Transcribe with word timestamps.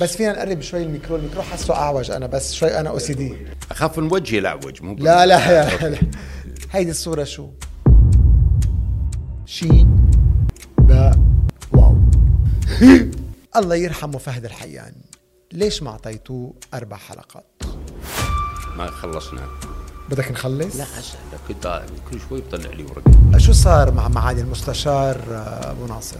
بس 0.00 0.16
فينا 0.16 0.32
نقرب 0.32 0.60
شوي 0.60 0.82
الميكرو 0.82 1.16
الميكرو 1.16 1.42
حاسه 1.42 1.74
أعوج 1.74 2.10
أنا 2.10 2.26
بس 2.26 2.54
شوي 2.54 2.80
أنا 2.80 2.88
OCD. 2.90 3.34
أخاف 3.70 3.98
من 3.98 4.12
وجهي 4.12 4.38
الاعوج 4.38 4.82
مو 4.82 4.94
لا 4.94 5.26
لا 5.26 5.66
لا, 5.80 5.88
لا. 5.88 5.98
هيدي 6.72 6.90
الصورة 6.90 7.24
شو؟ 7.24 7.48
شين 9.46 10.10
باء 10.78 11.18
واو. 11.72 11.96
الله 13.56 13.74
يرحمه 13.76 14.18
فهد 14.18 14.44
الحيان. 14.44 14.92
ليش 15.52 15.82
ما 15.82 15.90
أعطيتوه 15.90 16.54
أربع 16.74 16.96
حلقات؟ 16.96 17.44
ما 18.76 18.90
خلصنا. 18.90 19.48
بدك 20.10 20.30
نخلص؟ 20.30 20.76
لا 20.76 20.84
اسال 20.84 21.18
كنت 21.48 21.82
كل 22.10 22.20
شوي 22.28 22.40
بطلع 22.40 22.70
لي 22.70 22.82
ورقة. 22.82 23.38
شو 23.38 23.52
صار 23.52 23.90
مع 23.90 24.08
معالي 24.08 24.40
المستشار 24.40 25.16
آه، 25.30 25.70
أبو 25.70 25.86
ناصر؟ 25.86 26.16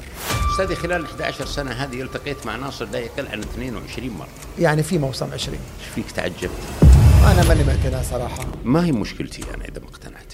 أستاذي 0.53 0.75
خلال 0.75 1.05
11 1.05 1.47
سنة 1.47 1.71
هذه 1.71 2.03
التقيت 2.03 2.47
مع 2.47 2.57
ناصر 2.57 2.85
لا 2.85 2.99
يقل 2.99 3.27
عن 3.27 3.41
22 3.41 4.11
مرة. 4.11 4.29
يعني 4.59 4.83
في 4.83 4.99
موسم 4.99 5.33
20 5.33 5.59
إيش 5.59 5.89
فيك 5.95 6.11
تعجبت؟ 6.11 6.51
أنا 7.25 7.49
ماني 7.49 7.65
مقتنع 7.65 8.03
صراحة. 8.03 8.47
ما 8.65 8.85
هي 8.85 8.93
مشكلتي 8.93 9.43
أنا 9.55 9.65
إذا 9.65 9.81
ما 9.81 9.89
اقتنعت. 9.89 10.33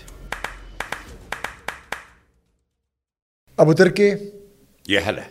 أبو 3.59 3.73
تركي؟ 3.73 4.18
يا 4.88 5.01
هلا. 5.01 5.24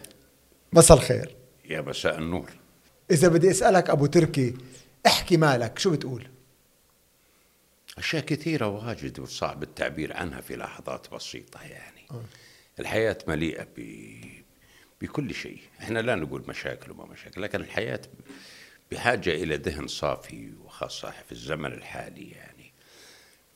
مساء 0.73 0.97
الخير. 0.97 1.35
يا 1.69 1.81
مساء 1.81 2.17
النور. 2.17 2.49
إذا 3.11 3.27
بدي 3.27 3.51
أسألك 3.51 3.89
أبو 3.89 4.05
تركي 4.05 4.53
احكي 5.07 5.37
مالك 5.37 5.79
شو 5.79 5.91
بتقول؟ 5.91 6.32
أشياء 7.97 8.23
كثيرة 8.23 8.67
واجد 8.67 9.19
وصعب 9.19 9.63
التعبير 9.63 10.17
عنها 10.17 10.41
في 10.41 10.55
لحظات 10.55 11.13
بسيطة 11.13 11.61
يعني. 11.61 12.07
الحياة 12.79 13.17
مليئة 13.27 13.67
ب... 13.77 14.15
بكل 15.01 15.33
شيء. 15.33 15.59
إحنا 15.79 15.99
لا 15.99 16.15
نقول 16.15 16.43
مشاكل 16.47 16.91
وما 16.91 17.05
مشاكل 17.05 17.41
لكن 17.41 17.61
الحياة 17.61 18.01
بحاجة 18.91 19.29
إلى 19.29 19.55
ذهن 19.55 19.87
صافي 19.87 20.51
وخاصة 20.65 21.11
في 21.25 21.31
الزمن 21.31 21.73
الحالي 21.73 22.31
يعني. 22.31 22.73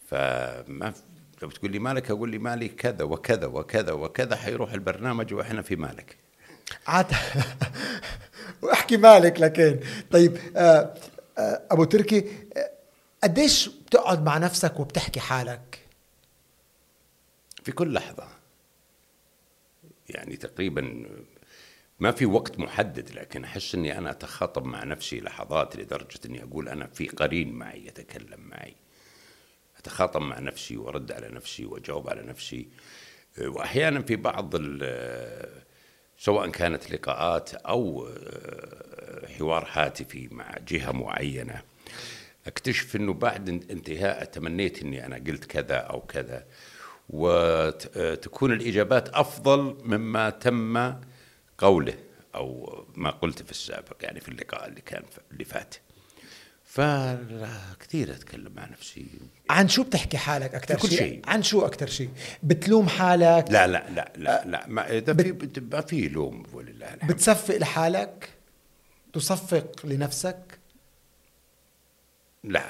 فما 0.08 0.94
لو 1.42 1.48
بتقول 1.48 1.72
لي 1.72 1.80
مالك 1.80 2.12
أقول 2.12 2.30
لي 2.30 2.38
مالي 2.38 2.68
كذا 2.68 3.04
وكذا 3.04 3.46
وكذا 3.46 3.92
وكذا 3.92 4.36
حيروح 4.36 4.74
البرنامج 4.74 5.34
وإحنا 5.34 5.62
في 5.62 5.76
مالك. 5.76 6.18
عاد 6.88 7.06
وأحكي 8.62 8.98
مالك 8.98 9.40
لكن. 9.42 9.80
طيب 10.12 10.38
آه 10.56 10.94
آه 11.38 11.62
أبو 11.72 11.84
تركي 11.84 12.26
آه 12.58 12.72
قديش 13.24 13.70
بتقعد 13.88 14.26
مع 14.26 14.38
نفسك 14.38 14.80
وبتحكي 14.80 15.20
حالك. 15.20 15.80
في 17.64 17.72
كل 17.72 17.94
لحظة. 17.94 18.28
يعني 20.10 20.38
تقريبا 20.38 21.06
ما 22.00 22.12
في 22.12 22.26
وقت 22.26 22.60
محدد 22.60 23.12
لكن 23.12 23.44
أحس 23.44 23.76
أني 23.76 23.98
أنا 23.98 24.12
أتخاطب 24.12 24.66
مع 24.66 24.84
نفسي 24.84 25.20
لحظات 25.20 25.76
لدرجة 25.76 26.20
أني 26.26 26.44
أقول 26.44 26.70
أنا 26.70 26.88
في 26.88 27.08
قرين 27.08 27.52
معي 27.52 27.86
يتكلم 27.88 28.40
معي. 28.40 28.76
أتخاطب 29.78 30.22
مع 30.22 30.40
نفسي 30.40 30.78
وأرد 30.78 31.12
على 31.12 31.30
نفسي 31.30 31.66
وأجاوب 31.66 32.10
على 32.10 32.22
نفسي. 32.22 32.68
وأحيانا 33.40 34.02
في 34.02 34.16
بعض 34.16 34.54
سواء 36.20 36.50
كانت 36.50 36.92
لقاءات 36.92 37.54
أو 37.54 38.10
حوار 39.38 39.68
هاتفي 39.72 40.28
مع 40.32 40.56
جهة 40.68 40.92
معينة. 40.92 41.62
أكتشف 42.48 42.96
إنه 42.96 43.14
بعد 43.14 43.50
انتهاء 43.50 44.26
تمنيت 44.26 44.82
إني 44.82 45.06
أنا 45.06 45.16
قلت 45.16 45.46
كذا 45.46 45.76
أو 45.76 46.02
كذا. 46.02 46.46
وتكون 47.10 48.52
الإجابات 48.52 49.10
أفضل 49.10 49.78
مما 49.84 50.30
تم 50.30 50.94
قوله 51.58 51.94
أو 52.36 52.86
ما 52.96 53.10
قلت 53.10 53.42
في 53.42 53.52
السابق 53.52 53.96
يعني 54.02 54.20
في 54.20 54.30
اللقاء 54.30 54.68
اللي 54.68 54.82
كان 54.82 55.04
اللي 55.32 55.46
فات. 55.46 55.76
فكثير 56.64 58.12
أتكلم 58.12 58.52
مع 58.56 58.66
نفسي. 58.66 59.06
عن 59.50 59.68
شو 59.68 59.84
بتحكي 59.84 60.18
حالك 60.18 60.56
أكثر 60.56 60.76
كل 60.76 60.90
شيء؟ 60.90 60.98
شيء. 60.98 61.22
عن 61.26 61.44
شو 61.44 61.66
أكثر 61.66 61.88
شيء؟ 61.88 62.10
بتلوم 62.44 62.88
حالك؟ 62.90 63.52
لا 63.52 63.68
لا 63.68 63.90
لا 63.90 64.14
لا 64.16 64.46
لا 64.46 64.68
ما 64.68 64.98
إذا 64.98 65.14
في 65.14 65.50
ما 65.72 65.82
في 65.82 66.08
لوم 66.08 66.44
ولله 66.54 66.94
الحمد 66.94 67.12
بتصفق 67.12 67.58
لحالك؟ 67.58 68.30
تصفق 69.14 69.86
لنفسك؟ 69.86 70.38
لا. 72.48 72.64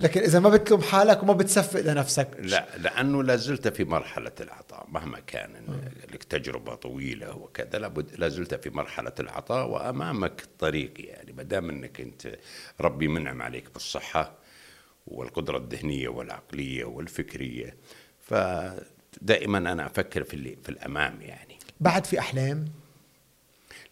لكن 0.00 0.20
إذا 0.20 0.40
ما 0.40 0.48
بتلوم 0.48 0.82
حالك 0.82 1.22
وما 1.22 1.32
بتصفق 1.32 1.80
لنفسك. 1.80 2.28
لا 2.38 2.78
لأنه 2.78 3.22
لا 3.22 3.36
زلت 3.36 3.68
في 3.68 3.84
مرحلة 3.84 4.32
العطاء 4.40 4.86
مهما 4.88 5.20
كان 5.20 5.50
لك 6.12 6.24
تجربة 6.24 6.74
طويلة 6.74 7.36
وكذا 7.36 7.78
لابد 7.78 8.14
لا 8.18 8.28
زلت 8.28 8.54
في 8.54 8.70
مرحلة 8.70 9.12
العطاء 9.20 9.68
وأمامك 9.68 10.42
الطريق 10.42 10.92
يعني. 10.96 11.32
ما 11.32 11.42
دام 11.42 11.70
إنك 11.70 12.00
أنت 12.00 12.38
ربي 12.80 13.08
منعم 13.08 13.42
عليك 13.42 13.72
بالصحة 13.72 14.34
والقدرة 15.06 15.58
الذهنية 15.58 16.08
والعقلية 16.08 16.84
والفكرية 16.84 17.76
فدائما 18.20 19.58
أنا 19.58 19.86
أفكر 19.86 20.24
في 20.24 20.34
اللي 20.34 20.56
في 20.62 20.68
الأمام 20.68 21.22
يعني. 21.22 21.58
بعد 21.80 22.06
في 22.06 22.18
أحلام؟ 22.18 22.64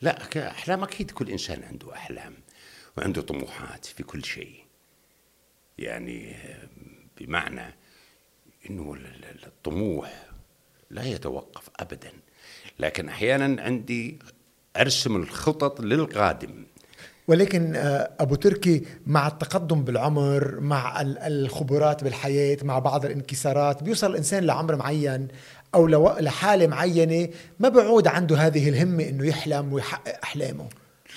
لا 0.01 0.23
احلام 0.51 0.83
أكيد 0.83 1.11
كل 1.11 1.31
إنسان 1.31 1.63
عنده 1.63 1.93
أحلام 1.95 2.35
وعنده 2.97 3.23
طموحات 3.23 3.85
في 3.85 4.03
كل 4.03 4.25
شيء. 4.25 4.66
يعني 5.79 6.37
بمعنى 7.21 7.75
إنه 8.71 8.95
ال- 8.95 9.07
ال- 9.07 9.47
الطموح 9.47 10.27
لا 10.91 11.05
يتوقف 11.05 11.71
ابدا. 11.81 12.13
لكن 12.79 13.09
أحيانا 13.09 13.63
عندي 13.63 14.19
أرسم 14.77 15.17
الخطط 15.17 15.81
للقادم. 15.81 16.65
ولكن 17.29 17.77
آه، 17.77 18.11
أبو 18.21 18.35
تركي 18.35 18.83
مع 19.07 19.27
التقدم 19.27 19.85
بالعمر 19.85 20.61
مع 20.61 21.01
ال- 21.01 21.19
الخبرات 21.19 22.05
بالحياة 22.05 22.59
مع 22.63 22.79
بعض 22.79 23.05
الانكسارات 23.05 23.83
بيوصل 23.83 24.11
الإنسان 24.11 24.45
لعمر 24.45 24.77
معين 24.77 25.29
أو 25.75 25.87
لحالة 26.19 26.67
معينة 26.67 27.29
ما 27.61 27.69
بيعود 27.69 28.07
عنده 28.07 28.37
هذه 28.37 28.69
الهمة 28.69 29.09
إنه 29.09 29.27
يحلم 29.27 29.73
ويحقق 29.73 30.19
أحلامه. 30.25 30.69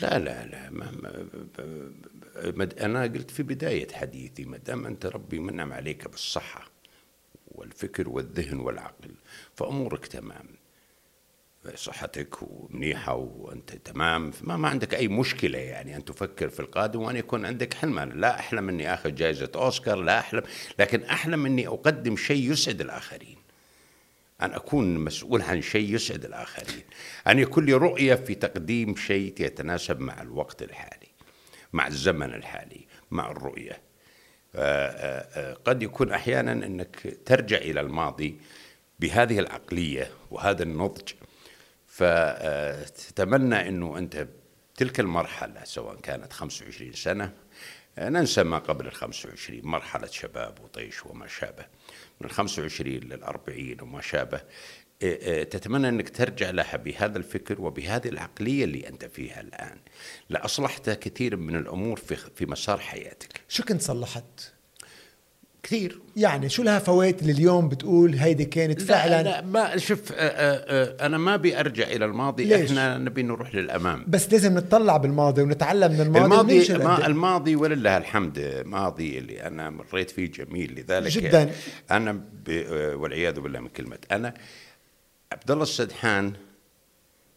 لا 0.02 0.20
لا 0.20 0.46
لا. 0.46 0.70
ما 0.70 0.91
ما 0.91 1.12
ما 1.12 1.91
أنا 2.82 3.04
قلت 3.04 3.32
في 3.32 3.44
بداية 3.44 3.88
حديثي 3.94 4.46
ما 4.46 4.58
دام 4.58 4.86
أنت 4.86 5.06
ربي 5.06 5.40
منعم 5.40 5.74
عليك 5.74 6.08
بالصحة 6.08 6.72
والفكر 7.48 8.10
والذهن 8.10 8.60
والعقل 8.60 9.12
فأمورك 9.56 10.08
تمام. 10.08 10.46
صحتك 11.76 12.36
ومنيحة 12.42 13.16
وأنت 13.16 13.76
تمام. 13.76 14.32
ما, 14.42 14.58
ما 14.58 14.68
عندك 14.68 14.96
أي 14.96 15.08
مشكلة 15.08 15.60
يعني 15.60 15.96
أن 15.96 16.06
تفكر 16.06 16.50
في 16.50 16.60
القادم 16.60 17.02
وأن 17.02 17.16
يكون 17.16 17.46
عندك 17.46 17.74
حلم. 17.74 18.00
أنا 18.00 18.14
لا 18.14 18.40
أحلم 18.40 18.70
أني 18.70 18.94
أخذ 18.94 19.16
جائزة 19.16 19.52
أوسكار 19.56 20.02
لا 20.02 20.20
أحلم 20.20 20.44
لكن 20.80 21.04
أحلم 21.04 21.46
أني 21.46 21.68
أقدم 21.68 22.16
شيء 22.16 22.52
يسعد 22.52 22.82
الآخرين. 22.82 23.38
أن 24.42 24.52
أكون 24.52 24.98
مسؤول 24.98 25.42
عن 25.42 25.62
شيء 25.62 25.96
يسعد 25.96 26.26
الآخرين. 26.26 26.84
أن 27.28 27.40
يكون 27.40 27.66
لي 27.66 27.74
رؤية 27.74 28.16
في 28.16 28.36
تقديم 28.36 28.96
شيء 28.96 29.34
يتناسب 29.40 30.00
مع 30.00 30.22
الوقت 30.22 30.64
الحالي. 30.64 30.99
مع 31.74 31.88
الزمن 31.88 32.34
الحالي 32.34 32.88
مع 33.12 33.31
الرؤية. 33.31 33.81
آه، 34.56 34.88
آه، 34.88 35.52
آه، 35.52 35.53
قد 35.66 35.84
يكون 35.84 36.12
أحيانا 36.12 36.52
أنك 36.52 37.18
ترجع 37.25 37.57
إلى 37.57 37.81
الماضي 37.81 38.40
بهذه 39.00 39.40
العقلية 39.40 40.12
وهذا 40.31 40.63
النضج 40.63 41.13
فتتمنى 41.88 43.69
أنه 43.69 43.97
أنت 43.97 44.28
تلك 44.75 45.00
المرحلة 45.00 45.63
سواء 45.63 45.96
كانت 45.96 46.34
25 46.34 46.94
سنة 46.94 47.34
ننسى 47.97 48.44
ما 48.44 48.58
قبل 48.58 48.88
ال 48.88 48.94
25 48.94 49.62
مرحلة 49.63 50.08
شباب 50.08 50.59
وطيش 50.63 51.06
وما 51.06 51.28
شابه. 51.28 51.66
من 52.22 52.28
ال 52.28 52.31
25 52.31 52.94
لل 52.94 53.24
40 53.24 53.81
وما 53.81 54.02
شابه. 54.02 54.41
تتمنى 55.50 55.90
أنك 55.90 56.10
ترجع 56.10 56.50
لها 56.50 56.78
بهذا 56.78 57.18
الفكر 57.18 57.62
وبهذه 57.62 58.08
العقلية 58.08 58.64
اللي 58.64 58.88
أنت 58.88 59.06
فيها 59.06 59.42
الآن. 59.42 59.78
لأصلحت 60.30 60.90
كثير 60.90 61.36
من 61.36 61.56
الأمور 61.56 61.98
في 61.98 62.16
في 62.35 62.46
مسار 62.46 62.78
حياتك. 62.78 63.41
شو 63.50 63.64
كنت 63.64 63.82
صلحت؟ 63.82 64.23
كثير. 65.64 66.00
يعني 66.16 66.50
شو 66.50 66.64
لها 66.64 66.79
فوائد 66.79 67.20
اللي 67.20 67.32
اليوم 67.32 67.70
بتقول 67.70 68.14
هيدي 68.14 68.46
كانت 68.46 68.82
فعلا؟ 68.82 69.23
لا, 69.23 69.29
لا 69.29 69.41
ما 69.41 69.78
شوف 69.78 70.12
أنا 70.12 71.18
ما 71.18 71.34
أبي 71.34 71.59
أرجع 71.59 71.88
إلى 71.88 72.06
الماضي. 72.06 72.44
ليش؟ 72.44 72.70
إحنا 72.70 72.97
نبي 72.97 73.23
نروح 73.23 73.56
للأمام. 73.56 74.06
بس 74.08 74.32
لازم 74.32 74.53
نطلع 74.53 74.97
بالماضي 74.97 75.41
ونتعلم 75.41 75.91
من 75.91 76.02
الماضي 76.02 76.26
الماضي 76.26 76.78
ما 76.78 77.08
الماضي 77.08 77.56
ولله 77.56 77.97
الحمد 77.97 78.64
ماضي 78.66 79.18
اللي 79.18 79.47
أنا 79.47 79.70
مريت 79.70 80.12
فيه 80.12 80.32
جميل. 80.32 80.73
لذلك 80.79 81.12
جداً. 81.12 81.52
أنا. 81.91 82.22
والعياذ 82.94 83.40
بالله 83.40 83.59
من 83.59 83.70
كلمة. 83.70 83.97
أنا 84.12 84.34
عبد 85.31 85.52
الله 85.52 85.64
السدحان 85.64 86.34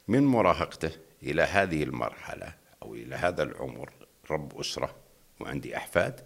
من 0.08 0.22
مراهقته 0.22 0.90
إلى 1.22 1.42
هذه 1.42 1.82
المرحلة 1.82 2.54
أو 2.82 2.94
إلى 2.94 3.14
هذا 3.14 3.42
العمر 3.42 3.92
رب 4.30 4.60
أسرة 4.60 4.94
وعندي 5.40 5.76
أحفاد 5.76 6.20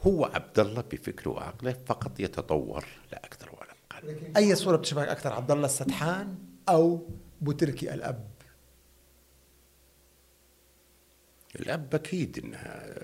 هو 0.00 0.24
عبد 0.24 0.58
الله 0.58 0.80
بفكره 0.80 1.30
وعقله 1.30 1.76
فقط 1.86 2.20
يتطور 2.20 2.84
لا 3.12 3.24
أكثر 3.24 3.50
ولا 3.52 3.74
أقل. 3.90 4.36
أي 4.36 4.54
صورة 4.54 4.76
بتشبهك 4.76 5.08
أكثر 5.08 5.32
عبد 5.32 5.50
الله 5.50 5.66
السدحان 5.66 6.38
أو 6.68 7.08
بوتركي 7.40 7.94
الأب؟ 7.94 8.28
الأب 11.56 11.94
أكيد 11.94 12.38
إنها 12.44 12.94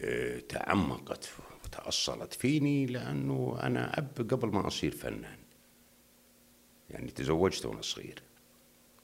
آه، 0.00 0.38
تعمقت 0.38 1.30
وتأصلت 1.64 2.32
فيني 2.32 2.86
لأنه 2.86 3.58
أنا 3.62 3.98
أب 3.98 4.26
قبل 4.30 4.48
ما 4.48 4.66
أصير 4.66 4.90
فنان. 4.90 5.41
يعني 6.92 7.10
تزوجت 7.10 7.66
وأنا 7.66 7.82
صغير. 7.82 8.22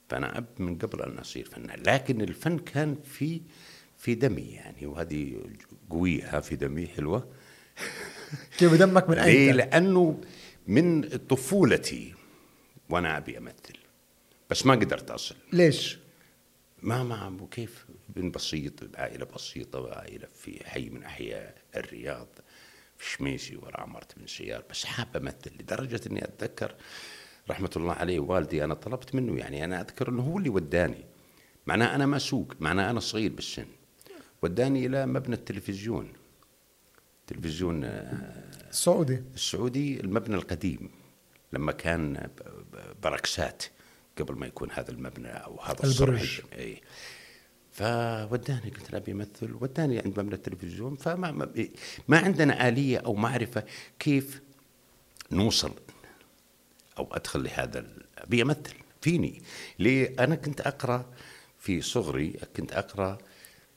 فأنا 0.09 0.37
أب 0.37 0.45
من 0.59 0.77
قبل 0.77 1.01
أن 1.01 1.17
أصير 1.17 1.45
فنان 1.45 1.83
لكن 1.87 2.21
الفن 2.21 2.59
كان 2.59 2.97
في 3.03 3.41
في 3.97 4.15
دمي 4.15 4.51
يعني 4.51 4.85
وهذه 4.85 5.41
قويه 5.89 6.39
في 6.39 6.55
دمي 6.55 6.87
حلوة. 6.87 7.27
كيف 8.57 8.73
دمك 8.73 9.09
من؟ 9.09 9.17
أين 9.29 9.55
لأنه 9.55 10.21
من 10.67 11.01
طفولتي 11.01 12.13
وأنا 12.89 13.17
أبي 13.17 13.37
أمثل 13.37 13.77
بس 14.49 14.65
ما 14.65 14.75
قدرت 14.75 15.11
أصل. 15.11 15.35
ليش؟ 15.53 15.97
ما 16.81 17.03
ما 17.03 17.37
وكيف 17.41 17.85
ابن 18.09 18.31
بسيط 18.31 18.83
بعائله 18.83 19.25
بسيطة 19.25 19.93
عائلة 19.93 20.27
في 20.35 20.69
حي 20.69 20.89
من 20.89 21.03
أحياء 21.03 21.55
الرياض 21.75 22.27
في 22.97 23.09
شميسي 23.09 23.55
ورا 23.55 23.81
عمارة 23.81 24.07
بن 24.17 24.27
سيار 24.27 24.63
بس 24.69 24.85
حاب 24.85 25.17
أمثل 25.17 25.51
لدرجة 25.59 26.01
إني 26.07 26.23
أتذكر 26.23 26.75
رحمة 27.49 27.69
الله 27.75 27.93
عليه 27.93 28.19
والدي 28.19 28.63
أنا 28.63 28.73
طلبت 28.73 29.15
منه 29.15 29.39
يعني 29.39 29.65
أنا 29.65 29.81
أذكر 29.81 30.09
إنه 30.09 30.21
هو 30.23 30.37
اللي 30.37 30.49
وداني. 30.49 31.05
معناه 31.67 31.95
أنا 31.95 32.05
ما 32.05 32.17
سوق 32.17 32.53
معناه 32.59 32.91
أنا 32.91 32.99
صغير 32.99 33.31
بالسن. 33.31 33.65
وداني 34.41 34.85
إلى 34.85 35.05
مبنى 35.05 35.35
التلفزيون. 35.35 36.13
تلفزيون 37.27 37.83
آه، 37.83 38.43
السعودي. 38.69 39.23
السعودي 39.33 39.99
المبنى 39.99 40.35
القديم. 40.35 40.89
لما 41.53 41.71
كان 41.71 42.29
بركسات 43.03 43.63
قبل 44.17 44.35
ما 44.35 44.47
يكون 44.47 44.71
هذا 44.71 44.91
المبنى 44.91 45.27
أو 45.27 45.61
هذا 45.61 45.83
البرج. 45.83 46.41
اي 46.53 46.81
فوداني 47.71 48.69
قلت 48.69 48.91
له 48.91 48.97
أبي 48.97 49.11
امثل 49.11 49.53
وداني 49.61 49.99
عند 49.99 50.19
مبنى 50.19 50.35
التلفزيون. 50.35 50.95
فما 50.95 51.31
ما, 51.31 51.53
ما 52.07 52.17
عندنا 52.17 52.67
آلية 52.67 52.97
أو 52.97 53.13
معرفة 53.13 53.63
كيف 53.99 54.41
نوصل 55.31 55.71
أو 56.99 57.07
أدخل 57.11 57.43
لهذا 57.43 57.85
امثل 58.33 58.75
فيني. 59.01 59.41
ليه؟ 59.79 60.15
أنا 60.19 60.35
كنت 60.35 60.61
أقرأ 60.61 61.05
في 61.59 61.81
صغري 61.81 62.39
كنت 62.55 62.73
أقرأ 62.73 63.17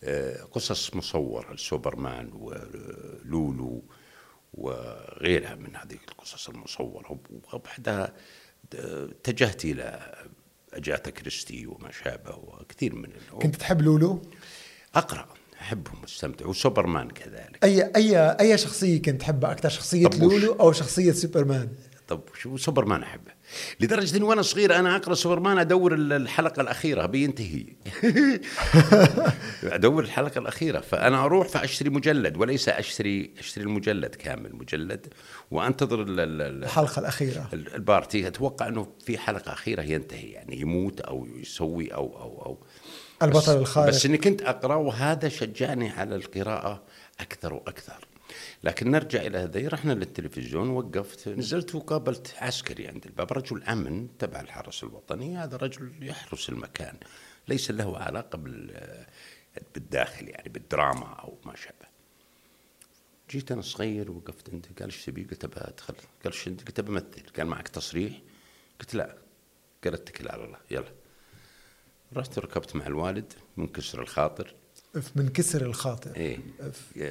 آه، 0.05 0.43
قصص 0.43 0.95
مصورة 0.95 1.53
السوبرمان 1.53 2.31
ولولو 2.33 3.83
وغيرها 4.55 5.55
من 5.55 5.77
هذه 5.77 5.99
القصص 6.09 6.49
المصورة. 6.49 7.21
وبعدها 7.53 8.13
اتجهت 8.75 9.65
إلى 9.65 10.15
أجاتا 10.73 11.11
كريستي 11.11 11.67
وما 11.67 11.91
شابه 11.91 12.37
وكثير 12.37 12.95
من 12.95 13.13
كنت 13.43 13.57
تحب 13.57 13.83
لولو؟ 13.83 14.23
أقرأ. 14.95 15.29
احبهم 15.61 16.03
واستمتع 16.03 16.47
وسوبرمان 16.47 17.11
كذلك. 17.11 17.65
اي 17.65 17.83
اي 17.97 18.19
أي 18.19 18.59
شخصية 18.59 19.03
كنت 19.03 19.21
تحبها؟ 19.21 19.53
أكثر 19.53 19.69
شخصية 19.69 20.07
طب 20.07 20.23
وش؟ 20.23 20.33
لولو 20.33 20.53
أو 20.53 20.73
شخصية 20.73 21.13
سوبرمان؟ 21.13 21.69
طب 22.13 22.21
شو 22.41 22.57
سوبرمان 22.57 23.03
أحبه؟ 23.03 23.31
لدرجة 23.81 24.17
إني 24.17 24.25
وأنا 24.25 24.43
صغير 24.43 24.77
أنا 24.79 24.97
أقرأ 24.97 25.15
سوبرمان 25.15 25.59
أدور 25.59 25.95
ال- 25.95 26.13
الحلقة 26.13 26.61
الأخيرة 26.63 27.07
بينتهي. 27.07 27.67
أدور 29.65 30.03
الحلقة 30.05 30.39
الأخيرة 30.39 30.81
فأنا 30.81 31.25
أروح 31.25 31.49
فأشتري 31.49 31.91
مجلد 31.91 32.37
وليس 32.37 32.69
أشتري 32.69 33.31
أشتري 33.39 33.65
المجلد 33.65 34.15
كامل 34.15 34.57
مجلد. 34.57 35.07
وأنتظر 35.51 36.03
ال- 36.03 36.21
ال- 36.21 36.43
ال- 36.43 36.65
الحلقة 36.65 37.01
الأخيرة. 37.01 37.49
ال- 37.53 37.75
البارتي 37.75 38.27
أتوقع 38.27 38.69
إنه 38.69 38.87
في 39.07 39.19
حلقة 39.19 39.53
أخيرة 39.53 39.83
ينتهي 39.83 40.31
يعني 40.31 40.61
يموت 40.61 41.01
أو 41.01 41.27
يسوي 41.37 41.95
أو 41.95 42.07
أو 42.21 42.43
أو. 42.47 42.59
البطل 43.23 43.57
الخارق. 43.57 43.89
بس 43.89 44.07
إني 44.07 44.19
كنت 44.19 44.43
أقرأ 44.43 44.75
وهذا 44.75 45.29
شجعني 45.29 45.91
على 45.91 46.17
القراءة 46.17 46.83
أكثر 47.21 47.55
وأكثر. 47.55 48.07
لكن 48.65 48.91
نرجع 48.91 49.23
إلى 49.23 49.39
هذا 49.39 49.69
رحنا 49.69 49.93
للتلفزيون 49.93 50.69
وقفت. 50.69 51.29
نزلت 51.29 51.75
وقابلت 51.75 52.35
عسكري 52.39 52.89
عند 52.89 53.07
الباب 53.07 53.33
رجل 53.33 53.63
أمن 53.63 54.19
تبع 54.19 54.41
الحرس 54.41 54.85
الوطني. 54.85 55.37
هذا 55.37 55.57
رجل 55.57 55.93
يحرس 56.01 56.49
المكان 56.49 56.97
ليس 57.49 57.71
له 57.71 57.99
علاقه 57.99 58.39
بال 58.39 59.07
بالداخل 59.75 60.29
يعني 60.29 60.49
بالدراما 60.49 61.07
أو 61.07 61.39
ما 61.45 61.57
شابه. 61.57 61.93
جيت 63.31 63.53
أنا 63.53 63.63
صغير 63.63 64.11
وقفت 64.11 64.51
عنده 64.51 64.69
قال 64.79 64.89
إيش 64.89 65.05
تبي؟ 65.05 65.25
قلت 65.25 65.45
ابى 65.45 65.57
أدخل. 65.57 65.95
قال 65.95 66.33
إيش 66.33 66.49
قلت 66.49 66.81
امثل 66.81 67.23
قال 67.37 67.47
معك 67.47 67.69
تصريح؟ 67.69 68.21
قلت 68.81 68.95
لا. 68.95 69.17
قال 69.85 69.95
اتكل 69.95 70.29
على 70.29 70.45
الله 70.45 70.59
يلا. 70.71 70.93
رحت 72.17 72.39
ركبت 72.39 72.77
مع 72.77 72.87
الوالد 72.87 73.33
منكسر 73.57 74.03
الخاطر. 74.03 74.55
من 74.95 75.29
كسر 75.29 75.67
الخاطر. 75.67 76.17
إيه. 76.17 76.39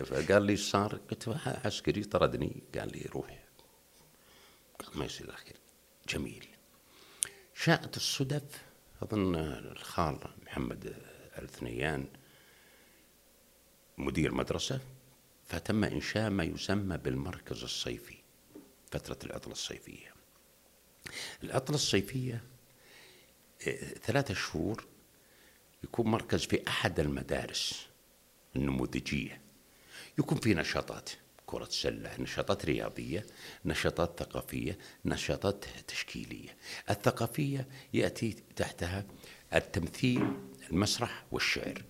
فقال 0.04 0.44
لي 0.44 0.52
إيش 0.52 0.70
صار؟ 0.70 0.96
قلت 1.12 1.28
له 1.28 1.40
عسكري 1.66 2.04
طردني. 2.04 2.64
قال 2.76 2.92
لي 2.92 3.10
روح. 3.14 3.44
قال 4.80 5.00
ما 5.00 5.06
يصير 5.06 5.30
الخير 5.30 5.56
جميل. 6.10 6.48
شاءت 7.56 7.98
الصدف 7.98 8.44
أظن 9.04 9.36
الخال 9.36 10.20
محمد 10.46 10.96
الثنيان 11.38 12.08
مدير 13.98 14.34
مدرسة 14.34 14.80
فتم 15.46 15.84
إنشاء 15.84 16.30
ما 16.30 16.44
يسمى 16.44 16.98
بالمركز 16.98 17.64
الصيفي 17.64 18.18
فترة 18.92 19.18
العطلة 19.24 19.54
الصيفية. 19.54 20.14
العطلة 21.44 21.76
الصيفية 21.76 22.44
إيه، 23.68 23.94
ثلاثة 23.94 24.34
شهور 24.34 24.86
يكون 25.84 26.08
مركز 26.08 26.46
في 26.46 26.68
أحد 26.68 27.00
المدارس 27.00 27.86
النموذجية. 28.56 29.42
يكون 30.20 30.38
في 30.38 30.54
نشاطات 30.54 31.10
كرة 31.46 31.66
سلة 31.70 32.12
نشاطات 32.20 32.66
رياضية 32.66 33.26
نشاطات 33.66 34.20
ثقافية 34.20 34.78
نشاطات 35.06 35.66
تشكيلية. 35.88 36.58
الثقافية 36.90 37.68
يأتي 37.94 38.36
تحتها 38.56 39.06
التمثيل 39.54 40.34
المسرح 40.72 41.24
والشعر. 41.32 41.84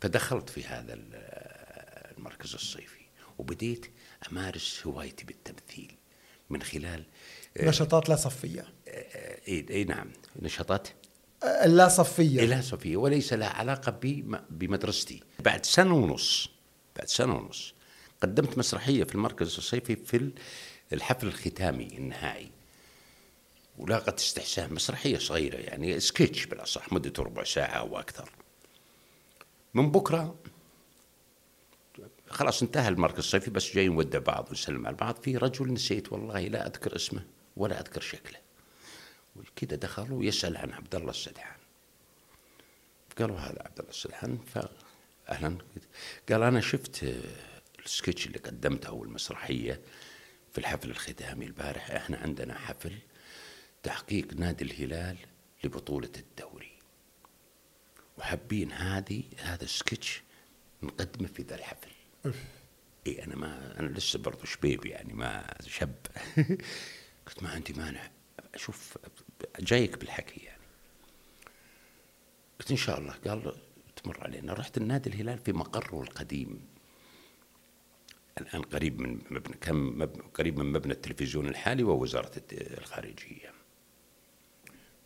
فدخلت 0.00 0.50
في 0.50 0.64
هذا 0.64 0.94
ال- 0.94 1.10
المركز 2.18 2.54
الصيفي 2.54 3.04
وبديت 3.38 3.86
أمارس 4.32 4.82
هوايتي 4.86 5.24
بالتمثيل 5.24 5.94
من 6.50 6.62
خلال 6.62 7.04
نشاطات 7.60 8.08
لا 8.08 8.16
صفية. 8.16 8.72
إي 8.88 9.66
إيه 9.70 9.84
نعم. 9.86 10.12
نشاطات 10.42 10.88
اللا 11.44 11.88
صفية. 11.88 12.44
لا 12.44 12.60
صفية 12.60 12.96
وليس 12.96 13.32
لها 13.32 13.48
علاقة 13.48 13.90
بم- 14.02 14.40
بمدرستي. 14.50 15.22
بعد 15.40 15.66
سنة 15.66 15.94
ونص 15.94 16.48
بعد 16.96 17.08
سنة 17.08 17.36
ونص 17.36 17.74
قدمت 18.22 18.58
مسرحية 18.58 19.04
في 19.04 19.14
المركز 19.14 19.56
الصيفي 19.56 19.96
في 19.96 20.16
ال- 20.16 20.32
الحفل 20.92 21.26
الختامي 21.26 21.86
النهائي. 21.98 22.50
ولاقت 23.78 24.20
استحسان 24.20 24.74
مسرحية 24.74 25.18
صغيرة 25.18 25.56
يعني 25.56 26.00
سكتش 26.00 26.46
بالأصح 26.46 26.92
مدته 26.92 27.22
ربع 27.22 27.44
ساعة 27.44 27.66
أو 27.78 27.98
أكثر. 27.98 28.30
من 29.74 29.90
بكرة 29.90 30.34
خلاص 32.30 32.62
انتهى 32.62 32.88
المركز 32.88 33.18
الصيفي 33.18 33.50
بس 33.50 33.74
جاي 33.74 33.88
نودع 33.88 34.18
بعض 34.18 34.46
ونسلم 34.50 34.86
على 34.86 34.96
بعض. 34.96 35.16
في 35.22 35.36
رجل 35.36 35.72
نسيت 35.72 36.12
والله 36.12 36.40
لا 36.48 36.66
أذكر 36.66 36.96
اسمه 36.96 37.26
ولا 37.56 37.80
أذكر 37.80 38.00
شكله. 38.00 38.38
كذا 39.56 39.76
دخل 39.76 40.12
ويسأل 40.12 40.56
عن 40.56 40.72
عبد 40.72 40.94
الله 40.94 41.10
السدحان 41.10 41.56
قالوا 43.18 43.38
هذا 43.38 43.62
عبد 43.62 43.78
الله 43.78 43.90
السدحان 43.90 44.38
فأهلا 44.38 45.58
قال 46.28 46.42
أنا 46.42 46.60
شفت 46.60 47.06
السكتش 47.84 48.26
اللي 48.26 48.38
قدمته 48.38 48.88
أو 48.88 49.04
المسرحية 49.04 49.80
في 50.52 50.58
الحفل 50.58 50.90
الختامي 50.90 51.46
البارح. 51.46 51.90
إحنا 51.90 52.16
عندنا 52.16 52.58
حفل 52.58 52.98
تحقيق 53.82 54.34
نادي 54.34 54.64
الهلال 54.64 55.16
لبطولة 55.64 56.12
الدوري. 56.16 56.72
وحابين 58.18 58.72
هذه 58.72 59.22
هذا 59.38 59.64
السكتش 59.64 60.22
نقدمه 60.82 61.28
في 61.28 61.42
ذا 61.42 61.54
الحفل. 61.54 61.90
اي 63.06 63.24
أنا 63.24 63.36
ما 63.36 63.80
أنا 63.80 63.88
لسه 63.88 64.18
برضو 64.18 64.44
شبيب 64.44 64.86
يعني 64.86 65.12
ما 65.12 65.54
شب. 65.66 65.94
قلت 67.26 67.42
ما 67.42 67.50
عندي 67.50 67.72
مانع. 67.72 68.10
أشوف 68.54 68.98
جايك 69.60 69.98
بالحكي 69.98 70.40
يعني. 70.40 70.62
قلت 72.60 72.70
إن 72.70 72.76
شاء 72.76 72.98
الله 72.98 73.12
قال 73.12 73.56
تمر 73.96 74.20
علينا. 74.20 74.52
رحت 74.52 74.76
النادي 74.76 75.10
الهلال 75.10 75.38
في 75.38 75.52
مقره 75.52 76.02
القديم. 76.02 76.60
الآن 78.40 78.62
قريب 78.62 79.00
من 79.00 79.20
مبنى 79.30 79.56
كم 79.60 79.76
مبنى 79.76 80.22
قريب 80.34 80.58
من 80.58 80.72
مبنى 80.72 80.92
التلفزيون 80.92 81.46
الحالي 81.48 81.82
ووزارة 81.82 82.42
الخارجية. 82.52 83.52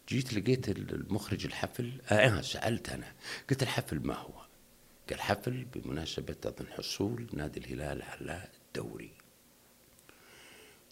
جيت 0.09 0.35
لقيت 0.35 0.69
المخرج 0.69 1.47
الحفل 1.47 2.01
آه 2.11 2.41
سألت 2.41 2.89
أنا. 2.89 3.13
قلت 3.51 3.63
الحفل 3.63 4.01
ما 4.07 4.15
هو؟ 4.15 4.47
قال 5.11 5.21
حفل 5.21 5.65
بمناسبة 5.65 6.37
أظن 6.45 6.67
حصول 6.67 7.27
نادي 7.33 7.61
الهلال 7.61 8.03
على 8.03 8.49
الدوري. 8.67 9.13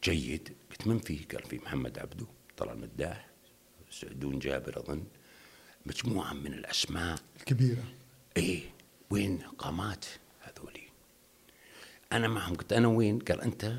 جيد. 0.05 0.57
قلت 0.71 0.87
من 0.87 0.99
فيه؟ 0.99 1.29
قال 1.29 1.43
في 1.43 1.57
محمد 1.57 1.99
عبده 1.99 2.27
طلال 2.57 2.79
مداح. 2.79 3.29
سعدون 4.01 4.39
جابر 4.39 4.81
أظن 4.81 5.05
مجموعة 5.87 6.33
من 6.33 6.53
الأسماء. 6.53 7.19
كبيرة. 7.47 7.85
إيه 8.37 8.61
وين 9.11 9.39
قامات 9.59 10.05
هذولي؟ 10.43 10.87
أنا 12.13 12.29
معهم 12.29 12.55
قلت 12.55 12.73
أنا 12.73 12.89
وين؟ 12.89 13.19
قال 13.19 13.41
أنت 13.41 13.79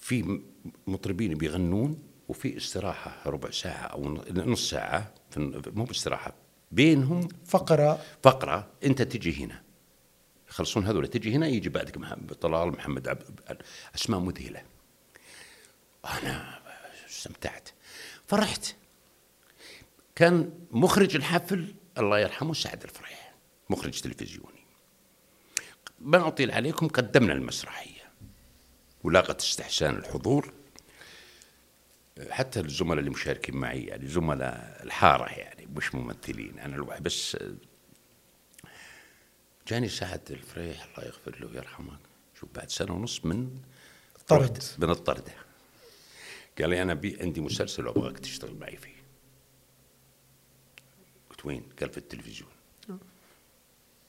في 0.00 0.40
مطربين 0.86 1.34
بيغنون 1.34 2.02
وفي 2.28 2.56
استراحة 2.56 3.30
ربع 3.30 3.50
ساعة 3.50 3.86
أو 3.86 4.08
نص 4.30 4.70
ساعة 4.70 5.14
مو 5.36 5.84
باستراحة 5.84 6.34
بينهم 6.72 7.28
فقرة. 7.44 8.02
فقرة. 8.22 8.70
أنت 8.84 9.02
تجي 9.02 9.44
هنا. 9.44 9.62
يخلصون 10.48 10.84
هذول 10.86 11.08
تجي 11.08 11.34
هنا 11.34 11.46
يجي 11.46 11.68
بعدك 11.68 11.98
طلال 12.40 12.68
محمد 12.68 13.08
عبد 13.08 13.62
أسماء 13.94 14.20
مذهلة. 14.20 14.62
أنا 16.04 16.60
استمتعت. 17.08 17.68
فرحت. 18.26 18.74
كان 20.16 20.52
مخرج 20.70 21.16
الحفل 21.16 21.74
الله 21.98 22.18
يرحمه 22.18 22.54
سعد 22.54 22.82
الفريح 22.82 23.34
مخرج 23.70 24.00
تلفزيوني. 24.00 24.66
ما 26.00 26.28
أطيل 26.28 26.50
عليكم 26.50 26.88
قدمنا 26.88 27.32
المسرحية. 27.32 28.02
ولاقت 29.04 29.40
استحسان 29.40 29.96
الحضور. 29.96 30.52
حتى 32.30 32.60
الزملاء 32.60 32.98
اللي 32.98 33.10
مشاركين 33.10 33.56
معي 33.56 33.84
يعني 33.84 34.08
زملاء 34.08 34.80
الحارة 34.84 35.28
يعني 35.32 35.66
مش 35.66 35.94
ممثلين 35.94 36.58
أنا 36.58 36.76
الواحد 36.76 37.02
بس 37.02 37.36
جاني 39.68 39.88
سعد 39.88 40.20
الفريح 40.30 40.84
الله 40.84 41.08
يغفر 41.08 41.40
له 41.40 41.46
ويرحمه. 41.46 41.98
شوف 42.40 42.48
بعد 42.54 42.70
سنة 42.70 42.92
ونص 42.92 43.24
من 43.24 43.50
طرد. 44.28 44.42
رحت 44.42 44.74
من 44.78 44.90
الطرده 44.90 45.32
قال 46.58 46.70
لي 46.70 46.82
أنا 46.82 46.94
بي 46.94 47.18
عندي 47.20 47.40
مسلسل 47.40 47.86
وأبغاك 47.86 48.18
تشتغل 48.18 48.54
معي 48.54 48.76
فيه. 48.76 48.95
وين؟ 51.46 51.62
قال 51.80 51.90
في 51.90 51.98
التلفزيون. 51.98 52.50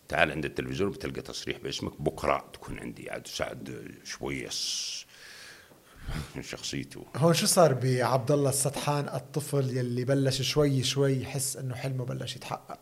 تعال 0.07 0.31
عند 0.31 0.45
التلفزيون 0.45 0.91
بتلقى 0.91 1.21
تصريح 1.21 1.57
باسمك 1.57 2.01
بكرة 2.01 2.49
تكون 2.53 2.79
عندي. 2.79 3.09
عاد 3.09 3.27
سعد 3.27 3.91
شوية 4.03 4.49
شخصيته. 6.41 7.05
هون 7.15 7.33
شو 7.33 7.45
صار 7.45 7.73
بعبد 7.73 8.31
الله 8.31 8.49
السطحان؟ 8.49 9.07
الطفل 9.07 9.77
يلي 9.77 10.05
بلش 10.05 10.41
شوي 10.41 10.83
شوي 10.83 11.21
يحس 11.21 11.57
إنه 11.57 11.75
حلمه 11.75 12.05
بلش 12.05 12.35
يتحقق. 12.35 12.79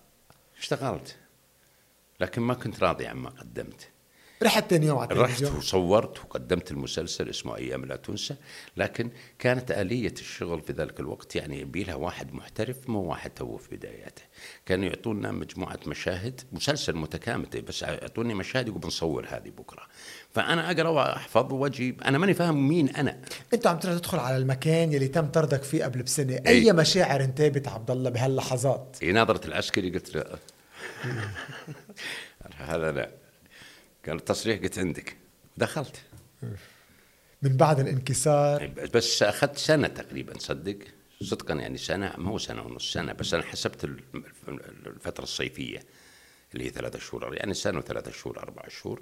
اشتغلت 0.58 1.16
لكن 2.20 2.42
ما 2.42 2.54
كنت 2.54 2.84
راضي 2.84 3.08
عما 3.08 3.30
قدمت. 3.30 3.90
رحت 4.44 4.70
ثاني 4.70 4.86
يوم 4.86 4.98
على 4.98 5.14
رحت 5.14 5.44
وصورت 5.44 6.20
وقدمت 6.20 6.72
المسلسل 6.72 7.30
اسمه 7.30 7.56
أيام 7.56 7.86
لا 7.86 7.96
تنسى 7.96 8.36
لكن 8.78 9.10
كانت 9.40 9.72
آلية 9.72 10.14
الشغل 10.14 10.62
في 10.62 10.74
ذلك 10.74 11.00
الوقت 11.00 11.36
يعني 11.36 11.60
يبي 11.60 11.84
لها 11.84 11.96
واحد 11.96 12.34
محترف 12.34 12.90
مو 12.90 13.00
واحد 13.02 13.30
تو 13.30 13.58
في 13.58 13.76
بداياته. 13.76 14.22
كانوا 14.66 14.86
يعطونا 14.86 15.32
مجموعة 15.32 15.80
مشاهد 15.88 16.42
مسلسل 16.52 16.96
متكامل 16.96 17.46
بس 17.68 17.82
يعطوني 17.82 18.34
مشاهد 18.34 18.68
يقول 18.68 18.82
بنصور 18.82 19.26
هذه 19.30 19.50
بكرة. 19.50 19.84
فأنا 20.34 20.72
أقرأ 20.72 20.90
وأحفظ 20.90 21.54
واجي 21.54 21.98
أنا 22.06 22.18
ماني 22.18 22.34
فاهم 22.34 22.68
مين 22.68 22.90
أنا. 22.90 23.22
أنت 23.54 23.68
عم 23.68 23.80
تدخل 23.80 24.20
على 24.20 24.38
المكان 24.38 24.94
يلي 24.94 25.08
تم 25.08 25.26
طردك 25.28 25.64
فيه 25.64 25.84
قبل 25.84 26.04
بسنة. 26.04 26.34
أي. 26.34 26.48
أي 26.48 26.74
مشاعر 26.74 27.24
انتابت 27.24 27.68
عبد 27.68 27.92
الله 27.92 28.10
بهاللحظات؟ 28.10 28.96
في 29.00 29.12
ناظرة 29.12 29.48
العسكري 29.48 29.90
قلت 29.90 30.16
له. 30.16 30.24
هذا 32.58 32.92
لا. 32.92 33.25
قال 34.08 34.16
التصريح 34.18 34.60
قلت 34.62 34.80
عندك. 34.80 35.18
دخلت. 35.58 36.02
من 37.42 37.58
بعد 37.58 37.80
الانكسار. 37.80 38.68
بس 38.94 39.24
أخذت 39.24 39.58
سنة 39.58 39.88
تقريبا 39.88 40.40
صدق؟ 40.40 40.78
صدقا 41.22 41.54
يعني 41.54 41.78
سنة 41.78 42.14
ما 42.18 42.30
هو 42.30 42.38
سنة 42.38 42.62
ونص 42.62 42.94
سنة 42.94 43.14
بس 43.14 43.34
أنا 43.34 43.44
حسبت 43.44 43.84
ال- 43.84 44.00
الفترة 44.88 45.24
الصيفية 45.24 45.80
اللي 46.54 46.66
هي 46.66 46.70
ثلاثة 46.70 47.00
شهور 47.00 47.36
يعني 47.36 47.54
سنة 47.54 47.78
وثلاثة 47.78 48.12
شهور 48.12 48.40
أربع 48.40 48.68
شهور. 48.68 49.02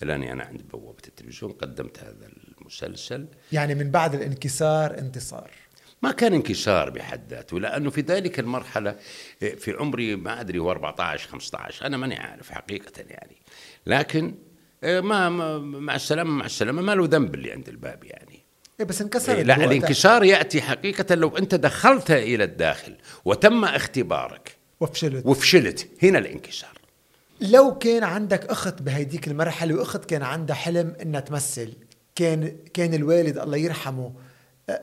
لاني 0.00 0.32
أنا 0.32 0.42
عند 0.44 0.62
بوابة 0.62 1.02
التلفزيون 1.08 1.52
قدمت 1.52 1.98
هذا 1.98 2.28
المسلسل. 2.60 3.26
يعني 3.52 3.74
من 3.74 3.90
بعد 3.90 4.14
الانكسار 4.14 4.98
انتصار. 4.98 5.50
ما 6.02 6.12
كان 6.12 6.34
انكسار 6.34 6.90
بحد 6.90 7.28
ذاته 7.30 7.60
لأنه 7.60 7.90
في 7.90 8.00
ذلك 8.00 8.40
المرحلة 8.40 8.96
في 9.40 9.72
عمري 9.78 10.16
ما 10.16 10.40
أدري 10.40 10.58
هو 10.58 10.70
14 10.70 11.28
15 11.28 11.86
أنا 11.86 11.96
ماني 11.96 12.16
عارف 12.16 12.50
حقيقة 12.50 13.00
يعني. 13.08 13.36
لكن 13.86 14.34
ما 14.82 15.28
ما- 15.28 15.58
مع 15.58 15.94
السلامة 15.94 16.30
مع 16.30 16.44
السلامة 16.46 16.82
ما 16.82 16.94
له 16.94 17.06
ذنب 17.10 17.34
اللي 17.34 17.52
عند 17.52 17.68
الباب 17.68 18.04
يعني. 18.04 18.42
إيه 18.80 18.86
بس 18.86 19.02
انكسرت 19.02 19.36
إيه 19.36 19.42
لا. 19.42 19.64
الانكسار 19.64 20.24
يأتي 20.24 20.62
حقيقة 20.62 21.14
لو 21.14 21.36
أنت 21.36 21.54
دخلت 21.54 22.10
إلى 22.10 22.44
الداخل 22.44 22.96
وتم 23.24 23.64
اختبارك. 23.64 24.56
وفشلت. 24.80 25.26
وفشلت. 25.26 25.88
هنا 26.02 26.18
الانكسار. 26.18 26.78
لو 27.40 27.78
كان 27.78 28.04
عندك 28.04 28.46
أخت 28.46 28.82
بهيديك 28.82 29.28
المرحلة 29.28 29.74
واخت 29.74 30.04
كان 30.04 30.22
عندها 30.22 30.56
حلم 30.56 30.96
إنها 31.02 31.20
تمثل 31.20 31.72
كان 32.14 32.56
كان 32.74 32.94
الوالد 32.94 33.38
الله 33.38 33.56
يرحمه 33.56 34.12
أه، 34.70 34.82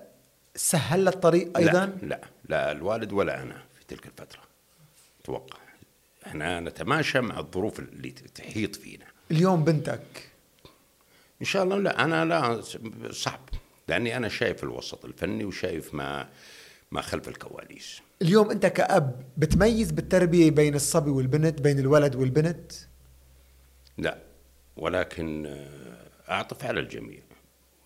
سهل 0.56 1.08
الطريق 1.08 1.58
أيضا؟ 1.58 1.86
لا, 1.86 1.92
لا 2.08 2.22
لا 2.50 2.72
الوالد 2.72 3.14
ولا 3.14 3.42
أنا 3.44 3.56
في 3.80 3.86
تلك 3.88 4.06
الفترة. 4.06 4.42
أتوقع 5.24 5.58
إحنا 6.30 6.60
نتماشى 6.60 7.20
مع 7.22 7.40
الظروف 7.40 7.80
اللي 7.80 8.12
تحيط 8.12 8.76
فينا. 8.76 9.06
اليوم 9.32 9.64
بنتك؟ 9.64 10.30
إن 11.42 11.46
شاء 11.46 11.64
الله 11.64 11.78
لا 11.78 12.04
أنا 12.04 12.26
لا 12.26 12.62
صعب 13.12 13.50
لأني 13.88 14.18
أنا 14.18 14.30
شايف 14.30 14.64
الوسط 14.64 15.06
الفني 15.06 15.46
وشايف 15.46 15.94
ما 15.94 16.30
ما 16.92 17.02
خلف 17.02 17.28
الكواليس. 17.28 18.02
اليوم 18.22 18.52
أنت 18.52 18.66
كأب 18.66 19.24
بتميز 19.38 19.92
بالتربية 19.92 20.52
بين 20.52 20.76
الصبي 20.76 21.10
والبنت 21.10 21.62
بين 21.62 21.80
الولد 21.80 22.16
والبنت؟ 22.16 22.72
لا 23.98 24.18
ولكن 24.78 25.46
آه، 25.46 26.32
أعطف 26.32 26.66
على 26.66 26.80
الجميع 26.80 27.20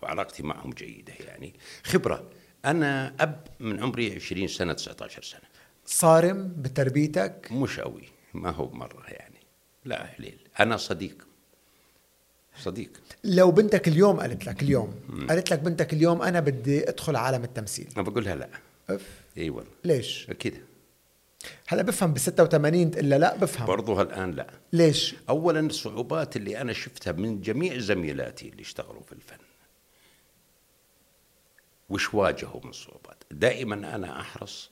وعلاقتي 0.02 0.42
معهم 0.42 0.70
جيدة 0.70 1.12
يعني. 1.26 1.54
خبرة 1.84 2.30
أنا 2.64 3.14
أب 3.20 3.46
من 3.60 3.82
عمري 3.82 4.14
20 4.14 4.48
سنة 4.48 4.72
19 4.72 5.22
سنة. 5.22 5.40
صارم 5.86 6.48
بتربيتك؟ 6.56 7.48
مش 7.52 7.80
قوي. 7.80 8.13
ما 8.34 8.50
هو 8.50 8.70
مرة 8.70 9.04
يعني. 9.06 9.38
لا 9.84 10.06
حليل 10.06 10.38
أنا 10.60 10.76
صديق. 10.76 11.26
صديق. 12.58 12.90
لو 13.24 13.50
بنتك 13.50 13.88
اليوم 13.88 14.20
قالت 14.20 14.46
لك 14.46 14.62
اليوم 14.62 14.94
قالت 15.28 15.50
لك 15.50 15.58
بنتك 15.58 15.92
اليوم 15.92 16.22
أنا 16.22 16.40
بدي 16.40 16.88
أدخل 16.88 17.16
عالم 17.16 17.44
التمثيل. 17.44 17.88
أنا 17.96 18.02
بقولها 18.02 18.34
لا. 18.34 18.48
أف. 18.90 19.20
إي 19.38 19.50
والله. 19.50 19.70
ليش؟ 19.84 20.26
كده 20.38 20.60
هلا 21.66 21.82
بفهم 21.82 22.12
ب 22.14 22.18
86 22.18 22.82
إلا 22.82 23.18
لا 23.18 23.36
بفهم. 23.36 23.66
برضه 23.66 24.02
الان 24.02 24.30
لا. 24.30 24.46
ليش؟ 24.72 25.14
اولا 25.28 25.60
الصعوبات 25.60 26.36
اللي 26.36 26.60
أنا 26.60 26.72
شفتها 26.72 27.12
من 27.12 27.40
جميع 27.40 27.78
زميلاتي 27.78 28.48
اللي 28.48 28.62
اشتغلوا 28.62 29.02
في 29.02 29.12
الفن. 29.12 29.36
وش 31.88 32.14
واجهوا 32.14 32.60
من 32.64 32.72
صعوبات 32.72 33.24
دائما 33.30 33.74
أنا 33.94 34.20
أحرص 34.20 34.70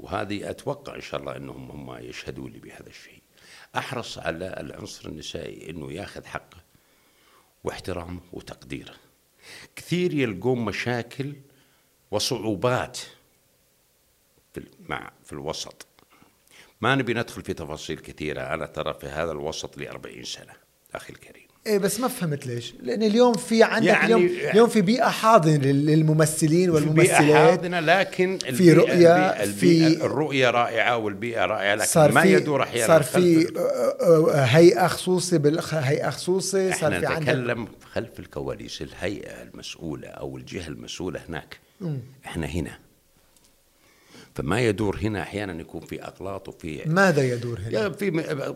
وهذه 0.00 0.50
أتوقع 0.50 0.94
إن 0.94 1.00
شاء 1.00 1.20
الله 1.20 1.36
إنهم 1.36 1.70
هم 1.70 2.04
يشهدوا 2.04 2.48
لي 2.48 2.58
بهذا 2.58 2.88
الشيء. 2.88 3.22
أحرص 3.76 4.18
على 4.18 4.56
العنصر 4.60 5.08
النسائي 5.08 5.70
إنه 5.70 5.92
ياخذ 5.92 6.24
حقه 6.24 6.58
واحترامه 7.64 8.20
وتقديره. 8.32 8.94
كثير 9.76 10.14
يلقون 10.14 10.58
مشاكل 10.64 11.34
وصعوبات 12.10 12.98
في 14.54 14.64
مع 14.88 15.12
في 15.24 15.32
الوسط. 15.32 15.86
ما 16.80 16.94
نبي 16.94 17.14
ندخل 17.14 17.42
في 17.42 17.54
تفاصيل 17.54 17.98
كثيرة. 17.98 18.54
أنا 18.54 18.66
ترى 18.66 18.94
في 18.94 19.06
هذا 19.06 19.32
الوسط 19.32 19.78
40 19.78 20.24
سنة. 20.24 20.52
أخي 20.94 21.12
الكريم. 21.12 21.49
إيه 21.66 21.78
بس 21.78 22.00
ما 22.00 22.08
فهمت 22.08 22.46
ليش. 22.46 22.74
لأن 22.82 23.02
اليوم 23.02 23.34
في 23.34 23.62
عندك 23.62 23.86
يعني- 23.86 24.04
اليوم 24.14 24.22
اليوم 24.50 24.68
في 24.68 24.80
بيئة 24.80 25.08
حاضنة 25.08 25.56
لل- 25.56 25.86
للممثلين 25.86 26.72
في 26.72 26.80
بيئة 26.80 26.88
والممثلات. 26.90 27.50
حاضنة 27.50 27.80
لكن 27.80 28.38
في 28.38 28.48
البيئة 28.50 28.74
رؤية، 28.74 28.92
البيئة 28.92 29.32
في- 29.34 29.44
البيئة 29.44 30.06
الرؤية 30.06 30.50
رائعة 30.50 30.96
والبيئة 30.96 31.44
رائعة 31.46 31.74
لكن 31.74 31.86
صار 31.86 32.12
ما 32.12 32.22
يدور 32.24 32.62
أحيانا 32.62 32.86
صار 32.86 33.02
في 33.02 33.46
آه، 33.56 33.60
آه، 33.60 34.34
آه، 34.34 34.44
هيئة 34.44 34.86
خصوصي 34.86 35.40
هيئة 35.72 36.10
خصوصي 36.10 36.72
صار 36.72 36.98
في 37.00 37.06
عندك 37.06 37.22
نتكلم 37.22 37.68
خلف 37.92 38.18
الكواليس 38.18 38.82
الهيئة 38.82 39.42
المسؤولة 39.42 40.08
أو 40.08 40.36
الجهة 40.36 40.68
المسؤولة 40.68 41.20
هناك. 41.28 41.58
إحنا 42.26 42.46
هنا. 42.46 42.78
فما 44.40 44.60
يدور 44.60 44.98
هنا 45.02 45.22
أحيانا 45.22 45.60
يكون 45.60 45.80
في 45.80 46.02
أغلاط 46.02 46.48
وفي 46.48 46.82
ماذا 46.86 47.22
يدور 47.22 47.60
هنا؟ 47.60 47.70
يا 47.70 47.88
في 47.88 48.10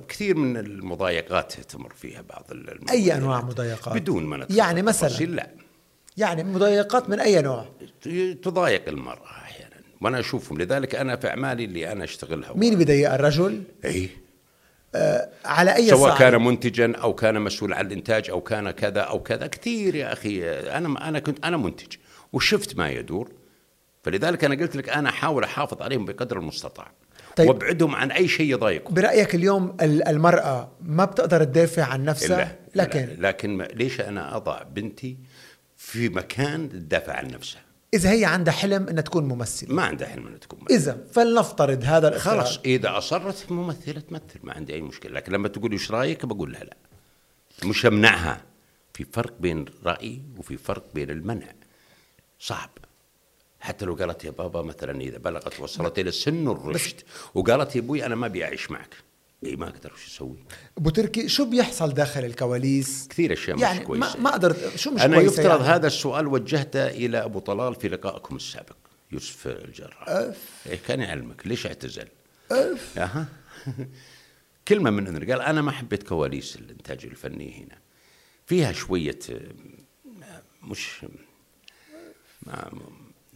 كثير 0.08 0.36
من 0.36 0.56
المضايقات 0.56 1.52
تمر 1.52 1.92
فيها 1.96 2.22
بعض 2.22 2.46
أي 2.90 3.14
انواع 3.14 3.40
مضايقات؟ 3.40 3.96
بدون 3.96 4.24
ما 4.24 4.46
يعني 4.50 4.82
مثلاً؟ 4.82 5.26
لا. 5.26 5.50
يعني 6.16 6.44
مضايقات 6.44 7.10
من 7.10 7.20
أي 7.20 7.42
نوع؟ 7.42 7.66
تضايق 8.42 8.88
المرأة 8.88 9.26
أحيانا 9.26 9.74
وأنا 10.00 10.18
أشوفهم. 10.18 10.58
لذلك 10.58 10.94
أنا 10.94 11.16
في 11.16 11.28
أعمالي 11.28 11.64
اللي 11.64 11.92
أنا 11.92 12.04
أشتغلها. 12.04 12.52
مين 12.54 12.78
بيضايق؟ 12.78 13.12
الرجل؟ 13.12 13.62
إيه. 13.84 14.08
آه، 14.94 15.28
على 15.44 15.76
أي 15.76 15.88
سواء 15.88 16.08
صعيد؟ 16.08 16.18
كان 16.18 16.44
منتجا 16.44 16.92
أو 16.96 17.14
كان 17.14 17.40
مسؤول 17.40 17.72
عن 17.72 17.86
الإنتاج 17.86 18.30
أو 18.30 18.40
كان 18.40 18.70
كذا 18.70 19.00
أو 19.00 19.22
كذا. 19.22 19.46
كثير 19.46 19.94
يا 19.94 20.12
أخي 20.12 20.50
أنا 20.50 21.08
أنا 21.08 21.18
كنت 21.18 21.44
أنا 21.44 21.56
منتج 21.56 21.96
وشفت 22.32 22.76
ما 22.76 22.90
يدور. 22.90 23.28
فلذلك 24.04 24.44
أنا 24.44 24.54
قلت 24.54 24.76
لك 24.76 24.88
أنا 24.88 25.08
أحاول 25.08 25.44
أحافظ 25.44 25.82
عليهم 25.82 26.04
بقدر 26.04 26.38
المستطاع. 26.38 26.92
طيب. 27.36 27.48
وأبعدهم 27.48 27.94
عن 27.94 28.10
أي 28.10 28.28
شيء 28.28 28.50
يضايقهم. 28.52 28.94
برأيك 28.94 29.34
اليوم 29.34 29.76
ال- 29.82 30.08
المرأة 30.08 30.72
ما 30.82 31.04
بتقدر 31.04 31.44
تدافع 31.44 31.84
عن 31.84 32.04
نفسها؟ 32.04 32.56
لكن؟ 32.74 33.16
لكن 33.18 33.62
ليش 33.74 34.00
أنا 34.00 34.36
أضع 34.36 34.62
بنتي 34.62 35.16
في 35.76 36.08
مكان 36.08 36.68
تدافع 36.68 37.12
عن 37.12 37.26
نفسها؟ 37.26 37.60
إذا 37.94 38.10
هي 38.10 38.24
عندها 38.24 38.54
حلم 38.54 38.88
إنها 38.88 39.02
تكون 39.02 39.24
ممثلة. 39.24 39.74
ما 39.74 39.82
عندها 39.82 40.08
حلم 40.08 40.26
إنها 40.26 40.38
تكون 40.38 40.58
إذا 40.70 40.98
فلنفترض 41.12 41.82
هذا 41.84 42.08
الافتراض 42.08 42.36
خلاص 42.36 42.58
إذا 42.64 42.98
أصرت 42.98 43.52
ممثلة 43.52 44.00
تمثل 44.00 44.38
ما 44.42 44.52
عندي 44.52 44.74
أي 44.74 44.80
مشكلة. 44.80 45.12
لكن 45.12 45.32
لما 45.32 45.48
تقول 45.48 45.72
إيش 45.72 45.90
رأيك؟ 45.90 46.26
بقول 46.26 46.52
لها 46.52 46.64
لا. 46.64 46.76
مش 47.64 47.86
أمنعها. 47.86 48.42
في 48.94 49.04
فرق 49.12 49.32
بين 49.40 49.64
رأيي 49.84 50.22
وفي 50.38 50.56
فرق 50.56 50.84
بين 50.94 51.10
المنع. 51.10 51.46
صعب. 52.40 52.70
حتى 53.64 53.84
لو 53.84 53.94
قالت 53.94 54.24
يا 54.24 54.30
بابا 54.30 54.62
مثلا 54.62 55.00
إذا 55.00 55.18
بلغت 55.18 55.60
وصلت 55.60 55.98
إلى 55.98 56.10
سن 56.10 56.48
الرشد 56.48 57.00
وقالت 57.34 57.76
يا 57.76 57.80
أبوي 57.80 58.06
أنا 58.06 58.14
ما 58.14 58.26
أبي 58.26 58.44
أعيش 58.44 58.70
معك. 58.70 58.94
إي 59.44 59.56
ما 59.56 59.68
أقدر 59.68 59.92
وش 59.92 60.06
أسوي؟ 60.06 60.36
أبو 60.78 60.90
تركي 60.90 61.28
شو 61.28 61.44
بيحصل 61.44 61.94
داخل 61.94 62.24
الكواليس؟ 62.24 63.08
كثير 63.08 63.32
أشياء 63.32 63.58
يعني 63.58 63.80
مش 63.80 63.86
كويسة. 63.86 64.16
ما, 64.16 64.22
ما 64.22 64.30
أقدر 64.30 64.56
شو 64.76 64.90
مش 64.90 65.02
أنا 65.02 65.16
كويسة 65.16 65.32
يفترض 65.32 65.60
يعني؟ 65.60 65.74
هذا 65.74 65.86
السؤال 65.86 66.26
وجهته 66.26 66.86
إلى 66.86 67.24
أبو 67.24 67.38
طلال 67.38 67.74
في 67.74 67.88
لقائكم 67.88 68.36
السابق 68.36 68.76
يوسف 69.12 69.46
الجراح. 69.46 70.08
إيه 70.08 70.78
كان 70.88 71.00
يعلمك 71.00 71.46
ليش 71.46 71.66
اعتزل؟ 71.66 72.08
أف. 72.52 72.98
أها. 72.98 73.26
كلمة 74.68 74.90
من 74.90 75.06
انذر 75.06 75.30
قال 75.32 75.40
أنا 75.40 75.62
ما 75.62 75.70
حبيت 75.70 76.02
كواليس 76.02 76.56
الإنتاج 76.56 77.04
الفني 77.04 77.58
هنا. 77.58 77.78
فيها 78.46 78.72
شوية 78.72 79.18
مش 80.62 81.06
ما 82.46 82.70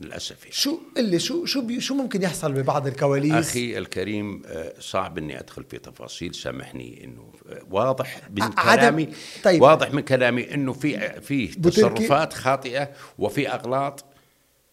للأسف 0.01 0.43
يعني. 0.43 0.53
شو 0.55 0.79
اللي 0.97 1.19
شو 1.19 1.45
شو 1.45 1.79
شو 1.79 1.95
ممكن 1.95 2.23
يحصل 2.23 2.53
ببعض 2.53 2.87
الكواليس 2.87 3.33
أخي 3.33 3.79
الكريم 3.79 4.43
آه، 4.47 4.73
صعب 4.81 5.19
إني 5.19 5.41
أدخل 5.41 5.65
في 5.65 5.79
تفاصيل 5.79 6.35
سامحني 6.35 7.05
إنه 7.05 7.33
آه، 7.49 7.63
واضح 7.71 8.21
من 8.31 8.49
كلامي 8.49 9.09
طيب. 9.45 9.63
واضح 9.63 9.93
من 9.95 10.01
كلامي 10.01 10.55
إنه 10.55 10.73
في 10.73 11.21
في 11.21 11.47
بوتركي- 11.47 11.71
تصرفات 11.71 12.33
خاطئة 12.33 12.91
وفي 13.19 13.49
أغلاط 13.49 14.05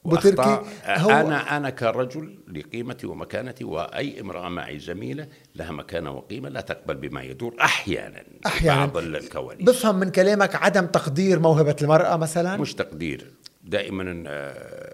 بوتركي،. 0.05 0.62
هو- 0.86 1.10
أنا 1.10 1.58
أنا 1.58 1.70
كرجل 1.70 2.38
لقيمتي 2.48 3.08
ومكانتي 3.08 3.63
وأي 3.63 4.22
امرأة 4.22 4.50
معي 4.50 4.79
زميلة 4.79 5.27
لها 5.55 5.72
مكانة 5.72 6.12
وقيمة 6.12 6.50
لا 6.50 6.62
تقبل 6.62 6.96
بما 6.96 7.24
يدور 7.24 7.55
أحيانا 7.62 8.20
في 8.20 8.48
أحيانا 8.48 8.86
بعض 8.86 8.98
الكواليس 8.98 9.70
بفهم 9.70 9.96
من 9.96 10.10
كلامك 10.10 10.55
عدم 10.55 10.86
تقدير 10.86 11.39
موهبة 11.39 11.75
المرأة 11.82 12.15
مثلا 12.15 12.58
مش 12.58 12.74
تقدير 12.74 13.32
دائما 13.63 14.24
آه، 14.27 14.85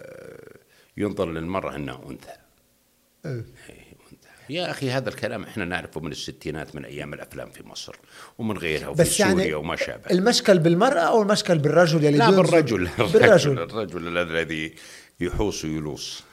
ينظر 0.98 1.32
للمراه 1.32 1.76
انها 1.76 2.02
أنثى. 2.10 2.32
أه. 3.26 3.44
إيه، 3.70 3.76
وانت- 4.06 4.26
يا 4.50 4.72
أخي 4.72 4.90
هذا 4.92 5.10
الكلام 5.10 5.44
إحنا 5.44 5.66
نعرفه 5.66 6.02
من 6.02 6.12
الستينات 6.12 6.76
من 6.76 6.86
أيام 6.86 7.14
الأفلام 7.14 7.52
في 7.52 7.68
مصر 7.68 7.96
ومن 8.38 8.58
غيرها 8.58 8.88
وفي 8.88 9.02
بس 9.02 9.20
يعني 9.20 9.34
سوريا 9.42 9.56
وما 9.56 9.76
شابه. 9.76 10.12
المشكل 10.12 10.60
بالمرأة 10.60 11.00
أو 11.00 11.22
المشكل 11.22 11.58
بالرجل 11.60 12.04
يلي 12.04 12.18
لا 12.18 12.30
بالرجل. 12.42 12.90
بالرجل. 13.14 13.60
الرجل 13.60 14.18
الذي 14.18 14.76
يحوص 15.20 15.66
ويلوص. 15.66 16.24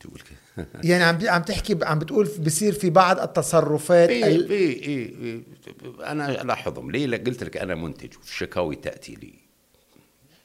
تقول 0.00 0.20
يعني 0.84 1.04
عم 1.04 1.18
عم 1.28 1.42
تحكي 1.42 1.78
عم 1.82 1.98
بتقول 1.98 2.28
بصير 2.38 2.72
في 2.72 2.90
بعض 2.90 3.20
التصرفات 3.20 4.08
إيه 4.08 4.24
ال... 4.26 4.50
إيه 4.50 4.82
إيه 4.82 5.14
إيه. 5.22 5.42
أنا 6.12 6.42
ألاحظهم. 6.42 6.90
ليه؟ 6.90 7.16
قلت 7.16 7.44
لك 7.44 7.56
أنا 7.56 7.74
منتج 7.74 8.16
والشكاوي 8.18 8.76
تأتي 8.76 9.14
لي. 9.14 9.34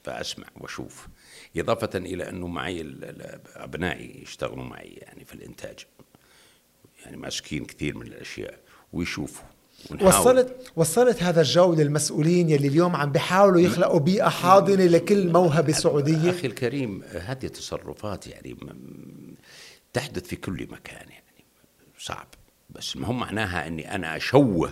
فأسمع 0.04 0.46
وأشوف. 0.56 1.06
إضافة 1.56 1.98
إلى 1.98 2.28
أنه 2.28 2.46
معي 2.46 2.94
أبنائي 3.56 4.22
يشتغلوا 4.22 4.64
معي 4.64 4.88
يعني 4.88 5.24
في 5.24 5.34
الإنتاج. 5.34 5.86
يعني 7.04 7.16
ماسكين 7.16 7.64
كثير 7.64 7.98
من 7.98 8.06
الأشياء 8.06 8.58
ويشوفوا 8.92 9.46
ونحاول. 9.90 10.14
وصلت 10.14 10.72
وصلت 10.76 11.22
هذا 11.22 11.40
الجو 11.40 11.74
للمسؤولين 11.74 12.50
يلي 12.50 12.68
اليوم 12.68 12.96
عم 12.96 13.12
بيحاولوا 13.12 13.60
يخلقوا 13.60 14.00
بيئة 14.00 14.28
حاضنة 14.28 14.84
لكل 14.84 15.32
موهبة 15.32 15.72
سعودية. 15.72 16.30
أخي 16.30 16.46
الكريم 16.46 17.02
هذه 17.02 17.46
تصرفات 17.46 18.26
يعني 18.26 18.56
تحدث 19.92 20.26
في 20.26 20.36
كل 20.36 20.68
مكان 20.70 21.08
يعني. 21.10 21.44
صعب. 21.98 22.26
بس 22.70 22.96
ما 22.96 23.06
هو 23.06 23.12
معناها 23.12 23.66
إني 23.66 23.94
أنا 23.94 24.16
أشوه. 24.16 24.70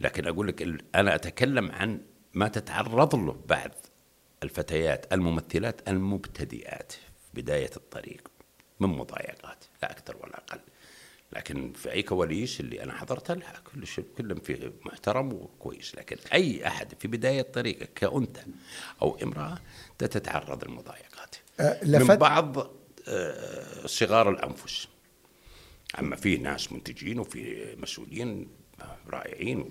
لكن 0.00 0.26
أقول 0.26 0.48
لك 0.48 0.62
أنا 0.94 1.14
أتكلم 1.14 1.72
عن 1.72 2.00
ما 2.34 2.48
تتعرض 2.48 3.14
له 3.14 3.36
بعض 3.48 3.70
الفتيات 4.46 5.12
الممثلات 5.12 5.88
المبتدئات 5.88 6.92
في 6.92 7.42
بداية 7.42 7.70
الطريق 7.76 8.28
من 8.80 8.88
مضايقات 8.88 9.64
لا 9.82 9.90
أكثر 9.90 10.16
ولا 10.16 10.38
أقل. 10.38 10.60
لكن 11.32 11.72
في 11.72 11.92
أي 11.92 12.02
كواليس 12.02 12.60
اللي 12.60 12.82
أنا 12.82 12.92
حضرتها 12.92 13.34
لا 13.36 13.60
كل 13.74 13.86
شيء 13.86 14.04
كلهم 14.18 14.40
في 14.40 14.72
محترم 14.86 15.32
وكويس. 15.32 15.94
لكن 15.94 16.16
أي 16.32 16.66
أحد 16.66 16.94
في 17.00 17.08
بداية 17.08 17.42
طريقك 17.42 17.92
كأنثى 17.94 18.42
أو 19.02 19.18
امرأة 19.22 19.58
تتعرض 19.98 20.64
للمضايقات. 20.64 21.36
أه، 21.60 21.84
من 21.84 22.16
بعض 22.16 22.70
آه، 23.08 23.86
صغار 23.86 24.30
الأنفس. 24.30 24.88
أما 25.98 26.16
في 26.16 26.36
ناس 26.36 26.72
منتجين 26.72 27.18
وفي 27.18 27.74
مسؤولين 27.78 28.48
رائعين 29.08 29.70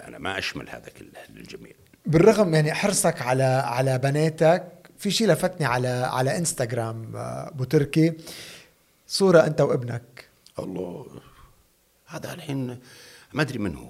أنا 0.00 0.18
ما 0.18 0.38
أشمل 0.38 0.68
هذا 0.68 0.88
كله 0.88 1.26
للجميع 1.30 1.72
بالرغم 2.06 2.54
يعني 2.54 2.74
حرصك 2.74 3.22
على 3.22 3.42
على 3.44 3.98
بناتك 3.98 4.64
في 4.98 5.10
شيء 5.10 5.28
لفتني 5.28 5.66
على 5.66 5.88
على 5.88 6.38
إنستغرام 6.38 7.16
آه، 7.16 7.48
أبو 7.48 7.64
تركي. 7.64 8.12
صورة 9.06 9.46
أنت 9.46 9.60
وابنك. 9.60 10.24
الله 10.58 11.06
هذا 12.06 12.32
الحين 12.32 12.78
ما 13.32 13.42
أدري 13.42 13.58
من 13.58 13.76
هو. 13.76 13.88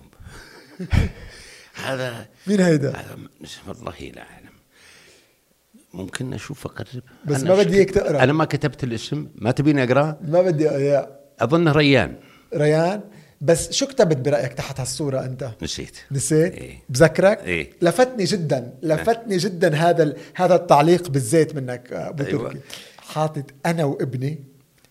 هذا 1.86 2.26
مين 2.46 2.60
هيدا؟ 2.60 2.90
هذا 2.90 3.16
والله 3.68 3.94
لا 4.14 4.22
أعلم. 4.22 4.46
ممكن 5.94 6.32
أشوف 6.34 6.66
أقرب؟ 6.66 7.02
بس 7.24 7.42
ما 7.42 7.54
بدي 7.56 7.76
إياك 7.76 7.90
تقرأ. 7.90 8.22
أنا 8.22 8.32
ما 8.32 8.44
كتبت 8.44 8.84
الاسم. 8.84 9.28
ما 9.34 9.50
تبيني 9.50 9.84
اقراه 9.84 10.16
ما 10.20 10.42
بدي 10.42 10.64
يا. 10.64 11.18
اظنه 11.40 11.72
ريان. 11.72 12.16
ريان؟ 12.54 13.00
بس 13.40 13.72
شو 13.72 13.86
كتبت 13.86 14.16
برأيك 14.16 14.52
تحت 14.52 14.80
هالصورة 14.80 15.24
أنت؟ 15.24 15.50
نسيت. 15.62 15.96
نسيت؟ 16.10 16.54
إيه. 16.54 16.78
بذكرك؟ 16.88 17.38
إيه. 17.38 17.70
لفتني 17.82 18.24
جدا 18.24 18.74
لفتني 18.82 19.36
جدا 19.36 19.74
هذا 19.74 20.02
ال- 20.02 20.16
هذا 20.34 20.54
التعليق 20.54 21.08
بالزيت 21.08 21.54
منك 21.54 21.92
آه، 21.92 22.08
أبو 22.08 22.24
أيوة. 22.24 22.48
تركي. 22.52 22.60
حاطط 22.98 23.44
أنا 23.66 23.84
وابني 23.84 24.38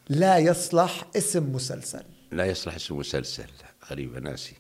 لا 0.10 0.38
يصلح 0.38 1.06
اسم 1.18 1.52
مسلسل. 1.54 2.04
لا 2.32 2.46
يصلح 2.46 2.76
اسم 2.76 2.98
مسلسل. 2.98 3.44
غريبه 3.92 4.20
ناسي. 4.20 4.54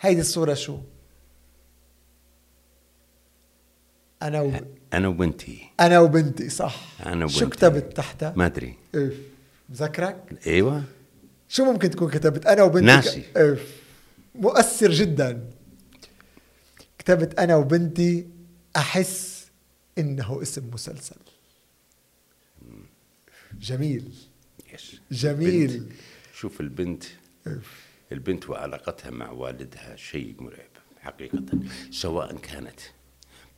هيدي 0.00 0.20
الصورة 0.20 0.54
شو؟ 0.54 0.78
أنا 4.22 4.40
و... 4.40 4.52
أنا 4.94 5.08
وبنتي. 5.08 5.58
أنا 5.80 6.00
وبنتي 6.00 6.48
صح. 6.48 6.76
أنا 7.06 7.28
شو 7.28 7.44
وبنتي. 7.44 7.56
كتبت 7.56 7.96
تحتها؟ 7.96 8.32
ما 8.36 8.46
أدري. 8.46 8.74
اف 8.94 9.12
بذكرك؟ 9.68 10.16
أيوه. 10.46 10.82
شو 11.52 11.64
ممكن 11.64 11.90
تكون 11.90 12.10
كتبت 12.10 12.46
أنا 12.46 12.62
وبنتي 12.62 12.86
ناسي. 12.86 13.24
اف 13.36 13.82
مؤثر 14.34 14.90
جدا. 14.90 15.50
كتبت 16.98 17.38
أنا 17.38 17.56
وبنتي 17.56 18.26
أحس 18.76 19.46
إنه 19.98 20.42
اسم 20.42 20.70
مسلسل. 20.70 21.16
جميل. 23.60 24.12
يس 24.74 24.96
جميل. 25.10 25.70
البنت- 25.70 25.92
شوف 26.34 26.60
البنت 26.60 27.04
أف. 27.46 27.86
البنت 28.12 28.48
وعلاقتها 28.50 29.10
مع 29.10 29.30
والدها 29.30 29.96
شيء 29.96 30.34
مرعب 30.38 30.70
حقيقة 31.00 31.44
سواء 31.90 32.36
كانت 32.36 32.80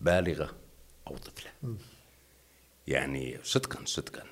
بالغة 0.01 0.55
أو 1.07 1.17
طفلة. 1.17 1.77
يعني 2.87 3.39
صدقا 3.45 3.85
صدقا. 3.85 4.23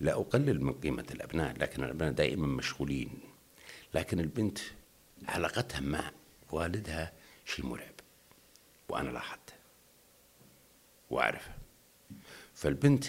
لا 0.00 0.12
أقلل 0.12 0.64
من 0.64 0.72
قيمة 0.72 1.04
الأبناء 1.10 1.54
لكن 1.58 1.84
الأبناء 1.84 2.12
دائما 2.12 2.46
مشغولين. 2.46 3.10
لكن 3.94 4.20
البنت 4.20 4.58
علاقتها 5.28 5.80
مع 5.80 6.10
والدها 6.52 7.12
شيء 7.44 7.66
مرعب 7.66 7.94
وأنا 8.88 9.10
لاحظته 9.10 9.52
وأعرفه. 11.10 11.50
فالبنت 12.54 13.04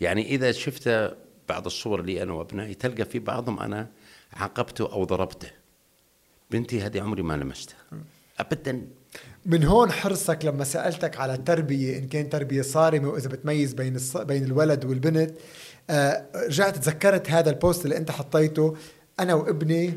يعني 0.00 0.26
إذا 0.26 0.52
شفت 0.52 1.16
بعض 1.48 1.66
الصور 1.66 2.02
لي 2.02 2.22
أنا 2.22 2.32
وأبنائي 2.32 2.74
تلقى 2.74 3.04
في 3.04 3.18
بعضهم 3.18 3.60
أنا 3.60 3.90
عاقبته 4.32 4.92
أو 4.92 5.04
ضربته. 5.04 5.50
بنتي 6.50 6.80
هذه 6.80 7.00
عمري 7.00 7.22
ما 7.22 7.34
لمستها. 7.36 7.78
أبدا. 8.38 8.86
من 9.46 9.64
هون 9.64 9.92
حرصك 9.92 10.44
لما 10.44 10.64
سألتك 10.64 11.16
على 11.16 11.34
التربيه 11.34 11.98
إن 11.98 12.08
كان 12.08 12.30
تربية 12.30 12.62
صارمة 12.62 13.08
وإذا 13.08 13.28
بتميز 13.28 13.72
بين 13.72 13.96
الص... 13.96 14.16
بين 14.16 14.44
الولد 14.44 14.84
والبنت 14.84 15.34
رجعت 16.36 16.76
تذكرت 16.76 17.30
هذا 17.30 17.50
البوست 17.50 17.84
اللي 17.84 17.96
انت 17.96 18.10
حطيته. 18.10 18.76
أنا 19.20 19.34
وابني 19.34 19.94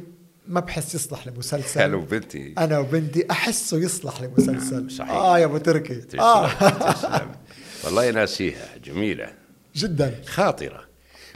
ما 0.47 0.59
بحس 0.59 0.95
يصلح 0.95 1.27
لمسلسل. 1.27 1.81
أنا 1.81 1.95
وبنتي 1.95 2.53
أنا 2.57 2.79
وبنتي 2.79 3.25
أحسه 3.31 3.77
يصلح 3.77 4.21
لمسلسل. 4.21 4.75
نعم، 4.75 4.89
صحيح. 4.89 5.11
آه 5.11 5.39
يا 5.39 5.45
أبو 5.45 5.57
تركي. 5.57 5.95
تسلم 5.95 6.21
آه. 6.21 6.69
تسلم. 6.93 7.31
والله 7.83 8.11
ناسيها 8.11 8.77
جميلة. 8.83 9.33
جدا. 9.75 10.21
خاطرة. 10.25 10.83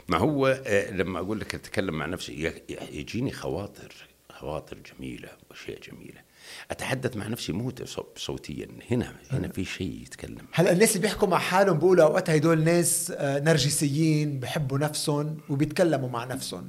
ما 0.08 0.18
هو 0.18 0.46
آه، 0.66 0.90
لما 0.90 1.18
أقول 1.18 1.40
لك 1.40 1.54
أتكلم 1.54 1.94
مع 1.94 2.06
نفسي 2.06 2.52
يجيني 2.92 3.32
خواطر 3.32 3.92
خواطر 4.32 4.76
جميلة 4.98 5.28
وأشياء 5.50 5.78
جميلة. 5.80 6.20
أتحدث 6.70 7.16
مع 7.16 7.26
نفسي 7.26 7.52
مو 7.52 7.72
صو- 7.84 8.04
صوتيا. 8.16 8.68
هنا 8.90 9.16
هنا 9.30 9.48
في 9.48 9.64
شيء 9.64 10.02
يتكلم. 10.02 10.46
هلأ 10.52 10.72
الناس 10.72 10.96
اللي 10.96 11.02
بيحكوا 11.08 11.28
مع 11.28 11.38
حالهم 11.38 11.76
بيقولوا 11.78 12.04
أوقات 12.04 12.30
هدول 12.30 12.64
ناس 12.64 13.12
آه، 13.16 13.38
نرجسيين 13.40 14.40
بحبوا 14.40 14.78
نفسهم 14.78 15.36
وبيتكلموا 15.48 16.08
مع 16.08 16.24
نفسهم. 16.24 16.68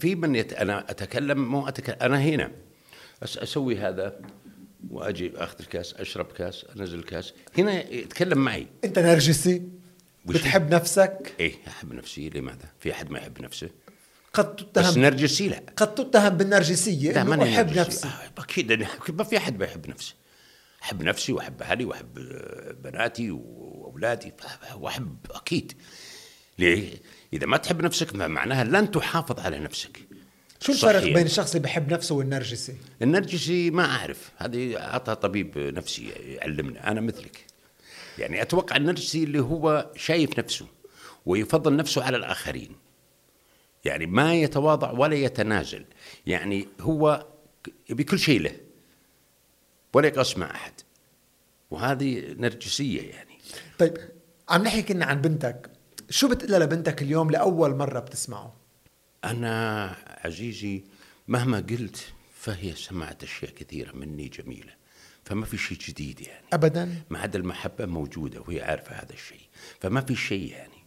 في 0.00 0.14
من 0.14 0.34
يت... 0.34 0.52
أنا 0.52 0.90
أتكلم 0.90 1.50
مو 1.50 1.68
أتكلم 1.68 1.96
أنا 2.02 2.20
هنا. 2.22 2.50
أس... 3.22 3.38
أسوي 3.38 3.76
هذا 3.78 4.20
وأجي 4.90 5.32
أخذ 5.36 5.56
الكاس 5.60 5.94
أشرب 5.94 6.26
كاس 6.26 6.66
أنزل 6.76 7.02
كاس. 7.02 7.32
هنا 7.58 7.90
يتكلم 7.92 8.38
معي. 8.38 8.66
أنت 8.84 8.98
نرجسي؟ 8.98 9.62
بتحب 10.26 10.74
نفسك؟ 10.74 11.32
إيه 11.40 11.54
أحب 11.68 11.92
نفسي. 11.92 12.28
لماذا؟ 12.30 12.68
في 12.80 12.92
أحد 12.92 13.10
ما 13.10 13.18
يحب 13.18 13.40
نفسه؟ 13.40 13.68
قد 14.32 14.56
بس 14.56 14.62
تتهم 14.72 14.98
نرجسي 15.02 15.48
لا. 15.48 15.62
قد 15.76 15.94
تتهم 15.94 16.28
بالنرجسية 16.28 17.12
لا 17.12 17.24
ماني 17.24 17.54
أحب. 17.54 17.78
نفسي. 17.78 18.08
آه 18.08 18.40
أكيد 18.42 18.86
ما 19.08 19.24
في 19.24 19.36
أحد 19.36 19.58
ما 19.58 19.64
يحب 19.64 19.88
نفسه. 19.88 20.14
أحب 20.82 21.02
نفسي 21.02 21.32
وأحب 21.32 21.62
أهلي 21.62 21.84
وأحب 21.84 22.18
آه، 22.18 22.72
بناتي 22.72 23.30
وأولادي 23.30 24.32
وأحب 24.76 25.16
أكيد. 25.30 25.72
ليه؟ 26.58 26.92
إذا 27.32 27.46
ما 27.46 27.56
تحب 27.56 27.82
نفسك 27.82 28.14
ما 28.14 28.26
معناها 28.26 28.64
لن 28.64 28.90
تحافظ 28.90 29.40
على 29.40 29.58
نفسك. 29.58 30.00
شو 30.60 30.72
الفرق 30.72 31.00
صحيح. 31.00 31.14
بين 31.14 31.26
الشخص 31.26 31.54
اللي 31.54 31.64
بحب 31.64 31.92
نفسه 31.92 32.14
والنرجسي؟ 32.14 32.76
النرجسي 33.02 33.70
ما 33.70 33.84
أعرف. 33.84 34.30
هذه 34.36 34.76
أعطى 34.76 35.14
طبيب 35.14 35.58
نفسي 35.58 36.08
يعلمنا. 36.08 36.90
أنا 36.90 37.00
مثلك. 37.00 37.46
يعني 38.18 38.42
أتوقع 38.42 38.76
النرجسي 38.76 39.24
اللي 39.24 39.40
هو 39.40 39.90
شايف 39.96 40.38
نفسه 40.38 40.66
ويفضل 41.26 41.76
نفسه 41.76 42.04
على 42.04 42.16
الآخرين. 42.16 42.81
يعني 43.84 44.06
ما 44.06 44.34
يتواضع 44.34 44.90
ولا 44.90 45.14
يتنازل. 45.14 45.84
يعني 46.26 46.68
هو 46.80 47.26
يبي 47.90 48.04
كل 48.04 48.18
شيء 48.18 48.40
له 48.40 48.56
ولا 49.94 50.08
يقص 50.08 50.38
مع 50.38 50.50
أحد. 50.50 50.72
وهذه 51.70 52.34
نرجسية 52.38 53.02
يعني. 53.02 53.38
طيب 53.78 53.98
عم 54.48 54.62
نحكي 54.62 54.82
كنا 54.82 55.04
عن 55.04 55.20
بنتك. 55.20 55.70
شو 56.10 56.28
بتقول 56.28 56.60
لبنتك 56.60 57.02
اليوم 57.02 57.30
لأول 57.30 57.74
مرة 57.74 58.00
بتسمعه؟ 58.00 58.56
أنا 59.24 59.86
عزيزي 60.24 60.84
مهما 61.28 61.58
قلت 61.70 62.12
فهي 62.34 62.74
سمعت 62.74 63.22
أشياء 63.22 63.50
كثيرة 63.50 63.92
مني 63.92 64.28
جميلة. 64.28 64.72
فما 65.24 65.44
في 65.46 65.56
شيء 65.56 65.78
جديد 65.78 66.20
يعني. 66.20 66.46
ابدا؟ 66.52 66.94
ما 67.10 67.18
عدا 67.18 67.38
المحبة 67.38 67.86
موجودة 67.86 68.40
وهي 68.40 68.62
عارفة 68.62 68.96
هذا 68.96 69.12
الشيء. 69.12 69.48
فما 69.80 70.00
في 70.00 70.16
شيء 70.16 70.50
يعني. 70.50 70.81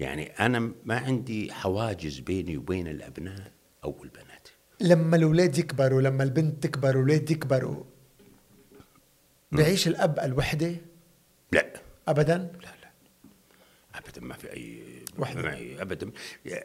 يعني 0.00 0.26
أنا 0.26 0.72
ما 0.84 0.98
عندي 0.98 1.52
حواجز 1.52 2.18
بيني 2.18 2.56
وبين 2.56 2.88
الأبناء 2.88 3.52
أو 3.84 4.04
البنات. 4.04 4.48
لما 4.80 5.16
الأولاد 5.16 5.58
يكبروا 5.58 6.02
لما 6.02 6.22
البنت 6.24 6.62
تكبر 6.62 6.88
والاولاد 6.88 7.30
يكبروا 7.30 7.84
بيعيش 9.52 9.88
الأب 9.88 10.18
الوحدة؟ 10.18 10.76
لا. 11.52 11.72
ابدا؟ 12.08 12.36
لا 12.38 12.74
لا. 12.82 12.90
أبدا 13.94 14.20
ما 14.20 14.34
في 14.34 14.52
أي 14.52 14.82
وحدة. 15.18 15.42
معي 15.42 15.82
أبدا. 15.82 16.10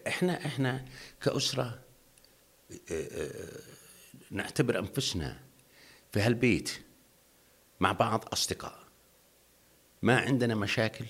إحنا 0.08 0.46
إحنا 0.46 0.86
كأسرة 1.22 1.80
آه، 2.92 2.94
آه، 2.94 3.30
نعتبر 4.32 4.80
أنفسنا 4.80 5.40
في 6.12 6.20
هالبيت 6.22 6.72
مع 7.80 7.92
بعض 7.92 8.26
أصدقاء. 8.34 8.80
ما 10.02 10.18
عندنا 10.20 10.56
مشاكل. 10.56 11.06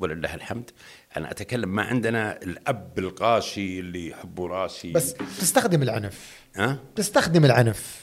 ولله 0.00 0.34
الحمد. 0.34 0.70
أنا 1.16 1.30
أتكلم 1.30 1.68
ما 1.74 1.82
عندنا 1.82 2.42
الأب 2.42 2.98
القاسي 2.98 3.80
اللي 3.80 4.08
يحب 4.08 4.40
راسي. 4.40 4.92
بس 4.92 5.12
بتستخدم 5.12 5.82
العنف. 5.82 6.40
ها؟ 6.56 6.78
بتستخدم 6.94 7.44
العنف. 7.44 8.00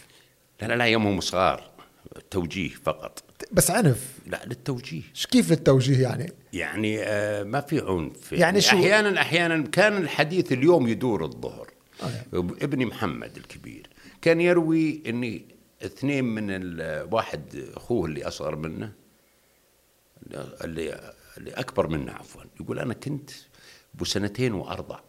لا 0.62 0.68
لا 0.68 0.74
لا 0.76 0.86
يومهم 0.86 1.22
صغار 1.22 1.70
توجيه 2.32 2.70
فقط. 2.70 3.24
بس 3.52 3.72
عنف. 3.72 4.14
لا 4.28 4.42
للتوجيه. 4.46 5.02
كيف 5.32 5.50
للتوجيه 5.52 6.02
يعني؟ 6.04 6.34
يعني 6.54 7.00
آه 7.04 7.44
ما 7.44 7.62
في 7.62 7.82
عنف. 7.88 8.32
يعني 8.34 8.62
شو- 8.62 8.76
أحيانا 8.76 9.22
أحيانا 9.22 9.68
كان 9.68 9.98
الحديث 9.98 10.52
اليوم 10.52 10.88
يدور 10.88 11.26
الظهر. 11.26 11.70
آه. 12.04 12.08
ابني 12.62 12.86
محمد 12.86 13.38
الكبير 13.38 13.88
كان 14.22 14.42
يروي 14.42 15.04
إني 15.08 15.46
اثنين 15.86 16.26
من 16.26 16.80
واحد 17.12 17.66
أخوه 17.76 18.06
اللي 18.06 18.28
أصغر 18.28 18.56
منه 18.56 18.92
اللي 20.64 21.14
أكبر 21.48 21.88
منه 21.88 22.12
عفوا. 22.12 22.44
يقول 22.60 22.80
أنا 22.80 22.94
كنت 22.94 23.30
ابو 23.96 24.06
سنتين 24.06 24.54
واربع 24.54 25.00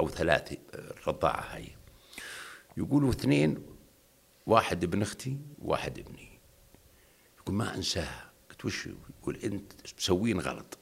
أو 0.00 0.08
ثلاث 0.08 0.58
الرضاعة 0.74 1.54
هاي. 1.54 1.68
يقولوا 2.76 3.10
اثنين 3.10 3.66
واحد 4.46 4.84
ابن 4.84 5.02
أختي 5.02 5.36
وواحد 5.58 5.98
ابني. 5.98 6.38
يقول 7.38 7.54
ما 7.54 7.74
أنساها. 7.74 8.30
قلت 8.50 8.64
وش؟ 8.64 8.88
يقول 9.20 9.36
أنت 9.36 9.72
مسوين 9.98 10.40
غلط. 10.40 10.78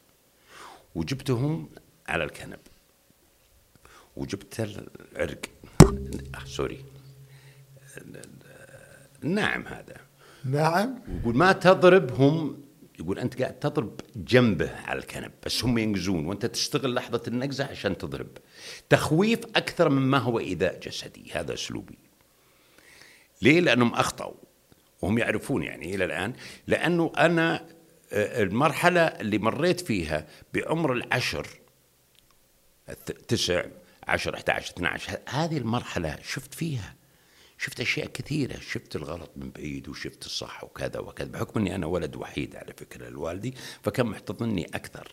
وجبتهم 0.95 1.71
على 2.09 2.25
الكنب. 2.25 2.61
وجبت 4.17 4.61
العرق. 4.61 5.41
آه 6.35 6.45
سوري. 6.45 6.85
الناعم 9.25 9.67
هذا. 9.67 9.97
نعم 10.45 10.99
يقول 11.09 11.37
ما 11.37 11.53
تضربهم 11.53 12.64
يقول 12.99 13.19
أنت 13.19 13.43
قاعد 13.43 13.59
تضرب 13.59 14.01
جنبه 14.17 14.71
على 14.77 14.99
الكنب 14.99 15.33
بس 15.47 15.65
هم 15.65 15.79
ينقزون 15.79 16.27
وأنت 16.27 16.47
تستغل 16.47 16.95
لحظة 16.95 17.23
النقزة 17.29 17.65
عشان 17.65 17.99
تضرب. 17.99 18.29
تخويف 18.89 19.39
أكثر 19.57 19.89
مما 19.89 20.19
هو 20.19 20.39
إيذاء 20.39 20.81
جسدي 20.81 21.33
هذا 21.33 21.55
أسلوبي. 21.55 21.99
ليه؟ 23.43 23.61
لأنهم 23.61 23.95
أخطأوا 23.95 24.35
وهم 25.03 25.19
يعرفون 25.19 25.63
يعني 25.63 25.95
إلى 25.95 26.05
الآن. 26.05 26.33
لأنه 26.67 27.13
أنا 27.19 27.67
آه، 28.13 28.43
المرحلة 28.43 29.01
اللي 29.01 29.39
مريت 29.39 29.81
فيها 29.81 30.27
بعمر 30.55 30.93
العشر 30.93 31.47
تسع 33.29 33.65
عشر 34.09 34.35
11 34.35 34.73
12 34.73 35.19
هذه 35.29 35.59
المرحلة 35.59 36.19
شفت 36.23 36.55
فيها 36.55 36.95
شفت 37.65 37.81
أشياء 37.81 38.07
كثيرة 38.07 38.59
شفت 38.61 38.97
الغلط 38.97 39.31
من 39.37 39.51
بعيد 39.51 39.89
وشفت 39.89 40.27
الصح 40.27 40.65
وكذا 40.65 40.99
وكذا 41.01 41.29
بحكم 41.29 41.61
أني 41.61 41.75
أنا 41.75 41.87
ولد 41.87 42.17
وحيد 42.17 42.57
على 42.57 42.73
فكرة 42.77 43.09
لوالدي 43.09 43.55
فكان 43.83 44.07
محتضني 44.07 44.67
أكثر. 44.75 45.09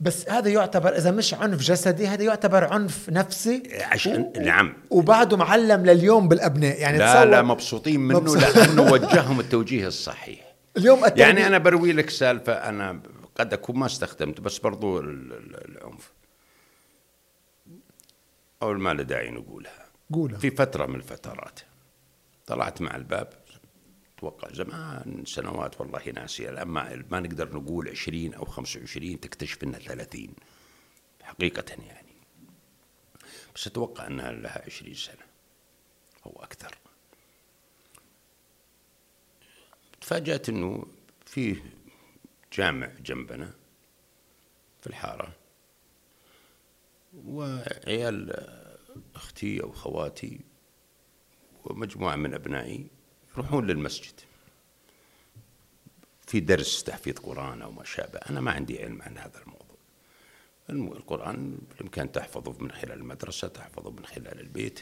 بس 0.00 0.28
هذا 0.28 0.48
يعتبر 0.48 0.96
إذا 0.96 1.10
مش 1.10 1.34
عنف 1.34 1.60
جسدي 1.60 2.06
هذا 2.06 2.22
يعتبر 2.22 2.64
عنف 2.64 3.10
نفسي 3.10 3.62
عشان 3.82 4.32
نعم. 4.42 4.72
وبعده 4.90 5.36
معلم 5.36 5.86
لليوم 5.86 6.28
بالأبناء. 6.28 6.80
يعني 6.80 6.98
لا 6.98 7.24
لا 7.24 7.42
مبسوطين 7.42 8.00
منه 8.00 8.20
مبسوط. 8.20 8.56
لأنه 8.56 8.82
وجههم 8.92 9.40
التوجيه 9.40 9.86
الصحيح. 9.86 10.54
اليوم 10.76 11.04
التربية- 11.06 11.18
يعني 11.18 11.46
أنا 11.46 11.58
بروي 11.58 11.92
لك 11.92 12.10
سالفة 12.10 12.52
أنا 12.52 13.00
قد 13.34 13.52
أكون 13.52 13.76
ما 13.78 13.86
استخدمت 13.86 14.40
بس 14.40 14.58
برضو 14.58 14.98
ال- 15.00 15.32
ال- 15.32 15.70
العنف. 15.76 16.12
أو 18.62 18.72
ما 18.74 18.94
له 18.94 19.02
داعي 19.02 19.30
نقولها. 19.30 19.86
قولها. 20.12 20.38
في 20.38 20.50
فترة 20.50 20.86
من 20.86 20.94
الفترات 20.96 21.60
طلعت 22.50 22.82
مع 22.82 22.96
الباب. 22.96 23.32
أتوقع 24.18 24.48
زمان 24.52 25.24
سنوات 25.26 25.80
والله 25.80 26.10
ناسي 26.10 26.50
الآن 26.50 26.68
ما, 26.68 27.04
ما 27.10 27.20
نقدر 27.20 27.56
نقول 27.56 27.88
20 27.88 28.34
أو 28.34 28.44
25 28.44 29.20
تكتشف 29.20 29.62
إنها 29.64 29.78
30 29.78 30.34
حقيقة 31.22 31.82
يعني. 31.82 32.12
بس 33.54 33.66
أتوقع 33.66 34.06
إنها 34.06 34.32
لها 34.32 34.62
20 34.66 34.94
سنة 34.94 35.26
أو 36.26 36.42
أكثر. 36.42 36.78
تفاجأت 40.00 40.48
إنه 40.48 40.86
في 41.26 41.62
جامع 42.52 42.92
جنبنا 43.04 43.54
في 44.80 44.86
الحارة 44.86 45.32
وعيال 47.26 48.46
أختي 49.14 49.62
أو 49.62 49.72
خواتي 49.72 50.49
ومجموعة 51.64 52.16
من 52.16 52.34
أبنائي 52.34 52.86
يروحون 53.34 53.66
للمسجد 53.66 54.12
في 56.26 56.40
درس 56.40 56.82
تحفيظ 56.84 57.18
قرآن 57.18 57.62
أو 57.62 57.72
ما 57.72 57.84
شابه. 57.84 58.18
أنا 58.18 58.40
ما 58.40 58.50
عندي 58.50 58.82
علم 58.82 59.02
عن 59.02 59.18
هذا 59.18 59.40
الموضوع. 59.42 59.66
الم- 60.70 60.92
القرآن 60.92 61.58
بالإمكان 61.70 62.12
تحفظه 62.12 62.52
من 62.58 62.70
خلال 62.72 62.92
المدرسة 62.92 63.48
تحفظه 63.48 63.90
من 63.90 64.06
خلال 64.06 64.40
البيت. 64.40 64.80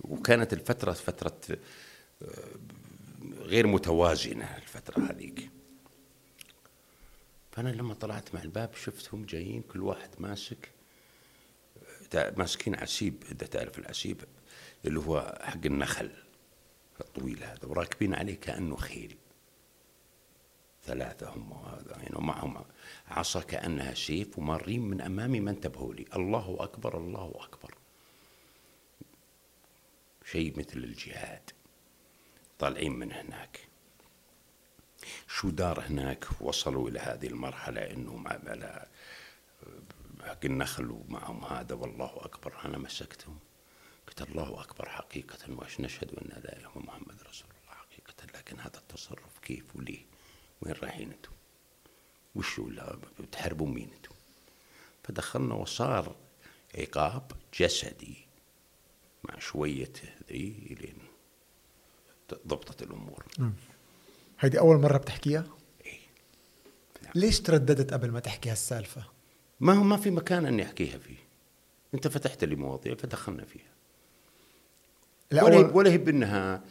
وكانت 0.00 0.52
الفترة 0.52 0.92
فترة 0.92 1.58
آه، 2.22 2.26
غير 3.38 3.66
متوازنة 3.66 4.56
الفترة 4.56 5.00
هذيك. 5.10 5.50
فأنا 7.52 7.68
لما 7.68 7.94
طلعت 7.94 8.34
مع 8.34 8.42
الباب 8.42 8.74
شفتهم 8.74 9.24
جايين 9.24 9.62
كل 9.62 9.80
واحد 9.82 10.10
ماسك 10.18 10.68
تع- 12.10 12.30
ماسكين 12.36 12.74
عسيب 12.74 13.22
إذا 13.30 13.46
تعرف 13.46 13.78
العسيب. 13.78 14.24
اللي 14.84 15.00
هو 15.00 15.38
حق 15.42 15.66
النخل 15.66 16.10
الطويل 17.00 17.44
هذا 17.44 17.66
وراكبين 17.66 18.14
عليه 18.14 18.40
كأنه 18.40 18.76
خيل. 18.76 19.16
ثلاثة 20.84 21.28
هم 21.28 21.52
هذا 21.52 21.96
يعني 21.96 22.16
معهم 22.18 22.64
عصا 23.08 23.40
كأنها 23.40 23.94
سيف 23.94 24.38
ومارين 24.38 24.82
من 24.82 25.00
أمامي 25.00 25.40
ما 25.40 25.50
انتبهوا 25.50 25.94
لي. 25.94 26.04
الله 26.16 26.56
أكبر 26.60 26.98
الله 26.98 27.32
أكبر. 27.40 27.74
شيء 30.24 30.58
مثل 30.58 30.78
الجهاد. 30.78 31.50
طالعين 32.58 32.92
من 32.92 33.12
هناك. 33.12 33.68
شو 35.28 35.50
دار 35.50 35.80
هناك؟ 35.80 36.26
وصلوا 36.40 36.88
إلى 36.88 36.98
هذه 36.98 37.26
المرحلة 37.26 37.90
أنهم 37.90 38.28
على 38.28 38.86
حق 40.22 40.44
النخل 40.44 40.90
ومعهم 40.90 41.44
هذا 41.44 41.74
والله 41.74 42.12
أكبر. 42.16 42.64
أنا 42.64 42.78
مسكتهم. 42.78 43.38
قلت 44.18 44.28
الله 44.28 44.60
أكبر 44.60 44.88
حقيقة 44.88 45.38
واش 45.48 45.80
نشهد 45.80 46.10
أن 46.10 46.28
لا 46.28 46.38
إله 46.38 46.52
إلا 46.52 46.68
محمد 46.74 47.22
رسول 47.28 47.48
الله 47.50 47.74
حقيقة 47.74 48.38
لكن 48.38 48.60
هذا 48.60 48.76
التصرف 48.76 49.38
كيف 49.42 49.76
وليه 49.76 50.04
وين 50.62 50.74
رايحين 50.74 51.12
أنتم؟ 51.12 51.30
وشو 52.34 52.70
بتحاربوا 53.20 53.66
مين 53.68 53.90
أنتم؟ 53.92 54.14
فدخلنا 55.04 55.54
وصار 55.54 56.16
عقاب 56.78 57.32
جسدي 57.60 58.26
مع 59.24 59.38
شوية 59.38 59.92
ذي 60.28 60.76
لين 60.80 60.98
ضبطت 62.46 62.82
الأمور. 62.82 63.24
نعم. 63.38 63.54
هيدي 64.40 64.58
أول 64.58 64.76
مرة 64.76 64.98
بتحكيها؟ 64.98 65.46
إيه. 65.84 66.00
ليش 67.14 67.40
ترددت 67.40 67.92
قبل 67.92 68.10
ما 68.10 68.20
تحكي 68.20 68.50
هالسالفة؟ 68.50 69.04
ما 69.60 69.72
هو 69.72 69.82
ما 69.82 69.96
في 69.96 70.10
مكان 70.10 70.46
أني 70.46 70.62
أحكيها 70.62 70.98
فيه. 70.98 71.26
أنت 71.94 72.08
فتحت 72.08 72.44
لي 72.44 72.56
مواضيع 72.56 72.94
فدخلنا 72.94 73.44
فيها. 73.44 73.75
ولا 75.32 75.56
هي 75.56 75.64
ولا 75.64 75.90
هي 75.90 75.98
بانها 75.98 76.64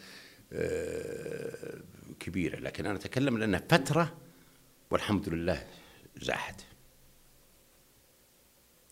آه، 0.54 1.78
كبيرة 2.20 2.60
لكن 2.60 2.86
أنا 2.86 2.96
أتكلم 2.96 3.38
لأنها 3.38 3.60
فترة 3.70 4.18
والحمد 4.92 5.30
لله 5.30 5.68
زاحت. 6.22 6.62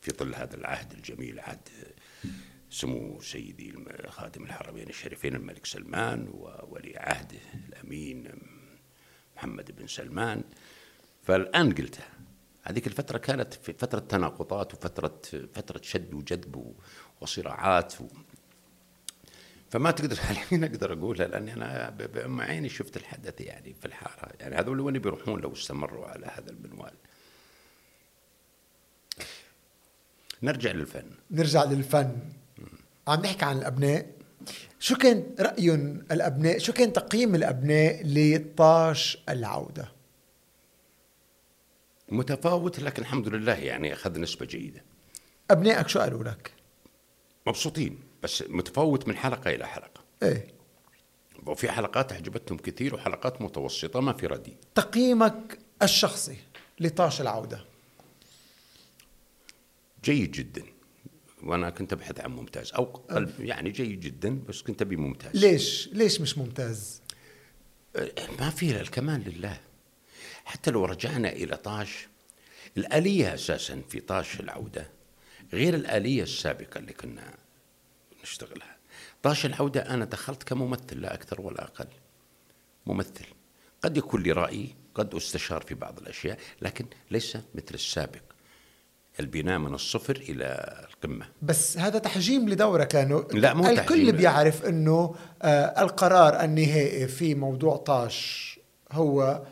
في 0.02 0.12
ظل 0.12 0.36
هذا 0.36 0.56
العهد 0.56 0.92
الجميل 0.94 1.40
عهد 1.40 1.70
سمو 2.70 3.22
سيدي 3.22 3.74
خادم 4.08 4.44
الحرمين 4.44 4.90
الشريفين 4.90 5.36
الملك 5.36 5.66
سلمان 5.66 6.28
وولي 6.28 6.98
عهده 6.98 7.40
الأمين 7.70 8.32
محمد 9.36 9.72
بن 9.72 9.88
سلمان. 9.88 10.44
فالآن 11.24 11.74
قلتها 11.74 12.10
هذيك 12.64 12.88
الفترة 12.88 13.18
كانت 13.18 13.54
في 13.54 13.74
فترة 13.74 14.00
تناقضات 14.00 14.74
وفترة 14.74 15.22
فترة 15.54 15.82
شد 15.82 16.14
وجذب 16.14 16.76
وصراعات 17.22 18.02
و 18.02 18.08
فما 19.74 19.92
تقدر 19.92 20.18
الحين 20.32 20.64
أقدر 20.64 20.94
أقولها 20.94 21.28
لأني 21.28 21.54
أنا 21.54 21.90
ب- 21.90 22.12
بأم 22.12 22.42
عيني 22.42 22.70
شفت 22.70 22.98
الحدث 22.98 23.42
يعني 23.42 23.74
في 23.74 23.86
الحارة. 23.86 24.32
يعني 24.40 24.56
هذول 24.56 24.80
وين 24.80 25.00
بيروحون 25.00 25.42
لو 25.42 25.54
استمروا 25.54 26.06
على 26.06 26.26
هذا 26.26 26.50
المنوال؟ 26.52 26.94
نرجع 30.44 30.72
للفن. 30.72 31.12
نرجع 31.32 31.64
للفن. 31.64 32.20
عم 33.08 33.22
نحكي 33.22 33.46
عن 33.46 33.58
الأبناء. 33.58 34.06
شو 34.80 34.96
كان 34.96 35.36
رأيهم 35.40 36.06
الأبناء؟ 36.12 36.58
شو 36.58 36.74
كان 36.74 36.94
تقييم 36.94 37.36
الأبناء 37.36 38.02
لطاش 38.06 39.18
العودة؟ 39.30 39.92
متفاوت 42.10 42.80
لكن 42.80 43.02
الحمد 43.02 43.28
لله 43.28 43.54
يعني 43.54 43.94
أخذ 43.94 44.20
نسبة 44.20 44.46
جيدة. 44.46 44.84
أبنائك 45.52 45.88
شو 45.88 46.00
قالوا 46.00 46.24
لك؟ 46.24 46.52
مبسوطين. 47.48 48.13
بس 48.24 48.44
متفاوت 48.48 49.08
من 49.08 49.18
حلقة 49.18 49.56
إلى 49.56 49.68
حلقة. 49.68 50.04
إيه. 50.24 50.48
وفي 51.46 51.72
حلقات 51.72 52.14
عجبتهم 52.14 52.58
كثير 52.58 52.96
وحلقات 52.96 53.42
متوسطة 53.42 54.00
ما 54.00 54.14
في 54.14 54.28
رديء 54.28 54.58
تقييمك 54.76 55.60
الشخصي 55.82 56.38
لطاش 56.80 57.22
العودة. 57.22 57.66
جيد 60.04 60.32
جدا. 60.32 60.64
وأنا 61.44 61.70
كنت 61.70 61.94
أبحث 61.94 62.20
عن 62.20 62.32
ممتاز. 62.32 62.72
أو 62.74 62.84
قلب 62.84 63.40
يعني 63.40 63.70
جيد 63.70 64.00
جدا 64.00 64.40
بس 64.48 64.62
كنت 64.62 64.82
أبي 64.82 64.96
ممتاز. 64.96 65.46
ليش؟ 65.46 65.90
ليش 65.94 66.22
مش 66.22 66.38
ممتاز؟ 66.38 67.02
ما 68.40 68.50
في 68.50 68.82
الكمال 68.82 69.24
لله. 69.30 69.60
حتى 70.46 70.72
لو 70.72 70.86
رجعنا 70.86 71.32
إلى 71.32 71.58
طاش 71.58 72.08
الآلية 72.78 73.34
أساسا 73.34 73.82
في 73.90 74.00
طاش 74.00 74.40
العودة 74.40 74.90
غير 75.54 75.74
الآلية 75.74 76.24
السابقة 76.24 76.78
اللي 76.78 76.94
كنا 76.94 77.34
نشتغلها 78.24 78.78
طاش 79.24 79.46
العودة 79.46 79.82
أنا 79.82 80.06
دخلت 80.06 80.44
كممثل 80.44 81.02
لا 81.02 81.14
أكثر 81.14 81.42
ولا 81.42 81.64
أقل. 81.64 81.88
ممثل. 82.86 83.26
قد 83.84 83.98
يكون 83.98 84.24
لي 84.24 84.32
رأي 84.32 84.76
قد 84.96 85.16
أستشار 85.16 85.62
في 85.62 85.76
بعض 85.76 86.00
الأشياء 86.00 86.38
لكن 86.62 86.86
ليس 87.12 87.36
مثل 87.56 87.74
السابق. 87.74 88.22
البناء 89.20 89.60
من 89.60 89.74
الصفر 89.74 90.16
إلى 90.16 90.78
القمة. 90.90 91.26
بس 91.42 91.78
هذا 91.78 92.00
تحجيم 92.00 92.50
لدورك 92.50 92.96
لأنه 92.96 93.28
لا، 93.34 93.54
مو 93.54 93.66
الكل 93.70 93.86
تحجيم. 93.86 94.16
بيعرف 94.16 94.66
إنه 94.66 95.16
آه 95.42 95.82
القرار 95.84 96.44
النهائي 96.44 97.08
في 97.08 97.36
موضوع 97.36 97.78
طاش 97.78 98.60
هو 98.92 99.44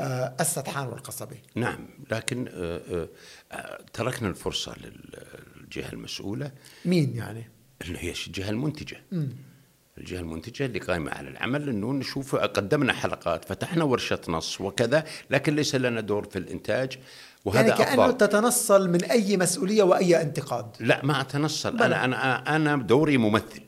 آه 0.00 0.34
السدحان 0.40 0.86
والقصبي 0.86 1.42
نعم 1.54 1.88
لكن 2.10 2.48
آه، 2.48 2.80
آه، 2.90 3.08
آه، 3.52 3.78
تركنا 3.92 4.28
الفرصة 4.28 4.74
للجهة 4.78 5.92
المسؤولة. 5.92 6.50
مين 6.84 7.16
يعني؟ 7.16 7.50
اللي 7.82 7.98
هي 7.98 8.12
الجهة 8.26 8.50
المنتجة. 8.50 9.02
الجهة 9.98 10.20
المنتجة 10.20 10.66
اللي 10.66 10.78
قائمه 10.78 11.10
على 11.10 11.28
العمل 11.28 11.68
إنه 11.68 11.92
نشوف 11.92 12.36
قدمنا 12.36 12.92
حلقات 12.92 13.44
فتحنا 13.44 13.84
ورشة 13.84 14.20
نص 14.28 14.60
وكذا 14.60 15.04
لكن 15.30 15.56
ليس 15.56 15.74
لنا 15.74 16.00
دور 16.00 16.24
في 16.24 16.38
الإنتاج 16.38 16.98
وهذا 17.44 17.68
يعني 17.68 17.84
كأنه 17.84 18.04
أفضل. 18.04 18.16
تتنصل 18.16 18.90
من 18.90 19.04
أي 19.04 19.36
مسؤولية 19.36 19.82
وأي 19.82 20.22
انتقاد. 20.22 20.66
لا 20.80 21.04
ما 21.04 21.20
أتنصل. 21.20 21.76
بلى. 21.76 21.84
أنا 21.84 22.04
أنا 22.04 22.56
أنا 22.56 22.76
دوري 22.76 23.16
ممثل. 23.18 23.60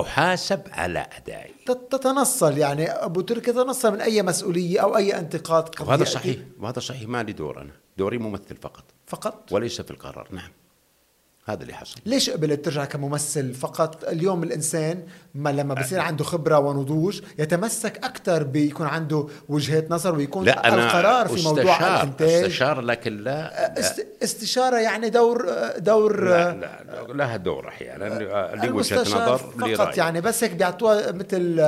احاسب 0.00 0.60
على 0.70 1.06
أدائي. 1.16 1.54
تت- 1.66 1.88
تتنصل 1.92 2.58
يعني 2.58 2.90
أبو 2.90 3.20
تركي 3.20 3.52
تتنصل 3.52 3.92
من 3.92 4.00
أي 4.00 4.22
مسؤولية 4.22 4.80
أو 4.82 4.96
أي 4.96 5.18
انتقاد 5.18 5.68
قد 5.68 5.88
وهذا 5.88 6.04
صحيح. 6.04 6.36
وهذا 6.58 6.80
صحيح. 6.80 7.08
ما 7.08 7.22
لي 7.22 7.32
دور 7.32 7.60
أنا. 7.60 7.72
دوري 7.98 8.18
ممثل 8.18 8.56
فقط. 8.56 8.84
فقط؟ 9.06 9.52
وليس 9.52 9.80
في 9.80 9.90
القرار. 9.90 10.28
نعم. 10.30 10.50
هذا 11.48 11.62
اللي 11.62 11.74
حصل. 11.74 11.96
ليش 12.06 12.30
قبلت 12.30 12.64
ترجع 12.64 12.84
كممثل 12.84 13.54
فقط؟ 13.54 14.04
اليوم 14.04 14.42
الإنسان 14.42 15.02
ما 15.34 15.50
لما 15.52 15.74
بصير 15.74 16.00
عنده 16.00 16.24
خبرة 16.24 16.58
ونضوج 16.58 17.20
يتمسك 17.38 18.04
أكثر 18.04 18.42
بيكون 18.42 18.86
عنده 18.86 19.26
وجهات 19.48 19.90
نظر 19.90 20.14
ويكون 20.14 20.44
لا 20.44 20.68
أنا 20.68 20.84
القرار 20.86 21.28
في 21.28 21.44
موضوع 21.44 22.00
الإنتاج. 22.02 22.28
استشار 22.44 22.80
لكن 22.80 23.16
لا 23.16 23.22
لا. 23.24 23.80
است... 23.80 24.06
استشارة 24.22 24.76
يعني 24.76 25.10
دور 25.10 25.46
دور 25.78 26.24
لا, 26.24 26.54
لا 26.54 27.12
لها 27.12 27.36
دور 27.36 27.68
أحيانا. 27.68 28.04
لي 28.54 28.70
وجهة 28.70 29.00
نظر 29.00 29.36
فقط 29.36 29.80
رأي. 29.80 29.96
يعني 29.96 30.20
بس 30.20 30.44
هيك 30.44 30.52
بيعطوها 30.52 31.12
مثل 31.12 31.62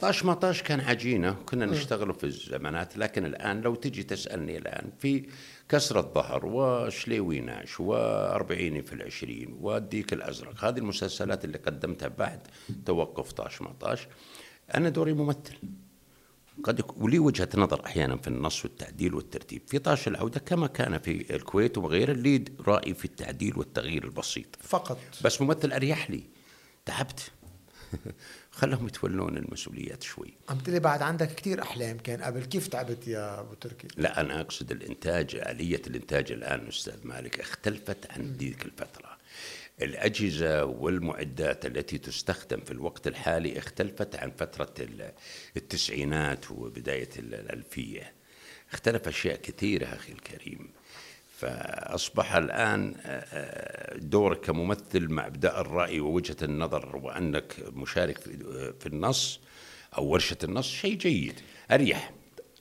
طاش 0.00 0.24
ما 0.24 0.34
طاش 0.34 0.62
كان 0.62 0.80
عجينة. 0.80 1.36
كنا 1.46 1.66
نشتغل 1.66 2.14
في 2.14 2.24
الزمانات 2.24 2.98
لكن 2.98 3.24
الآن 3.24 3.60
لو 3.60 3.74
تجي 3.74 4.02
تسألني 4.02 4.58
الآن 4.58 4.84
في 4.98 5.24
كسر 5.68 5.98
الظهر 5.98 6.46
وشليوي 6.46 7.40
ناش 7.40 7.76
و40 7.76 8.82
في 8.84 8.92
العشرين 8.92 9.56
والديك 9.60 10.12
الأزرق. 10.12 10.64
هذه 10.64 10.78
المسلسلات 10.78 11.44
اللي 11.44 11.58
قدمتها 11.58 12.08
بعد 12.08 12.40
توقف 12.86 13.32
طاش 13.32 13.62
ما 13.62 13.72
طاش 13.80 14.08
أنا 14.74 14.88
دوري 14.88 15.12
ممثل. 15.12 15.56
قد 16.64 16.84
ولي 16.96 17.18
وجهة 17.18 17.48
نظر 17.54 17.86
أحيانا 17.86 18.16
في 18.16 18.28
النص 18.28 18.64
والتعديل 18.64 19.14
والترتيب. 19.14 19.62
في 19.66 19.78
طاش 19.78 20.08
العودة 20.08 20.40
كما 20.40 20.66
كان 20.66 20.98
في 20.98 21.34
الكويت 21.36 21.78
وغيره 21.78 22.12
اللي 22.12 22.44
رأي 22.60 22.94
في 22.94 23.04
التعديل 23.04 23.58
والتغيير 23.58 24.04
البسيط. 24.04 24.56
فقط. 24.60 24.98
بس 25.24 25.42
ممثل 25.42 25.72
أريح 25.72 26.10
لي. 26.10 26.22
تعبت. 26.84 27.30
خلهم 28.58 28.86
يتولون 28.86 29.36
المسؤوليات 29.36 30.02
شوي. 30.02 30.32
عم 30.48 30.58
تلي 30.58 30.80
بعد 30.80 31.02
عندك 31.02 31.34
كتير 31.34 31.62
أحلام 31.62 31.98
كان 31.98 32.22
قبل. 32.22 32.44
كيف 32.44 32.68
تعبت 32.68 33.08
يا 33.08 33.40
أبو 33.40 33.54
تركي؟ 33.54 33.88
لا 33.96 34.20
أنا 34.20 34.40
أقصد 34.40 34.70
الإنتاج 34.72 35.34
آلية 35.34 35.82
الإنتاج 35.86 36.32
الآن 36.32 36.68
أستاذ 36.68 37.06
مالك 37.06 37.40
اختلفت 37.40 38.10
عن 38.10 38.32
ذيك 38.38 38.64
الفترة. 38.64 39.18
الأجهزة 39.82 40.64
والمعدات 40.64 41.66
التي 41.66 41.98
تستخدم 41.98 42.60
في 42.60 42.70
الوقت 42.70 43.06
الحالي 43.06 43.58
اختلفت 43.58 44.16
عن 44.16 44.30
فترة 44.38 44.74
ال- 44.80 45.12
التسعينات 45.56 46.50
وبداية 46.50 47.08
ال- 47.18 47.34
الألفية. 47.34 48.12
اختلف 48.72 49.08
أشياء 49.08 49.36
كثيرة 49.36 49.86
أخي 49.86 50.12
الكريم. 50.12 50.70
فأصبح 51.42 52.34
الآن 52.36 52.94
آه، 53.06 53.24
آه، 53.32 53.98
دورك 53.98 54.40
كممثل 54.40 55.08
مع 55.08 55.26
إبداء 55.26 55.60
الرأي 55.60 56.00
ووجهة 56.00 56.36
النظر 56.42 56.96
وأنك 57.02 57.54
مشارك 57.72 58.18
في 58.18 58.30
في 58.80 58.86
النص 58.86 59.40
أو 59.98 60.04
ورشة 60.06 60.36
النص 60.44 60.66
شيء 60.66 60.94
جيد 60.98 61.34
أريح 61.70 62.10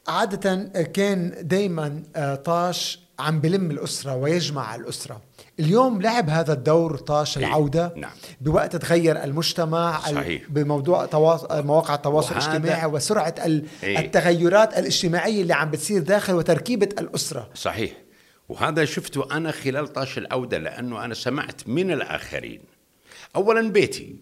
عادة 0.08 0.64
كان 0.84 1.34
دايما 1.42 2.04
طاش 2.46 3.00
عم 3.20 3.40
بلم 3.42 3.72
الأسرة 3.72 4.16
ويجمع 4.16 4.76
الأسرة 4.76 5.22
اليوم 5.60 6.02
لعب 6.02 6.30
هذا 6.30 6.54
الدور 6.54 6.98
طاش 6.98 7.38
إيه، 7.38 7.46
العودة 7.46 7.94
نعم. 7.96 8.12
بوقت 8.42 8.76
تغير 8.76 9.24
المجتمع 9.24 10.00
صحيح. 10.00 10.42
بموضوع 10.50 11.06
تواص... 11.06 11.52
مواقع 11.52 11.96
التواصل 11.96 12.36
وهذا- 12.36 12.48
الاجتماعي 12.52 12.86
وسرعة 12.86 13.36
ال... 13.46 13.66
إيه. 13.84 14.00
التغيرات 14.00 14.78
الإجتماعية 14.78 15.42
اللي 15.42 15.54
عم 15.54 15.72
بتصير 15.72 16.02
داخل 16.02 16.34
وتركيبة 16.36 16.90
الأسرة 17.00 17.50
صحيح 17.56 17.92
وهذا 18.50 18.86
شفته 18.86 19.38
أنا 19.38 19.52
خلال 19.52 19.94
طاش 19.94 20.18
العودة 20.18 20.58
لأنه 20.58 21.06
أنا 21.06 21.14
سمعت 21.14 21.68
من 21.68 21.92
الآخرين. 21.92 22.62
أولا 23.36 23.70
بيتي. 23.72 24.16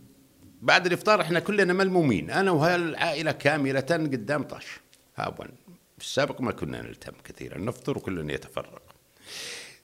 بعد 0.62 0.86
الإفطار 0.86 1.22
إحنا 1.22 1.40
كلنا 1.40 1.74
ملمومين. 1.74 2.30
أنا 2.30 2.52
وهالعائلة 2.52 3.32
كاملة 3.32 3.80
قدام 3.80 4.44
طاش. 4.44 4.66
هاون 5.16 5.48
في 5.98 6.04
السابق 6.04 6.42
ما 6.42 6.52
كنا 6.52 6.82
نلتم 6.82 7.14
كثيرا. 7.24 7.58
نفطر 7.58 7.98
وكلنا 7.98 8.34
يتفرق 8.34 8.82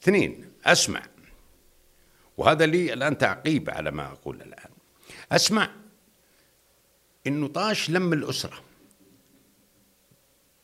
اثنين. 0.03 0.45
أسمع. 0.65 1.01
وهذا 2.37 2.65
لي 2.65 2.93
الآن 2.93 3.17
تعقيب 3.17 3.69
على 3.69 3.91
ما 3.91 4.11
أقول 4.11 4.41
الآن. 4.41 4.71
أسمع. 5.31 5.69
إنه 7.27 7.47
طاش 7.47 7.89
لم 7.89 8.13
الأسرة. 8.13 8.61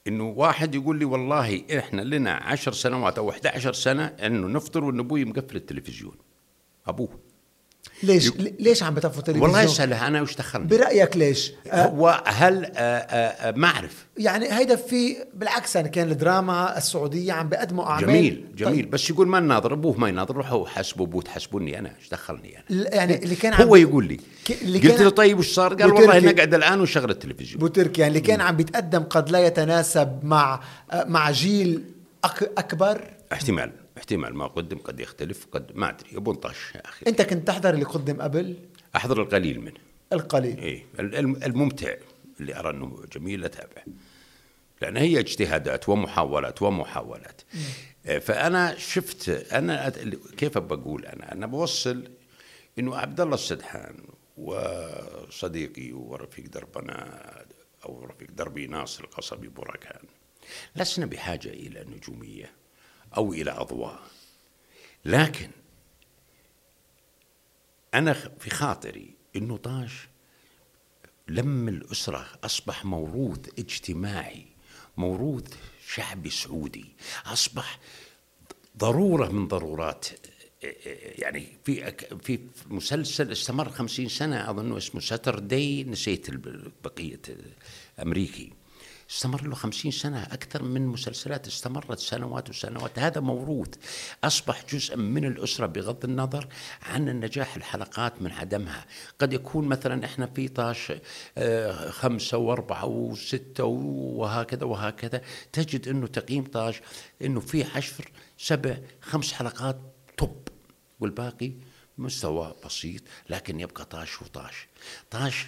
إنه 0.07 0.23
واحد 0.23 0.75
يقول 0.75 0.99
لي 0.99 1.05
والله 1.05 1.63
إحنا 1.77 2.01
لنا 2.01 2.31
عشر 2.31 2.71
سنوات 2.71 3.17
أو 3.17 3.29
11 3.29 3.73
سنة 3.73 4.05
إنه 4.05 4.47
نفطر 4.47 4.83
وإن 4.83 4.99
أبوي 4.99 5.25
مقفل 5.25 5.55
التلفزيون. 5.55 6.15
أبوه. 6.87 7.26
ليش 8.03 8.31
ليش 8.59 8.83
عم 8.83 8.93
بتفوا 8.93 9.21
تلفزيون؟ 9.21 9.41
والله 9.49 9.63
اساله 9.65 10.07
أنا 10.07 10.21
وش 10.21 10.35
دخلني 10.35 10.67
برأيك 10.67 11.17
ليش؟ 11.17 11.51
آه 11.71 11.85
هو 11.87 12.23
هل 12.27 12.65
آه، 12.65 12.69
آه، 12.79 13.49
آه، 13.49 13.51
ما 13.51 13.67
اعرف 13.67 14.05
يعني 14.17 14.51
هيدا 14.53 14.75
في 14.75 15.15
بالعكس 15.33 15.75
يعني 15.75 15.89
كان 15.89 16.11
الدراما 16.11 16.77
السعودية 16.77 17.33
عم 17.33 17.49
بيقدموا 17.49 17.85
أعمال. 17.85 18.05
جميل 18.07 18.45
جميل. 18.55 18.73
طيب. 18.75 18.89
بس 18.91 19.09
يقول 19.09 19.27
ما 19.27 19.39
نناظر 19.39 19.73
أبوه 19.73 19.97
ما 19.99 20.09
يناظر 20.09 20.35
روحوا 20.35 20.67
حاسبوا 20.67 21.05
أبوه 21.05 21.21
تحاسبوني 21.21 21.79
أنا 21.79 21.91
إيش 21.99 22.09
دخلني 22.09 22.57
أنا؟ 22.57 22.95
يعني 22.95 23.23
اللي 23.23 23.35
كان 23.35 23.53
عم 23.53 23.61
هو 23.67 23.75
يقول 23.75 24.07
لي. 24.07 24.19
ك- 24.45 24.61
اللي 24.61 24.79
قلت 24.89 25.01
له 25.01 25.09
طيب 25.09 25.39
وش 25.39 25.53
صار؟ 25.53 25.73
قال 25.73 25.91
والله 25.93 26.19
نقعد 26.19 26.53
الآن 26.53 26.79
ونشغل 26.79 27.09
التلفزيون. 27.11 27.59
بوتركيا 27.59 28.01
يعني 28.01 28.17
اللي 28.17 28.27
كان 28.27 28.41
عم 28.41 28.55
بيتقدم 28.55 29.03
قد 29.03 29.29
لا 29.29 29.39
يتناسب 29.39 30.19
مع 30.23 30.59
مع 30.93 31.31
جيل 31.31 31.83
أك 32.23 32.51
أكبر. 32.57 33.01
احتمال. 33.33 33.71
احتمال 33.97 34.35
ما 34.35 34.47
قدم 34.47 34.77
قد 34.77 34.99
يختلف 34.99 35.47
قد 35.51 35.71
ما 35.75 35.89
أدري 35.89 36.17
ابو 36.17 36.33
طش 36.33 36.75
يا 36.75 36.81
أخي. 36.89 37.05
أنت 37.07 37.21
كنت 37.21 37.47
تحضر 37.47 37.73
اللي 37.73 37.85
قدم 37.85 38.21
قبل؟ 38.21 38.55
أحضر 38.95 39.21
القليل 39.21 39.61
منه. 39.61 39.79
القليل. 40.13 40.57
إيه 40.59 40.85
الم- 40.99 41.43
الممتع 41.43 41.93
اللي 42.39 42.55
أرى 42.59 42.69
أنه 42.69 43.03
جميل 43.15 43.45
اتابعه 43.45 43.83
لأن 44.81 44.97
هي 44.97 45.19
اجتهادات 45.19 45.89
ومحاولات 45.89 46.61
ومحاولات. 46.61 47.41
آه، 48.05 48.19
فأنا 48.19 48.75
شفت 48.77 49.29
أنا 49.29 49.89
كيف 50.37 50.57
بقول 50.57 51.05
أنا؟ 51.05 51.31
أنا 51.33 51.45
بوصل 51.47 52.09
إنه 52.79 52.95
عبد 52.97 53.21
الله 53.21 53.35
السدحان 53.35 53.95
وصديقي 54.37 55.91
ورفيق 55.91 56.45
دربنا 56.49 57.21
أو 57.85 58.05
رفيق 58.05 58.31
دربي 58.31 58.67
ناصر 58.67 59.03
القصبي 59.03 59.47
بركان 59.47 60.01
لسنا 60.75 61.05
بحاجة 61.05 61.49
إلى 61.49 61.85
نجومية. 61.95 62.51
أو 63.17 63.33
إلى 63.33 63.51
أضواء. 63.51 63.99
لكن 65.05 65.49
أنا 67.93 68.13
خ- 68.13 68.27
في 68.39 68.49
خاطري 68.49 69.13
إنه 69.35 69.57
طاش 69.57 70.07
لم 71.27 71.67
الأسرة 71.67 72.27
أصبح 72.43 72.85
موروث 72.85 73.39
اجتماعي 73.59 74.45
موروث 74.97 75.47
شعبي 75.87 76.29
سعودي. 76.29 76.85
أصبح 77.25 77.79
ضرورة 78.77 79.27
من 79.31 79.47
ضرورات 79.47 80.05
يعني 80.93 81.57
في 81.65 81.91
في 82.23 82.39
مسلسل 82.67 83.31
استمر 83.31 83.69
خمسين 83.69 84.09
سنة 84.09 84.49
أظن 84.49 84.77
اسمه 84.77 85.01
ساتردي 85.01 85.83
نسيت 85.83 86.27
بقية 86.83 87.21
أمريكي. 88.01 88.53
استمر 89.09 89.47
له 89.47 89.55
خمسين 89.55 89.91
سنة 89.91 90.23
أكثر 90.23 90.63
من 90.63 90.87
مسلسلات 90.87 91.47
استمرت 91.47 91.99
سنوات 91.99 92.49
وسنوات. 92.49 92.99
هذا 92.99 93.21
موروث. 93.21 93.73
أصبح 94.23 94.65
جزءا 94.73 94.95
من 94.95 95.25
الأسرة 95.25 95.65
بغض 95.65 96.05
النظر 96.05 96.47
عن 96.81 97.09
النجاح 97.09 97.55
الحلقات 97.55 98.21
من 98.21 98.31
عدمها. 98.31 98.85
قد 99.19 99.33
يكون 99.33 99.67
مثلا 99.67 100.05
إحنا 100.05 100.25
في 100.25 100.47
طاش 100.47 100.93
آه، 101.37 101.89
خمسة 101.89 102.37
وأربعة 102.37 102.85
وستة 102.85 103.63
وهكذا 103.63 104.63
وهكذا. 104.65 105.21
تجد 105.53 105.87
أنه 105.87 106.07
تقييم 106.07 106.43
طاش 106.43 106.81
أنه 107.21 107.39
في 107.39 107.63
عشر 107.63 108.11
سبع 108.37 108.77
خمس 109.01 109.33
حلقات 109.33 109.79
توب 110.17 110.47
والباقي 110.99 111.51
مستوى 111.97 112.55
بسيط 112.65 113.01
لكن 113.29 113.59
يبقى 113.59 113.85
طاش 113.85 114.21
وطاش. 114.21 114.67
طاش 115.11 115.45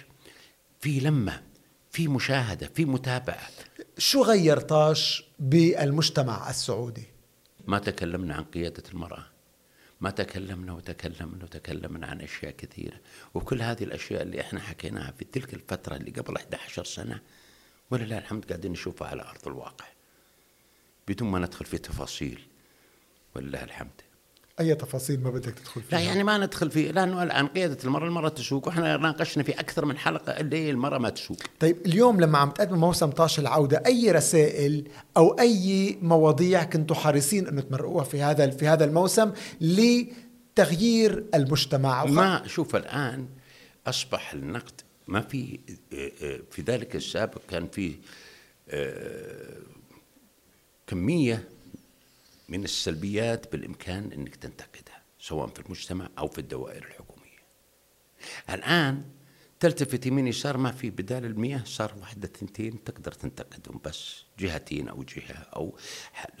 في 0.80 1.00
لمة. 1.00 1.49
في 1.90 2.08
مشاهدة 2.08 2.66
في 2.74 2.84
متابعة. 2.84 3.48
شو 3.98 4.22
غير 4.22 4.60
طاش 4.60 5.24
بالمجتمع 5.38 6.50
السعودي؟ 6.50 7.04
ما 7.66 7.78
تكلمنا 7.78 8.34
عن 8.34 8.44
قيادة 8.44 8.82
المرأة. 8.92 9.26
ما 10.00 10.10
تكلمنا 10.10 10.72
وتكلمنا 10.72 11.44
وتكلمنا 11.44 12.06
عن 12.06 12.20
أشياء 12.20 12.52
كثيرة. 12.52 13.00
وكل 13.34 13.62
هذه 13.62 13.84
الأشياء 13.84 14.22
اللي 14.22 14.40
إحنا 14.40 14.60
حكيناها 14.60 15.10
في 15.10 15.24
تلك 15.24 15.54
الفترة 15.54 15.96
اللي 15.96 16.10
قبل 16.10 16.36
11 16.36 16.84
سنة 16.84 17.20
ولله 17.90 18.18
الحمد 18.18 18.44
قاعدين 18.44 18.72
نشوفها 18.72 19.08
على 19.08 19.22
أرض 19.22 19.48
الواقع. 19.48 19.86
بدون 21.08 21.30
ما 21.30 21.38
ندخل 21.38 21.64
في 21.64 21.78
تفاصيل 21.78 22.46
ولله 23.36 23.64
الحمد. 23.64 24.00
أي 24.60 24.74
تفاصيل 24.74 25.20
ما 25.20 25.30
بدك 25.30 25.54
تدخل 25.54 25.82
فيها؟ 25.82 25.98
لا 25.98 26.04
يعني 26.04 26.24
ما 26.24 26.38
ندخل 26.38 26.70
في 26.70 26.92
لأنه 26.92 27.22
الآن 27.22 27.46
قيادة 27.46 27.78
المرأة 27.84 28.06
المرأة 28.06 28.28
تسوق 28.28 28.66
وإحنا 28.66 28.96
ناقشنا 28.96 29.42
في 29.42 29.52
أكثر 29.52 29.84
من 29.84 29.98
حلقة 29.98 30.32
اللي 30.32 30.70
المرأة 30.70 30.98
ما 30.98 31.10
تسوق 31.10 31.36
طيب 31.60 31.76
اليوم 31.86 32.20
لما 32.20 32.38
عم 32.38 32.50
تقدموا 32.50 32.78
موسم 32.78 33.10
طاش 33.10 33.38
العودة 33.38 33.82
أي 33.86 34.10
رسائل 34.10 34.88
أو 35.16 35.38
أي 35.40 35.98
مواضيع 36.02 36.64
كنتوا 36.64 36.96
حريصين 36.96 37.48
أنه 37.48 37.60
تمرقوها 37.60 38.04
في 38.04 38.22
هذا 38.22 38.50
في 38.50 38.68
هذا 38.68 38.84
الموسم 38.84 39.32
لتغيير 39.60 41.24
المجتمع؟ 41.34 42.04
ما 42.04 42.42
شوف 42.46 42.76
الآن 42.76 43.28
أصبح 43.86 44.32
النقد 44.32 44.80
ما 45.08 45.20
في 45.20 45.60
في 46.50 46.62
ذلك 46.66 46.96
السابق 46.96 47.40
كان 47.50 47.68
في 47.68 47.94
آه، 48.68 49.58
كمية 50.86 51.48
من 52.50 52.64
السلبيات 52.64 53.52
بالإمكان 53.52 54.12
إنك 54.12 54.36
تنتقدها 54.36 55.02
سواء 55.20 55.46
في 55.46 55.60
المجتمع 55.60 56.08
أو 56.18 56.28
في 56.28 56.38
الدوائر 56.38 56.84
الحكومية. 56.84 57.40
الآن 58.50 59.02
تلتفت 59.60 60.06
يمين 60.06 60.26
يسار 60.26 60.56
ما 60.56 60.72
في 60.72 60.90
بدال 60.90 61.24
المياه 61.24 61.62
صار 61.64 61.94
واحدة 62.00 62.30
ثنتين 62.40 62.84
تقدر 62.84 63.12
تنتقدهم 63.12 63.80
بس 63.84 64.24
جهتين 64.38 64.88
أو 64.88 65.02
جهة 65.02 65.46
أو 65.56 65.76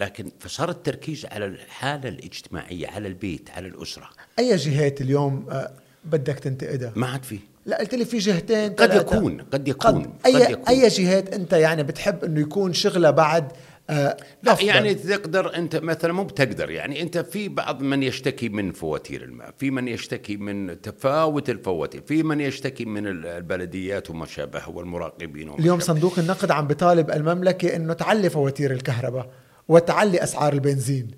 لكن 0.00 0.30
فصار 0.40 0.70
التركيز 0.70 1.26
على 1.26 1.46
الحالة 1.46 2.08
الاجتماعية 2.08 2.88
على 2.88 3.08
البيت 3.08 3.50
على 3.50 3.68
الأسرة 3.68 4.10
أي 4.38 4.56
جهات 4.56 5.00
اليوم 5.00 5.46
آه، 5.50 5.72
بدك 6.04 6.34
تنتقدها 6.34 6.92
ما 6.96 7.06
عاد 7.06 7.22
في 7.22 7.38
لا 7.66 7.78
قلت 7.78 7.94
لي 7.94 8.04
في 8.04 8.18
جهتين 8.18 8.72
قد. 8.72 8.94
يكون 8.94 9.40
قد 9.40 9.68
يكون 9.68 10.02
قد 10.02 10.26
أي 10.26 10.44
قد 10.44 10.50
يكون. 10.50 10.68
أي 10.68 10.88
جهات 10.88 11.34
أنت 11.34 11.52
يعني 11.52 11.82
بتحب 11.82 12.24
أنه 12.24 12.40
يكون 12.40 12.72
شغلها 12.72 13.10
بعد 13.10 13.52
آه، 13.90 14.16
لا 14.42 14.52
أفضل. 14.52 14.66
يعني 14.66 14.94
تقدر 14.94 15.56
أنت 15.56 15.76
مثلا 15.76 16.12
مو 16.12 16.24
بتقدر 16.24 16.70
يعني 16.70 17.02
أنت 17.02 17.18
في 17.18 17.48
بعض 17.48 17.82
من 17.82 18.02
يشتكي 18.02 18.48
من 18.48 18.72
فواتير 18.72 19.24
الماء، 19.24 19.54
في 19.58 19.70
من 19.70 19.88
يشتكي 19.88 20.36
من 20.36 20.80
تفاوت 20.80 21.50
الفواتير، 21.50 22.02
في 22.06 22.22
من 22.22 22.40
يشتكي 22.40 22.84
من 22.84 23.06
البلديات 23.06 24.10
وما 24.10 24.26
شابه 24.26 24.68
والمراقبين 24.68 25.48
وما 25.48 25.58
اليوم 25.58 25.80
شابه. 25.80 25.94
صندوق 25.94 26.18
النقد 26.18 26.50
عم 26.50 26.66
بيطالب 26.66 27.10
المملكة 27.10 27.76
أنه 27.76 27.92
تعلي 27.92 28.30
فواتير 28.30 28.72
الكهرباء 28.72 29.30
وتعلي 29.68 30.22
أسعار 30.22 30.52
البنزين. 30.52 31.08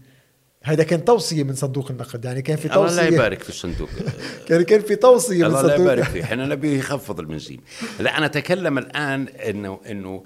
هذا 0.64 0.82
كان 0.82 1.04
توصية 1.04 1.42
من 1.42 1.54
صندوق 1.54 1.90
النقد 1.90 2.24
يعني 2.24 2.42
كان 2.42 2.56
في 2.56 2.64
الله 2.64 2.86
لا 2.86 2.88
توصية. 2.88 3.14
يبارك 3.14 3.42
في 3.42 3.48
الصندوق. 3.48 3.88
كان 4.48 4.62
كان 4.62 4.80
في 4.80 4.96
توصية 4.96 5.38
من 5.38 5.44
الله 5.44 5.62
لا 5.62 5.68
صندوق 5.68 5.80
يبارك 5.80 6.04
فيه 6.04 6.22
إحنا 6.22 6.46
نبي 6.46 6.78
يخفض 6.78 7.20
البنزين. 7.20 7.60
لا 8.00 8.18
أنا 8.18 8.26
أتكلم 8.26 8.78
الآن 8.78 9.28
انه 9.28 9.80
إنه 9.90 10.24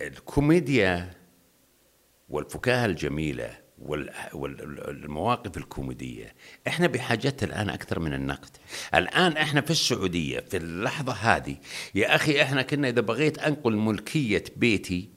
الكوميديا 0.00 1.10
والفكاهة 2.28 2.86
الجميلة 2.86 3.58
وال- 3.78 4.10
والمواقف 4.32 5.56
الكوميدية 5.56 6.34
إحنا 6.66 6.86
بحاجتها 6.86 7.46
الآن 7.46 7.70
أكثر 7.70 7.98
من 8.00 8.14
النقد. 8.14 8.56
الآن 8.94 9.36
إحنا 9.36 9.60
في 9.60 9.70
السعودية 9.70 10.40
في 10.40 10.56
اللحظة 10.56 11.12
هذه 11.12 11.56
يا 11.94 12.14
أخي 12.14 12.42
إحنا 12.42 12.62
كنا 12.62 12.88
إذا 12.88 13.00
بغيت 13.00 13.38
أنقل 13.38 13.76
ملكية 13.76 14.44
بيتي 14.56 15.08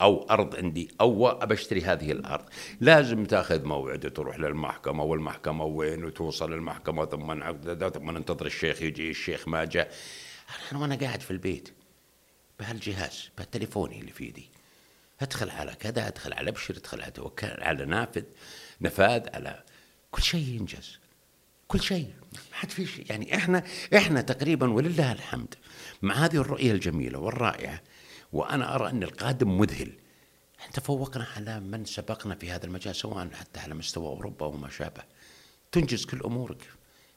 أو 0.00 0.26
أرض 0.30 0.56
عندي 0.56 0.88
أو 1.00 1.26
اشتري 1.28 1.80
هذه 1.82 2.12
الأرض 2.12 2.44
لازم 2.80 3.24
تأخذ 3.24 3.64
موعد 3.64 4.06
وتروح 4.06 4.38
للمحكمة 4.38 5.04
والمحكمة 5.04 5.64
وين؟ 5.64 6.04
وتوصل 6.04 6.52
للمحكمة 6.52 7.04
ثم 7.06 7.34
ثم 7.90 8.10
ننتظر 8.10 8.46
الشيخ 8.46 8.82
يجي 8.82 9.10
الشيخ 9.10 9.48
ما 9.48 9.64
جاء. 9.64 9.90
أنا 10.72 10.80
وأنا 10.80 10.94
قاعد 10.94 11.20
في 11.20 11.30
البيت 11.30 11.68
بهالجهاز 12.60 13.30
بهالتليفوني 13.38 14.00
اللي 14.00 14.12
في 14.12 14.24
يدي. 14.24 14.48
أدخل 15.20 15.50
على 15.50 15.74
كذا 15.74 16.08
أدخل 16.08 16.32
على 16.32 16.50
أبشر 16.50 16.76
أدخل 16.76 17.02
على 17.02 17.10
توكل 17.10 17.62
على 17.62 17.84
نافذ 17.84 18.24
نفاذ 18.80 19.28
على 19.34 19.62
كل 20.10 20.22
شيء 20.22 20.48
ينجز. 20.48 20.98
كل 21.68 21.80
شيء. 21.80 22.14
ما 22.32 22.38
حد 22.52 22.70
في 22.70 22.86
شيء. 22.86 23.06
يعني 23.10 23.36
إحنا 23.36 23.64
إحنا 23.96 24.20
تقريبا 24.20 24.72
ولله 24.72 25.12
الحمد 25.12 25.54
مع 26.02 26.14
هذه 26.14 26.36
الرؤية 26.36 26.72
الجميلة 26.72 27.18
والرائعة 27.18 27.82
وأنا 28.32 28.74
أرى 28.74 28.90
أن 28.90 29.02
القادم 29.02 29.58
مذهل. 29.58 29.92
تفوقنا 30.72 31.26
على 31.36 31.60
من 31.60 31.84
سبقنا 31.84 32.34
في 32.34 32.50
هذا 32.50 32.66
المجال 32.66 32.96
سواء 32.96 33.30
حتى 33.30 33.60
على 33.60 33.74
مستوى 33.74 34.06
أوروبا 34.06 34.46
وما 34.46 34.70
شابه. 34.70 35.02
تنجز 35.72 36.04
كل 36.04 36.20
أمورك. 36.20 36.62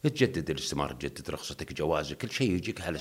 تجدد 0.04 0.50
الاستمارة 0.50 0.94
تجدد 0.94 1.30
رخصتك 1.30 1.74
جوازك 1.74 2.18
كل 2.18 2.32
شيء 2.32 2.52
يجيك 2.52 2.82
على 2.82 3.00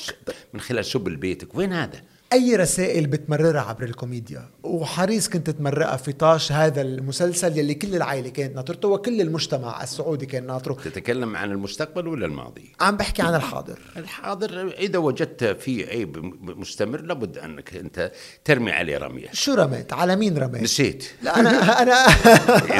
من 0.52 0.60
خلال 0.60 0.84
سبل 0.84 1.16
بيتك 1.16 1.54
وين 1.54 1.72
هذا؟ 1.72 2.04
أي 2.32 2.56
رسائل 2.56 3.06
بتمررها 3.06 3.60
عبر 3.60 3.84
الكوميديا؟ 3.84 4.48
وحريص 4.62 5.28
كنت 5.28 5.50
تمرقها 5.50 5.96
في 5.96 6.12
طاش 6.12 6.52
هذا 6.52 6.82
المسلسل 6.82 7.58
يلي 7.58 7.74
كل 7.74 7.94
العائلة 7.96 8.28
كانت 8.28 8.56
ناطرته 8.56 8.88
وكل 8.88 9.20
المجتمع 9.20 9.82
السعودي 9.82 10.26
كان 10.26 10.46
ناطره. 10.46 10.74
تتكلم 10.74 11.36
عن 11.36 11.50
المستقبل 11.50 12.08
ولا 12.08 12.26
الماضي؟ 12.26 12.72
عم 12.80 12.96
بحكي 12.96 13.22
عن 13.22 13.34
الحاضر. 13.34 13.78
الحاضر 13.96 14.68
إذا 14.78 14.98
وجدت 14.98 15.44
فيه 15.44 15.86
عيب 15.86 16.16
مستمر 16.40 17.00
لابد 17.00 17.38
أنك 17.38 17.76
أنت 17.76 18.12
ترمي 18.44 18.72
عليه 18.72 18.98
رمية. 18.98 19.28
شو 19.32 19.54
رميت؟ 19.54 19.92
على 19.92 20.16
مين 20.16 20.38
رميت؟ 20.38 20.62
نسيت. 20.62 21.04
لا 21.22 21.40
أنا 21.40 21.50
أنا 21.82 21.94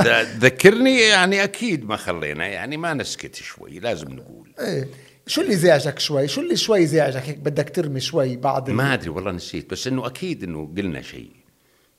إذا 0.01 0.25
تذكرني 0.25 1.01
يعني 1.01 1.45
أكيد 1.45 1.85
ما 1.85 1.97
خلينا 1.97 2.47
يعني 2.47 2.77
ما 2.77 2.95
نسكت 2.95 3.35
شوي 3.35 3.79
لازم 3.79 4.09
نقول. 4.09 4.55
إيه. 4.61 4.89
شو 5.27 5.41
اللي 5.41 5.57
زعجك 5.57 5.99
شوي؟ 5.99 6.29
شو 6.29 6.41
اللي 6.41 6.57
شوي 6.57 6.87
زعجك؟ 6.87 7.23
هيك 7.23 7.39
بدك 7.39 7.71
ترمي 7.71 8.01
شوي 8.01 8.37
بعض 8.37 8.71
ما 8.71 8.95
أدري 8.95 9.09
والله 9.11 9.31
نسيت 9.33 9.71
بس 9.71 9.87
إنه 9.87 10.07
أكيد 10.07 10.43
إنه 10.45 10.75
قلنا 10.77 11.03
شيء. 11.03 11.31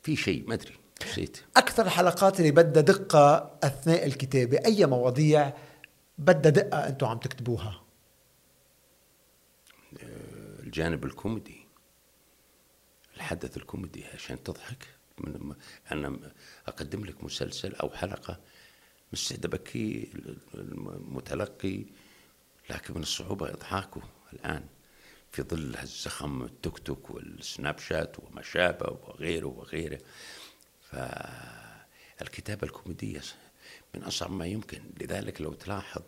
في 0.03 0.15
شيء 0.15 0.43
ما 0.47 0.53
أدري 0.53 0.74
نسيت. 1.05 1.38
أكثر 1.57 1.86
الحلقات 1.86 2.39
اللي 2.39 2.51
بدها 2.51 2.82
دقة 2.84 3.57
أثناء 3.63 4.05
الكتابة 4.05 4.57
أي 4.65 4.86
مواضيع 4.86 5.53
بدها 6.17 6.51
دقة 6.51 6.88
أنتم 6.88 7.07
عم 7.07 7.17
تكتبوها؟ 7.17 7.82
آه، 10.03 10.59
الجانب 10.63 11.05
الكوميدي. 11.05 11.65
الحدث 13.15 13.57
الكوميدي 13.57 14.05
عشان 14.13 14.43
تضحك. 14.43 14.88
من 15.17 15.53
أنا 15.91 16.19
أقدم 16.67 17.05
لك 17.05 17.24
مسلسل 17.24 17.76
أو 17.76 17.89
حلقة 17.89 18.39
مستعد 19.13 19.45
ابكي 19.45 20.09
المتلقي. 20.53 21.86
لكن 22.70 22.93
من 22.93 23.01
الصعوبة 23.01 23.49
إضحاكه 23.49 24.01
الآن 24.34 24.66
في 25.32 25.41
ظل 25.41 25.76
الزخم 25.76 26.43
التيك 26.43 26.80
توك 26.80 27.09
والسناب 27.09 27.80
شات 27.80 28.20
وما 28.20 28.41
شابه 28.41 28.89
وغيره 28.91 29.47
وغيره. 29.47 29.99
فالكتابة 30.82 32.68
الكوميدية 32.68 33.22
من 33.95 34.03
أصعب 34.03 34.32
ما 34.32 34.45
يمكن. 34.45 34.82
لذلك 35.01 35.41
لو 35.41 35.53
تلاحظ 35.53 36.01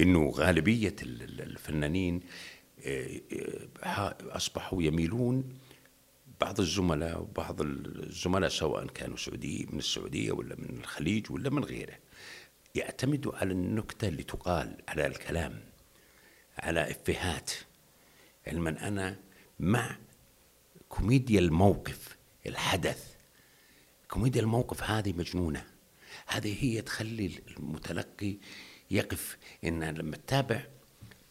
أنه 0.00 0.30
غالبية 0.30 0.96
الفنانين 1.02 2.20
آه، 2.86 3.20
آه، 3.82 4.16
أصبحوا 4.22 4.82
يميلون 4.82 5.58
بعض 6.40 6.60
الزملاء 6.60 7.20
وبعض 7.20 7.62
الزملاء 7.62 8.50
سواء 8.50 8.86
كانوا 8.86 9.16
سعودي 9.16 9.68
من 9.72 9.78
السعودية 9.78 10.32
ولا 10.32 10.56
من 10.56 10.78
الخليج 10.80 11.32
ولا 11.32 11.50
من 11.50 11.64
غيره 11.64 11.98
يعتمدوا 12.74 13.36
على 13.36 13.52
النكتة 13.52 14.08
اللي 14.08 14.22
تقال 14.22 14.76
على 14.88 15.06
الكلام. 15.06 15.69
على 16.60 16.90
إفيهات. 16.90 17.50
علما 18.46 18.88
أنا 18.88 19.16
مع 19.60 19.96
كوميديا 20.88 21.40
الموقف 21.40 22.16
الحدث. 22.46 23.14
كوميديا 24.08 24.40
الموقف 24.40 24.82
هذه 24.82 25.12
مجنونة. 25.12 25.64
هذه 26.26 26.64
هي 26.64 26.82
تخلي 26.82 27.30
المتلقي 27.58 28.36
يقف. 28.90 29.36
إن 29.64 29.84
لما 29.84 30.16
تتابع 30.16 30.62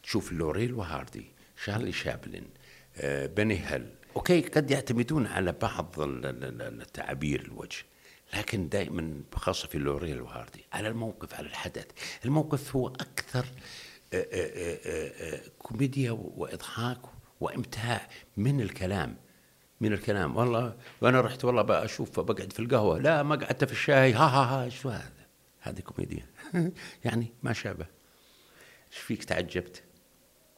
تشوف 0.03 0.31
لوريل 0.31 0.73
وهاردي 0.73 1.25
شارلي 1.63 1.91
شابلن 1.91 2.47
آه، 2.97 3.25
بيني 3.25 3.57
هيل 3.57 3.93
okay 4.15 4.41
قد 4.41 4.71
يعتمدون 4.71 5.27
على 5.27 5.51
بعض 5.51 5.95
التعابير 5.99 7.41
الوجه 7.41 7.85
لكن 8.33 8.69
دائما 8.69 9.21
خاصة 9.35 9.67
في 9.67 9.77
لوريل 9.77 10.21
وهاردي 10.21 10.65
على 10.73 10.87
الموقف 10.87 11.33
على 11.33 11.47
الحدث. 11.47 11.85
الموقف 12.25 12.75
هو 12.75 12.87
أكثر 12.87 13.45
كوميديا 15.59 16.11
واضحاك 16.11 17.01
وإمتاع 17.39 18.07
من 18.37 18.61
الكلام 18.61 19.15
من 19.81 19.93
الكلام. 19.93 20.37
والله 20.37 20.75
وأنا 21.01 21.21
رحت 21.21 21.45
والله 21.45 21.61
بقى 21.61 21.85
أشوف 21.85 22.19
بقعد 22.19 22.53
في 22.53 22.59
القهوة 22.59 22.99
لا 22.99 23.23
ما 23.23 23.35
قعدت 23.35 23.63
في 23.63 23.71
الشاي 23.71 24.13
ها 24.13 24.25
ها 24.27 24.65
ها 24.65 24.69
شو 24.69 24.89
هذا؟ 24.89 25.25
هذه 25.59 25.79
كوميديا. 25.79 26.25
يعني 27.05 27.33
ما 27.43 27.53
شابه. 27.53 27.85
إيش 28.91 28.97
فيك 28.99 29.23
تعجبت؟ 29.23 29.83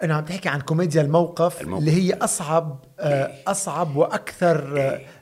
أنا 0.03 0.15
عم 0.15 0.25
تحكي 0.25 0.49
عن 0.49 0.61
كوميديا 0.61 1.01
الموقف, 1.01 1.61
الموقف. 1.61 1.81
اللي 1.81 1.91
هي 1.91 2.13
أصعب 2.13 2.85
أصعب 3.47 3.95
وأكثر 3.95 4.67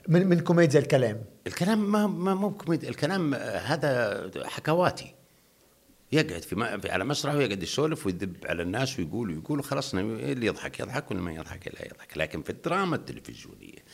من 0.08 0.26
من 0.26 0.40
كوميديا 0.40 0.80
الكلام. 0.80 1.24
الكلام 1.46 1.92
ما 1.92 2.06
ما 2.06 2.34
مو 2.34 2.50
كوميديا 2.50 2.88
الكلام 2.88 3.34
هذا 3.34 4.30
حكواتي. 4.44 5.14
يقعد 6.12 6.42
في, 6.42 6.80
في 6.80 6.90
على 6.90 7.04
مسرح 7.04 7.34
ويقعد 7.34 7.62
يسولف 7.62 8.06
ويذب 8.06 8.36
على 8.46 8.62
الناس 8.62 8.98
ويقول 8.98 9.30
ويقول 9.30 9.64
خلاص 9.64 9.94
اللي 9.94 10.46
يضحك 10.46 10.80
يضحك 10.80 11.10
واللي 11.10 11.22
ما 11.22 11.32
يضحك 11.32 11.68
لا 11.68 11.86
يضحك. 11.86 12.16
لكن 12.18 12.42
في 12.42 12.50
الدراما 12.50 12.96
التلفزيونية 12.96 13.84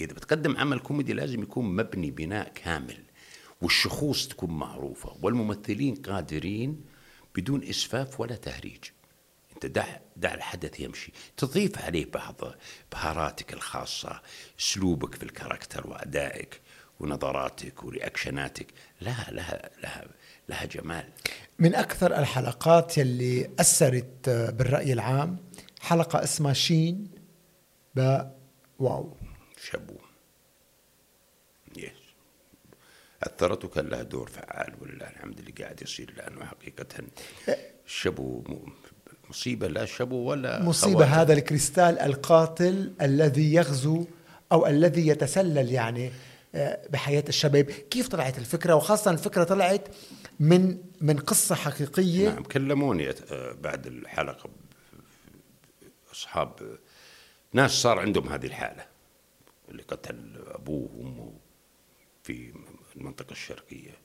إذا 0.00 0.12
بتقدم 0.12 0.56
عمل 0.56 0.78
كوميدي 0.78 1.12
لازم 1.12 1.42
يكون 1.42 1.76
مبني 1.76 2.10
بناء 2.10 2.52
كامل 2.54 3.04
والشخوص 3.62 4.28
تكون 4.28 4.50
معروفة 4.50 5.16
والممثلين 5.22 5.94
قادرين 5.94 6.84
بدون 7.34 7.64
إسفاف 7.64 8.20
ولا 8.20 8.36
تهريج. 8.36 8.84
أنت 9.54 9.66
دع 9.66 9.86
دع 10.16 10.34
الحدث 10.34 10.80
يمشي. 10.80 11.12
تضيف 11.36 11.78
عليه 11.78 12.10
بعض 12.10 12.40
بهاراتك 12.92 13.52
الخاصة 13.52 14.22
أسلوبك 14.60 15.14
في 15.14 15.22
ال 15.22 15.28
character 15.28 15.86
وأدائك 15.86 16.60
ونظراتك 17.00 17.84
و 17.84 17.91
reaction 17.91 18.45
اتك. 18.45 18.66
لها 19.00 19.30
لها 19.30 19.70
لها 19.82 20.04
لها 20.48 20.64
جمال. 20.64 21.04
من 21.58 21.74
أكثر 21.74 22.18
الحلقات 22.18 22.98
يلي 22.98 23.50
أثرت 23.60 24.28
بالرأي 24.28 24.92
العام 24.92 25.36
حلقة 25.80 26.22
اسمها 26.24 26.52
شين 26.52 27.10
ب 27.94 28.20
واو. 28.78 29.16
شابو. 29.70 29.94
يس. 31.76 31.90
أثرت 33.22 33.64
وكان 33.64 33.86
لها 33.86 34.02
دور 34.02 34.30
فعال 34.30 34.74
ولله 34.80 35.06
الحمد 35.06 35.38
اللي 35.38 35.52
قاعد 35.52 35.82
يصير 35.82 36.14
لأنه 36.16 36.44
حقيقة 36.44 36.86
شابو 37.86 38.42
مصيبة 39.30 39.68
لا 39.68 39.84
شابو 39.84 40.16
ولا 40.16 40.62
مصيبة 40.62 40.94
خواجة. 40.94 41.22
هذا 41.22 41.32
الكريستال 41.32 41.98
القاتل 41.98 42.92
الذي 43.00 43.54
يغزو 43.54 44.04
أو 44.52 44.66
الذي 44.66 45.06
يتسلل 45.06 45.72
يعني 45.72 46.10
آه، 46.54 46.88
بحياة 46.88 47.24
الشباب. 47.28 47.70
كيف 47.70 48.08
طلعت 48.08 48.38
الفكرة؟ 48.38 48.74
وخاصة 48.74 49.10
الفكرة 49.10 49.44
طلعت 49.44 49.88
من 50.40 50.78
من 51.00 51.18
قصة 51.18 51.54
حقيقية. 51.54 52.28
نعم 52.28 52.42
كلموني 52.42 53.10
آه، 53.10 53.52
بعد 53.52 53.86
الحلقة. 53.86 54.50
أصحاب 56.12 56.78
ناس 57.52 57.70
صار 57.70 57.98
عندهم 57.98 58.28
هذه 58.28 58.46
الحالة 58.46 58.86
اللي 59.68 59.82
قتل 59.82 60.42
أبوه 60.46 60.90
وأمه 60.94 61.32
في 62.22 62.52
المنطقة 62.96 63.32
الشرقية. 63.32 63.98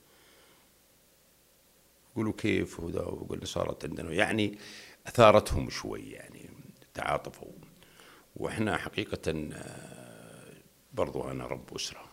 يقولوا 2.11 2.33
كيف 2.37 2.79
وذا؟ 2.79 3.01
وقلنا 3.01 3.45
صارت 3.45 3.85
عندنا. 3.85 4.11
يعني 4.11 4.57
أثارتهم 5.07 5.69
شوي 5.69 6.11
يعني 6.11 6.49
تعاطفوا. 6.93 7.51
وإحنا 8.35 8.77
حقيقة 8.77 9.49
آه، 9.53 10.53
برضو 10.93 11.31
أنا 11.31 11.45
رب 11.47 11.75
أسرة. 11.75 12.08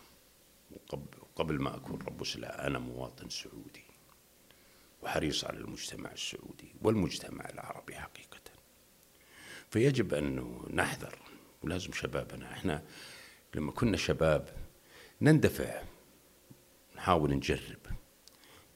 وقبل 1.21 1.61
ما 1.61 1.75
أكون 1.75 2.01
رب 2.01 2.21
أسرة 2.21 2.45
أنا 2.45 2.79
مواطن 2.79 3.29
سعودي 3.29 3.83
وحريص 5.01 5.43
على 5.43 5.57
المجتمع 5.57 6.11
السعودي 6.11 6.75
والمجتمع 6.81 7.49
العربي 7.49 7.95
حقيقة. 7.95 8.37
فيجب 9.71 10.13
أن 10.13 10.59
نحذر 10.73 11.19
ولازم 11.63 11.91
شبابنا. 11.93 12.51
إحنا 12.51 12.83
لما 13.55 13.71
كنا 13.71 13.97
شباب 13.97 14.49
نندفع 15.21 15.81
نحاول 16.95 17.33
نجرب. 17.33 17.79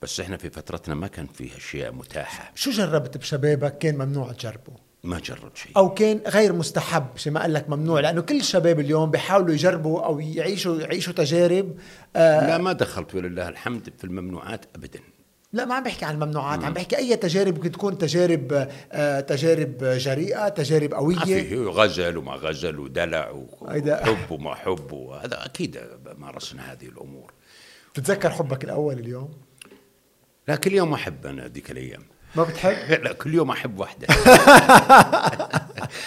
بس 0.01 0.19
إحنا 0.19 0.37
في 0.37 0.49
فترتنا 0.49 0.95
ما 0.95 1.07
كان 1.07 1.27
فيه 1.27 1.57
أشياء 1.57 1.91
متاحة. 1.91 2.51
شو 2.55 2.71
جربت 2.71 3.17
بشبابك؟ 3.17 3.77
كان 3.77 3.95
ممنوع 3.95 4.31
تجربه. 4.31 4.90
ما 5.03 5.19
جرب 5.19 5.55
شيء. 5.55 5.71
أو 5.77 5.93
كان 5.93 6.21
غير 6.27 6.53
مستحب 6.53 7.05
شيء 7.15 7.31
ما 7.31 7.41
قال 7.41 7.53
لك 7.53 7.69
ممنوع 7.69 7.99
لأنه 7.99 8.21
كل 8.21 8.35
الشباب 8.35 8.79
اليوم 8.79 9.11
بيحاولوا 9.11 9.53
يجربوا 9.53 10.05
أو 10.05 10.19
يعيشوا 10.19 10.81
يعيشوا 10.81 11.13
تجارب 11.13 11.77
آه 12.15 12.47
لا 12.47 12.57
ما 12.57 12.73
دخلت 12.73 13.15
ولله 13.15 13.49
الحمد 13.49 13.93
في 13.97 14.03
الممنوعات 14.03 14.65
ابدا. 14.75 14.99
لا 15.53 15.65
ما 15.65 15.75
عم 15.75 15.83
بحكي 15.83 16.05
عن 16.05 16.13
الممنوعات 16.13 16.63
عم 16.63 16.73
بحكي 16.73 16.97
أي 16.97 17.15
تجارب 17.15 17.55
ممكن 17.55 17.71
تكون 17.71 17.97
تجارب 17.97 18.69
آه 18.91 19.19
تجارب 19.19 19.77
جريئة 19.83 20.49
تجارب 20.49 20.93
قوية. 20.93 21.15
في 21.17 21.65
غزل 21.65 22.17
وما 22.17 22.33
غزل 22.33 22.79
ودلع 22.79 23.31
وحب 23.61 24.31
وما 24.31 24.55
حب 24.55 24.91
وهذا 24.91 25.45
أكيد 25.45 25.79
مارسنا 26.17 26.71
هذه 26.71 26.85
الأمور. 26.85 27.33
تتذكر 27.93 28.29
حبك 28.29 28.63
الأول 28.63 28.99
اليوم؟ 28.99 29.33
لا 30.47 30.55
كل 30.55 30.73
يوم 30.73 30.93
أحب 30.93 31.25
أنا 31.25 31.47
ذيك 31.47 31.71
الأيام. 31.71 32.03
ما 32.35 32.43
بتحب؟ 32.43 32.91
لا 33.03 33.13
كل 33.13 33.33
يوم 33.33 33.51
أحب 33.51 33.79
واحدة. 33.79 34.07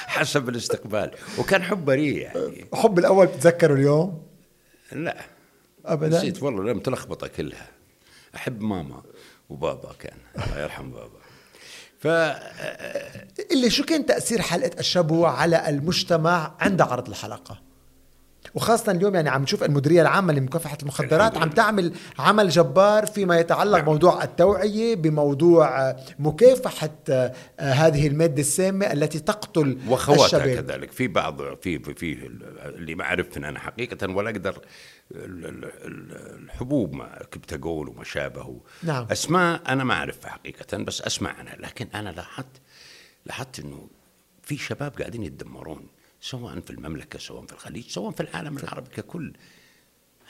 حسب 0.06 0.48
الاستقبال. 0.48 1.10
وكان 1.38 1.62
حب 1.62 1.84
بريء 1.84 2.16
يعني. 2.16 2.66
حب 2.74 2.98
الأول 2.98 3.26
بتتذكره 3.26 3.74
اليوم؟ 3.74 4.26
لا. 4.92 5.16
ابدا؟ 5.86 6.18
نسيت 6.18 6.42
والله 6.42 6.64
لا 6.64 6.72
متلخبطة 6.72 7.26
كلها. 7.26 7.68
أحب 8.36 8.60
ماما 8.60 9.02
وبابا 9.50 9.92
كان. 9.98 10.16
الله 10.44 10.60
يرحم 10.62 10.90
بابا. 10.90 11.18
ف 11.98 12.06
اللي 13.52 13.70
شو 13.70 13.84
كان 13.84 14.06
تأثير 14.06 14.42
حلقة 14.42 14.80
الشبو 14.80 15.26
على 15.26 15.68
المجتمع 15.68 16.54
عند 16.60 16.80
عرض 16.82 17.08
الحلقة؟ 17.08 17.62
وخاصة 18.54 18.92
اليوم 18.92 19.14
يعني 19.14 19.28
عم 19.28 19.42
نشوف 19.42 19.62
المديرية 19.64 20.02
العامة 20.02 20.32
لمكافحة 20.32 20.78
المخدرات 20.82 21.36
عم 21.38 21.50
تعمل 21.50 21.92
عمل 22.18 22.48
جبار 22.48 23.06
فيما 23.06 23.38
يتعلق 23.38 23.76
نعم. 23.76 23.84
بموضوع 23.84 24.24
التوعية 24.24 24.94
بموضوع 24.96 25.80
آه، 25.90 25.96
مكافحة 26.18 26.90
آه، 27.08 27.32
هذه 27.58 28.06
المادة 28.06 28.40
السامة 28.40 28.92
التي 28.92 29.18
تقتل 29.20 29.78
واخواتها 29.88 30.24
الشباب. 30.26 30.64
كذلك. 30.64 30.92
في 30.92 31.08
بعض 31.08 31.42
في 31.62 31.78
في, 31.78 32.30
اللي 32.64 32.94
ما 32.94 33.04
عرفت 33.04 33.36
أنا 33.36 33.58
حقيقة 33.58 34.10
ولا 34.10 34.30
أقدر 34.30 34.58
ال- 35.14 35.46
ال- 35.46 35.64
ال- 35.64 36.44
الحبوب 36.44 36.94
ما 36.94 37.18
كبتاجول 37.30 37.88
وما 37.88 38.04
شابه. 38.04 38.60
نعم. 38.82 39.06
أسماء 39.12 39.60
أنا 39.68 39.84
ما 39.84 39.94
أعرفها 39.94 40.30
حقيقة 40.30 40.76
بس 40.78 41.02
اسمع 41.02 41.30
عنها 41.38 41.56
لكن 41.56 41.86
أنا 41.94 42.08
لاحظت 42.10 42.46
لاحظت 43.26 43.58
إنه 43.60 43.86
في 44.42 44.56
شباب 44.56 44.92
قاعدين 44.98 45.22
يتدمرون. 45.22 45.86
سواء 46.24 46.60
في 46.60 46.70
المملكة 46.70 47.18
سواء 47.18 47.46
في 47.46 47.52
الخليج 47.52 47.84
سواء 47.88 48.10
في 48.10 48.20
العالم 48.20 48.58
العربي 48.58 48.90
ككل. 48.96 49.32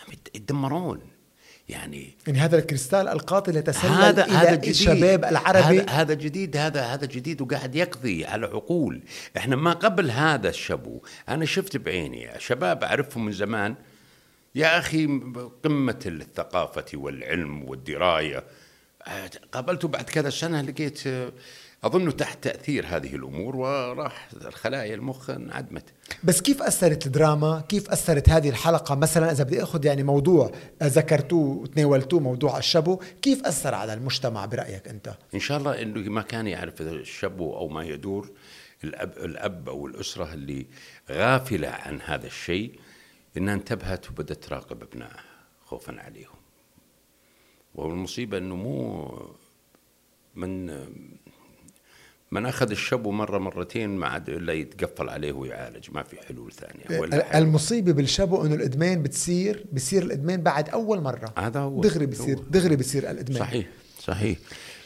عم 0.07 0.12
يت- 0.12 0.28
يتدمرون. 0.36 1.01
يعني 1.68 2.16
يعني 2.26 2.38
هذا 2.38 2.59
الكريستال 2.59 3.09
القاتل 3.09 3.57
يتسلل 3.57 3.90
هذا 3.90 4.24
إلى 4.24 4.32
هذا 4.32 4.55
جديد. 4.55 4.68
الشباب 4.70 5.24
العربي. 5.24 5.80
هذا, 5.80 5.90
هذا 5.90 6.14
جديد 6.14 6.57
هذا 6.57 6.82
هذا 6.82 7.07
جديد 7.07 7.40
وقاعد 7.42 7.74
يقضي 7.74 8.24
على 8.24 8.47
عقول. 8.47 9.03
إحنا 9.36 9.57
ما 9.57 9.72
قبل 9.72 10.11
هذا 10.11 10.49
الشبو. 10.49 11.03
أنا 11.28 11.45
شفت 11.45 11.76
بعيني 11.76 12.30
شباب 12.40 12.84
أعرفهم 12.84 13.24
من 13.24 13.32
زمان. 13.32 13.74
يا 14.55 14.78
أخي 14.78 15.07
قمة 15.64 16.01
الثقافة 16.07 16.84
والعلم 16.95 17.64
والدراية. 17.64 18.45
قابلته 19.53 19.88
بعد 19.88 20.05
كذا 20.05 20.30
سنة 20.30 20.61
لقيت 20.61 21.03
اظنه 21.85 22.11
تحت 22.11 22.45
تأثير 22.45 22.87
هذه 22.87 23.16
الأمور 23.16 23.57
وراح 23.57 24.28
الخلايا 24.47 24.95
المخ 24.95 25.30
انعدمت. 25.30 25.85
بس 26.24 26.41
كيف 26.41 26.62
أثرت 26.62 27.07
الدراما؟ 27.07 27.64
كيف 27.68 27.91
أثرت 27.91 28.28
هذه 28.28 28.49
الحلقة؟ 28.49 28.95
مثلا 28.95 29.32
إذا 29.32 29.45
بدي 29.45 29.62
أخذ 29.62 29.85
يعني 29.85 30.03
موضوع 30.03 30.53
ذكرتوه 30.82 31.57
وتناولتوه 31.57 32.20
موضوع 32.20 32.59
الشبو 32.59 33.01
كيف 33.22 33.45
أثر 33.45 33.74
على 33.74 33.95
المجتمع 33.95 34.45
برأيك 34.45 34.89
أنت؟ 34.89 35.14
إن 35.35 35.41
شاء 35.41 35.59
الله 35.59 35.82
إنه 35.82 36.01
ما 36.11 36.22
كان 36.22 36.47
يعرف 36.47 36.80
الشبو 36.80 37.57
أو 37.57 37.68
ما 37.68 37.85
يدور 37.85 38.30
الأب 38.85 39.12
الأب 39.18 39.68
أو 39.68 39.87
الأسرة 39.87 40.35
اللي 40.35 40.66
غافلة 41.11 41.68
عن 41.68 42.01
هذا 42.01 42.26
الشيء 42.26 42.78
إنها 43.37 43.55
انتبهت 43.55 44.11
وبدأت 44.11 44.45
تراقب 44.45 44.82
أبنائها 44.82 45.24
خوفا 45.64 46.01
عليهم. 46.01 46.37
والمصيبة 47.74 48.39
إنه 48.39 48.57
مو 48.57 49.11
من 50.35 50.70
من 52.35 52.47
أخذ 52.47 52.70
الشبو 52.70 53.11
مرة 53.11 53.39
مرتين 53.39 53.91
ما 53.91 54.07
عاد 54.07 54.28
الا 54.28 54.53
يتقفل 54.53 55.09
عليه 55.09 55.32
ويعالج 55.32 55.91
ما 55.93 56.03
في 56.03 56.16
حلول 56.28 56.53
ثانية. 56.53 57.01
ولا. 57.01 57.39
المصيبة 57.39 57.93
بالشبو 57.93 58.45
انه 58.47 58.55
الإدمان 58.55 59.03
بتصير 59.03 59.64
بصير 59.72 60.03
الإدمان 60.03 60.43
بعد 60.43 60.68
أول 60.68 61.01
مرة. 61.01 61.35
هذا 61.39 61.61
هو. 61.61 61.80
دغري 61.80 62.07
بصير. 62.07 62.39
دغري 62.39 62.76
بصير 62.76 63.11
الإدمان. 63.11 63.39
صحيح 63.39 63.66
صحيح. 64.01 64.39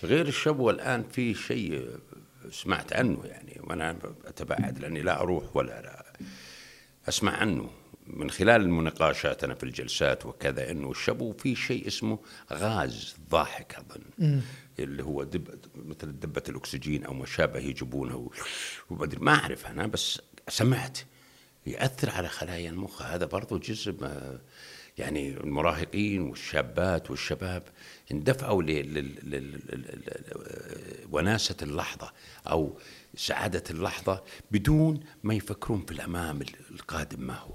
غير 0.05 0.29
الشبوة 0.29 0.73
الآن 0.73 1.05
في 1.13 1.35
شيء 1.35 1.89
سمعت 2.53 2.93
عنه 2.93 3.21
يعني 3.25 3.61
وأنا 3.65 3.97
أتباعد 4.27 4.79
لأني 4.79 5.03
لا 5.03 5.21
أروح 5.21 5.57
ولا 5.57 5.83
لا 5.83 6.13
أسمع 7.09 7.33
عنه. 7.33 7.71
من 8.07 8.31
خلال 8.31 8.61
المناقشات 8.61 9.45
أنا 9.45 9.55
في 9.55 9.63
الجلسات 9.63 10.27
وكذا 10.27 10.71
أنه 10.71 10.91
الشبو 10.91 11.33
في 11.33 11.55
شيء 11.55 11.87
اسمه 11.87 12.19
غاز 12.53 13.17
ضاحك 13.31 13.77
أظن. 13.79 14.41
اللي 14.79 15.03
هو 15.03 15.23
دب 15.23 15.49
مثل 15.75 16.21
دبة 16.21 16.43
الأكسجين 16.49 17.05
أو 17.05 17.15
ما 17.15 17.27
شابه 17.27 17.59
يجيبونه 17.61 18.31
ومدري 18.91 19.21
ما 19.21 19.35
أعرف 19.35 19.67
أنا 19.67 19.87
بس 19.87 20.21
سمعت 20.49 20.99
يأثر 21.67 22.11
على 22.11 22.29
خلايا 22.29 22.71
المخ. 22.71 23.03
هذا 23.03 23.27
برضو 23.27 23.59
جزء 23.59 23.95
ما 24.01 24.39
يعني 24.99 25.29
المراهقين 25.29 26.21
والشابات 26.21 27.11
والشباب 27.11 27.63
اندفعوا 28.13 28.63
لوناسة 31.13 31.57
اللحظة 31.63 32.13
أو 32.47 32.79
سعادة 33.17 33.63
اللحظة 33.71 34.23
بدون 34.51 35.01
ما 35.23 35.35
يفكرون 35.35 35.85
في 35.87 35.93
الأمام 35.93 36.41
القادم 36.71 37.21
ما 37.21 37.35
هو. 37.35 37.55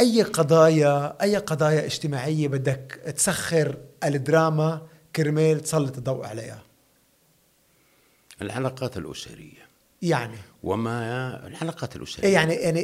أي 0.00 0.22
قضايا 0.22 1.22
أي 1.22 1.36
قضايا 1.36 1.86
اجتماعية 1.86 2.48
بدك 2.48 3.00
تسخر 3.16 3.76
الدراما 4.04 4.86
كرمال 5.16 5.60
تسلط 5.60 5.96
الضوء 5.96 6.26
عليها. 6.26 6.62
العلاقات 8.42 8.96
الأسرية. 8.96 9.61
يعني. 10.02 10.36
وما 10.62 11.46
العلاقات 11.46 11.96
الأسرية؟ 11.96 12.24
إيه 12.28 12.34
يعني 12.34 12.54
يعني 12.54 12.82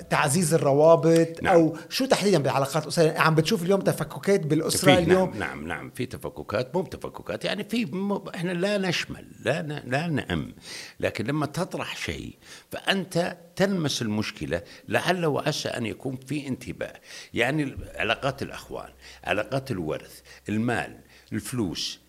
لتعزيز 0.00 0.54
الروابط 0.54 1.42
نعم. 1.42 1.54
أو 1.54 1.76
شو 1.90 2.04
تحديدا 2.06 2.38
بالعلاقات 2.38 2.82
الأسرية؟ 2.82 3.18
عم 3.18 3.34
بتشوف 3.34 3.62
اليوم 3.62 3.80
تفككات 3.80 4.40
بالأسرة 4.46 4.94
في 4.94 4.98
اليوم؟ 4.98 5.30
نعم 5.30 5.38
نعم 5.38 5.66
نعم 5.66 5.90
في 5.90 6.06
تفككات 6.06 6.74
مو 6.76 6.82
تفككات 6.82 7.44
يعني 7.44 7.64
في 7.64 7.84
مو 7.84 8.30
إحنا 8.34 8.52
لا 8.52 8.78
نشمل 8.78 9.26
لا 9.40 9.62
ن- 9.62 9.82
لا 9.90 10.06
نأم 10.06 10.54
لكن 11.00 11.24
لما 11.26 11.46
تطرح 11.46 11.96
شيء 11.96 12.34
فأنت 12.72 13.36
تلمس 13.56 14.02
المشكلة 14.02 14.62
لعل 14.88 15.26
وعسى 15.26 15.68
أن 15.68 15.86
يكون 15.86 16.16
في 16.26 16.48
انتباه. 16.48 16.92
يعني 17.34 17.76
علاقات 17.94 18.42
الأخوان 18.42 18.88
علاقات 19.24 19.70
الورث 19.70 20.20
المال 20.48 20.98
الفلوس 21.32 21.98
آه، 21.98 22.01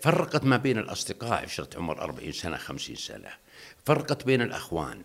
فرقت 0.00 0.44
ما 0.44 0.56
بين 0.56 0.78
الأصدقاء 0.78 1.42
عشرة 1.42 1.78
عمر 1.78 2.00
أربعين 2.00 2.32
سنة 2.32 2.56
خمسين 2.56 2.96
سنة. 2.96 3.28
فرقت 3.84 4.26
بين 4.26 4.42
الأخوان. 4.42 5.02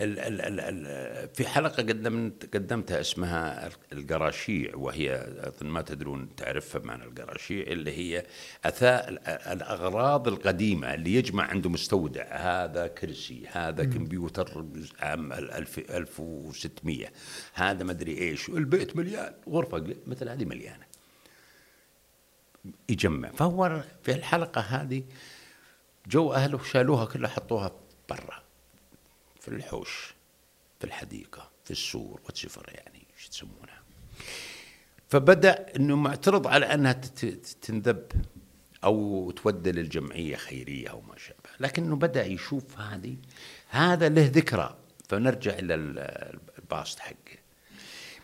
ال 0.00 0.18
ال 0.18 0.40
ال 0.40 0.60
ال 0.60 1.28
في 1.34 1.48
حلقة 1.48 1.82
قدمت 1.82 2.54
قدمتها 2.56 3.00
اسمها 3.00 3.70
القراشيع 3.92 4.76
وهي 4.76 5.14
أظن 5.40 5.66
ما 5.66 5.82
تدرون 5.82 6.36
تعرفها 6.36 6.80
معنى 6.84 7.04
القراشيع 7.04 7.66
اللي 7.66 7.92
هي 7.98 8.24
أثاء 8.64 9.08
ال- 9.08 9.18
الأغراض 9.28 10.28
القديمة 10.28 10.94
اللي 10.94 11.14
يجمع 11.14 11.44
عنده 11.44 11.70
مستودع. 11.70 12.24
هذا 12.30 12.86
كرسي 12.86 13.46
هذا 13.52 13.84
كمبيوتر 13.84 14.64
عام 15.00 15.32
1000 15.32 15.78
1600 15.78 17.06
هذا 17.54 17.84
مدري 17.84 18.18
إيش. 18.18 18.48
البيت 18.48 18.96
مليان 18.96 19.32
غرفة 19.48 19.94
مثل 20.06 20.28
هذه 20.28 20.44
مليانة. 20.44 20.93
يجمع. 22.88 23.30
فهو 23.30 23.82
في 24.02 24.12
الحلقة 24.12 24.60
هذه 24.60 25.02
جو 26.06 26.32
أهله 26.32 26.64
شالوها 26.64 27.04
كلها 27.04 27.30
حطوها 27.30 27.72
برا 28.08 28.42
في 29.40 29.48
الحوش 29.48 30.14
في 30.78 30.84
الحديقة 30.86 31.50
في 31.64 31.70
السور 31.70 32.20
واتسفر 32.24 32.70
يعني 32.74 33.06
إيش 33.16 33.28
تسمونها 33.28 33.82
فبدأ 35.08 35.66
أنه 35.76 35.96
معترض 35.96 36.46
على 36.46 36.66
أنها 36.74 36.92
تت- 36.92 37.56
تنذب 37.62 38.02
أو 38.84 39.30
تودى 39.30 39.72
للجمعية 39.72 40.36
خيرية 40.36 40.88
أو 40.88 41.00
ما 41.00 41.18
شابه. 41.18 41.50
لكنه 41.60 41.96
بدأ 41.96 42.24
يشوف 42.26 42.80
هذه 42.80 43.16
هذا 43.68 44.08
له 44.08 44.30
ذكرى. 44.34 44.76
فنرجع 45.08 45.58
إلى 45.58 45.74
ال- 45.74 46.38
ال 46.58 46.66
past 46.66 46.98
حقه 46.98 47.38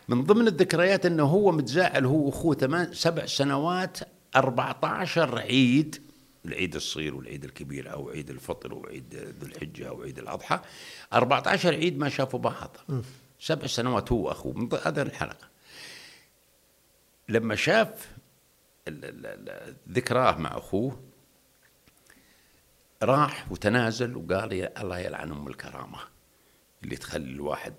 من 0.07 0.23
ضمن 0.23 0.47
الذكريات 0.47 1.05
إنه 1.05 1.23
هو 1.23 1.51
متزاعل 1.51 2.05
هو 2.05 2.25
وأخوه 2.25 2.55
ثمان 2.55 2.93
سبع 2.93 3.25
سنوات 3.25 3.97
14 4.35 5.39
عيد 5.39 6.11
العيد 6.45 6.75
الصغير 6.75 7.15
والعيد 7.15 7.43
الكبير 7.43 7.93
أو 7.93 8.09
عيد 8.09 8.29
الفطر 8.29 8.73
وعيد 8.73 9.15
ذو 9.15 9.47
الحجة 9.47 9.89
أو 9.89 10.01
عيد 10.03 10.19
الأضحى 10.19 10.61
14 11.13 11.73
عيد 11.73 11.97
ما 11.97 12.09
شافوا 12.09 12.39
بعض. 12.39 12.77
سبع 13.39 13.67
سنوات 13.67 14.11
هو 14.11 14.27
واخوه 14.27 14.53
من 14.53 14.69
هذا 14.85 15.01
الحلقة. 15.01 15.49
لما 17.29 17.55
شاف 17.55 18.09
ذكراه 19.89 20.37
مع 20.37 20.57
أخوه 20.57 21.03
راح 23.03 23.51
وتنازل 23.51 24.17
وقال 24.17 24.53
يا 24.53 24.81
الله 24.81 24.99
يلعن 24.99 25.31
أم 25.31 25.47
الكرامة 25.47 25.99
اللي 26.83 26.95
تخلي 26.95 27.31
الواحد 27.31 27.73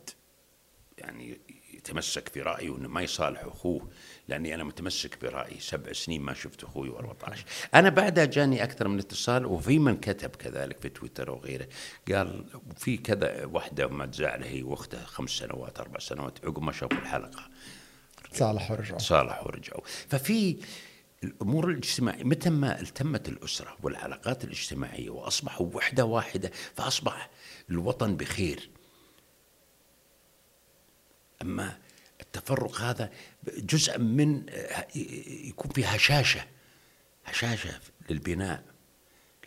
يعني 0.99 1.41
يتمسك 1.83 2.29
في 2.29 2.43
رايه 2.43 2.77
إنه 2.77 2.89
ما 2.89 3.03
يصالح 3.03 3.45
أخوه 3.45 3.89
لأني 4.29 4.55
أنا 4.55 4.65
متمسك 4.65 5.19
برايي 5.23 5.61
سبع 5.61 5.93
سنين 5.93 6.23
ما 6.23 6.35
شفت 6.35 6.65
أخوي 6.65 6.93
و14 6.93 7.39
أنا 7.75 7.89
بعدها 7.89 8.25
جاني 8.25 8.65
أكثر 8.65 8.89
من 8.89 8.99
اتصال 8.99 9.47
وفي 9.47 9.79
من 9.79 9.97
كتب 9.97 10.31
كذلك 10.31 10.81
في 10.81 10.89
تويتر 10.89 11.31
وغيره. 11.31 11.69
قال 12.13 12.45
في 12.77 12.97
كذا 12.97 13.45
واحدة 13.45 13.87
ما 13.87 14.07
تزعل 14.07 14.43
هي 14.43 14.63
وأختها 14.63 15.05
خمس 15.05 15.31
سنوات 15.31 15.81
أربع 15.81 15.99
سنوات 15.99 16.45
عقب 16.45 16.63
ما 16.63 16.73
شافوا 16.73 16.99
الحلقة. 16.99 17.51
صالح 18.33 18.71
ورجعوا. 18.71 18.99
صالحوا 18.99 19.47
ورجعوا. 19.47 19.83
ففي 20.09 20.57
الأمور 21.25 21.71
الاجتماعية 21.71 22.25
متى 22.25 22.51
ما 22.51 22.81
التمت 22.81 23.29
الأسرة 23.29 23.77
والعلاقات 23.83 24.45
الاجتماعية 24.45 25.11
وأصبحوا 25.11 25.67
وحدة 25.75 26.05
واحدة 26.05 26.51
فأصبح 26.77 27.31
الوطن 27.71 28.17
بخير. 28.17 28.71
أما 31.43 31.77
التفرق 32.21 32.81
هذا 32.81 33.11
جزء 33.59 33.99
من 33.99 34.43
يكون 35.45 35.71
في 35.71 35.85
هشاشة 35.85 36.45
هشاشة 37.25 37.71
للبناء. 38.11 38.63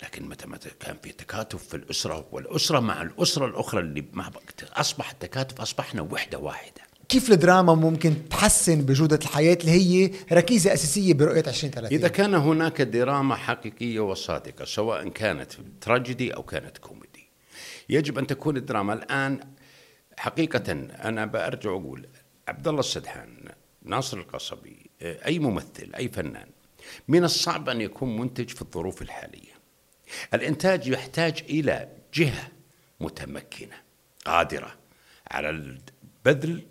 لكن 0.03 0.29
متى 0.29 0.47
متى 0.47 0.69
كان 0.79 0.97
في 1.03 1.11
تكاتف 1.11 1.67
في 1.67 1.73
الأسرة 1.77 2.27
والأسرة 2.31 2.79
مع 2.79 3.01
الأسرة 3.01 3.45
الأخرى 3.45 3.81
اللي 3.81 4.05
مع 4.13 4.31
أصبح 4.73 5.11
التكاتف 5.11 5.61
أصبحنا 5.61 6.01
وحدة 6.01 6.37
واحدة. 6.37 6.81
كيف 7.09 7.31
الدراما 7.31 7.75
ممكن 7.75 8.29
تحسن 8.29 8.81
بجودة 8.81 9.19
الحياة 9.23 9.57
اللي 9.61 9.71
هي 9.71 10.11
ركيزة 10.31 10.73
أساسية 10.73 11.13
برؤية 11.13 11.43
2030 11.47 11.97
إذا 11.97 12.07
كان 12.07 12.33
هناك 12.33 12.81
دراما 12.81 13.35
حقيقية 13.35 13.99
وصادقة 13.99 14.65
سواء 14.65 15.09
كانت 15.09 15.51
تراجيدي 15.81 16.33
أو 16.33 16.43
كانت 16.43 16.77
كوميدي 16.77 17.29
يجب 17.89 18.17
أن 18.17 18.27
تكون 18.27 18.57
الدراما 18.57 18.93
الآن 18.93 19.39
حقيقة 20.17 20.71
أنا 21.03 21.25
برجع 21.25 21.69
أقول 21.69 22.07
عبد 22.47 22.67
الله 22.67 22.79
السدحان 22.79 23.49
ناصر 23.81 24.17
القصبي 24.17 24.89
أي 25.01 25.39
ممثل 25.39 25.91
أي 25.97 26.07
فنان 26.07 26.47
من 27.07 27.23
الصعب 27.23 27.69
أن 27.69 27.81
يكون 27.81 28.17
منتج 28.17 28.49
في 28.49 28.61
الظروف 28.61 29.01
الحالية. 29.01 29.55
الإنتاج 30.33 30.87
يحتاج 30.87 31.43
إلى 31.49 31.89
جهة 32.13 32.47
متمكنة 32.99 33.75
قادرة 34.25 34.75
على 35.31 35.49
البذل 35.49 36.63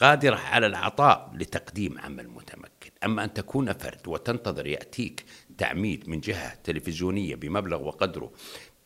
قادرة 0.00 0.36
على 0.36 0.66
العطاء 0.66 1.32
لتقديم 1.34 1.98
عمل 1.98 2.28
متمكن. 2.28 2.90
أما 3.04 3.24
أن 3.24 3.34
تكون 3.34 3.72
فرد 3.72 4.08
وتنتظر 4.08 4.66
يأتيك 4.66 5.24
تعميد 5.58 6.08
من 6.08 6.20
جهة 6.20 6.54
تلفزيونية 6.64 7.34
بمبلغ 7.34 7.82
وقدره 7.82 8.32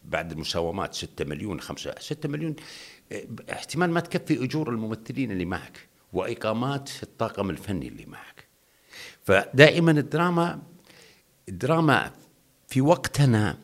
بعد 0.05 0.33
المساومات 0.33 0.95
6 0.95 1.25
مليون 1.25 1.61
5 1.61 1.95
6 1.99 2.29
مليون 2.29 2.57
احتمال 3.53 3.91
ما 3.91 4.01
تكفي 4.01 4.45
أجور 4.45 4.71
الممثلين 4.71 5.31
اللي 5.31 5.45
معك 5.45 5.89
وإقامات 6.13 6.91
الطاقم 7.03 7.51
الفني 7.51 7.89
اللي 7.89 8.07
معك. 8.07 8.45
فدائما 9.25 9.91
الدراما 9.91 10.63
الدراما 11.49 12.13
في 12.69 12.81
وقتنا 12.81 13.59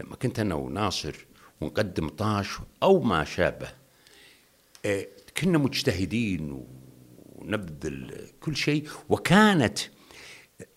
لما 0.00 0.16
كنت 0.16 0.38
أنا 0.38 0.54
وناصر 0.54 1.26
ونقدم 1.60 2.08
طاش 2.08 2.48
أو 2.82 3.00
ما 3.00 3.24
شابه 3.24 3.68
آه، 4.84 5.06
كنا 5.36 5.58
مجتهدين 5.58 6.66
ونبذل 7.34 8.28
كل 8.40 8.56
شيء 8.56 8.88
وكانت 9.08 9.78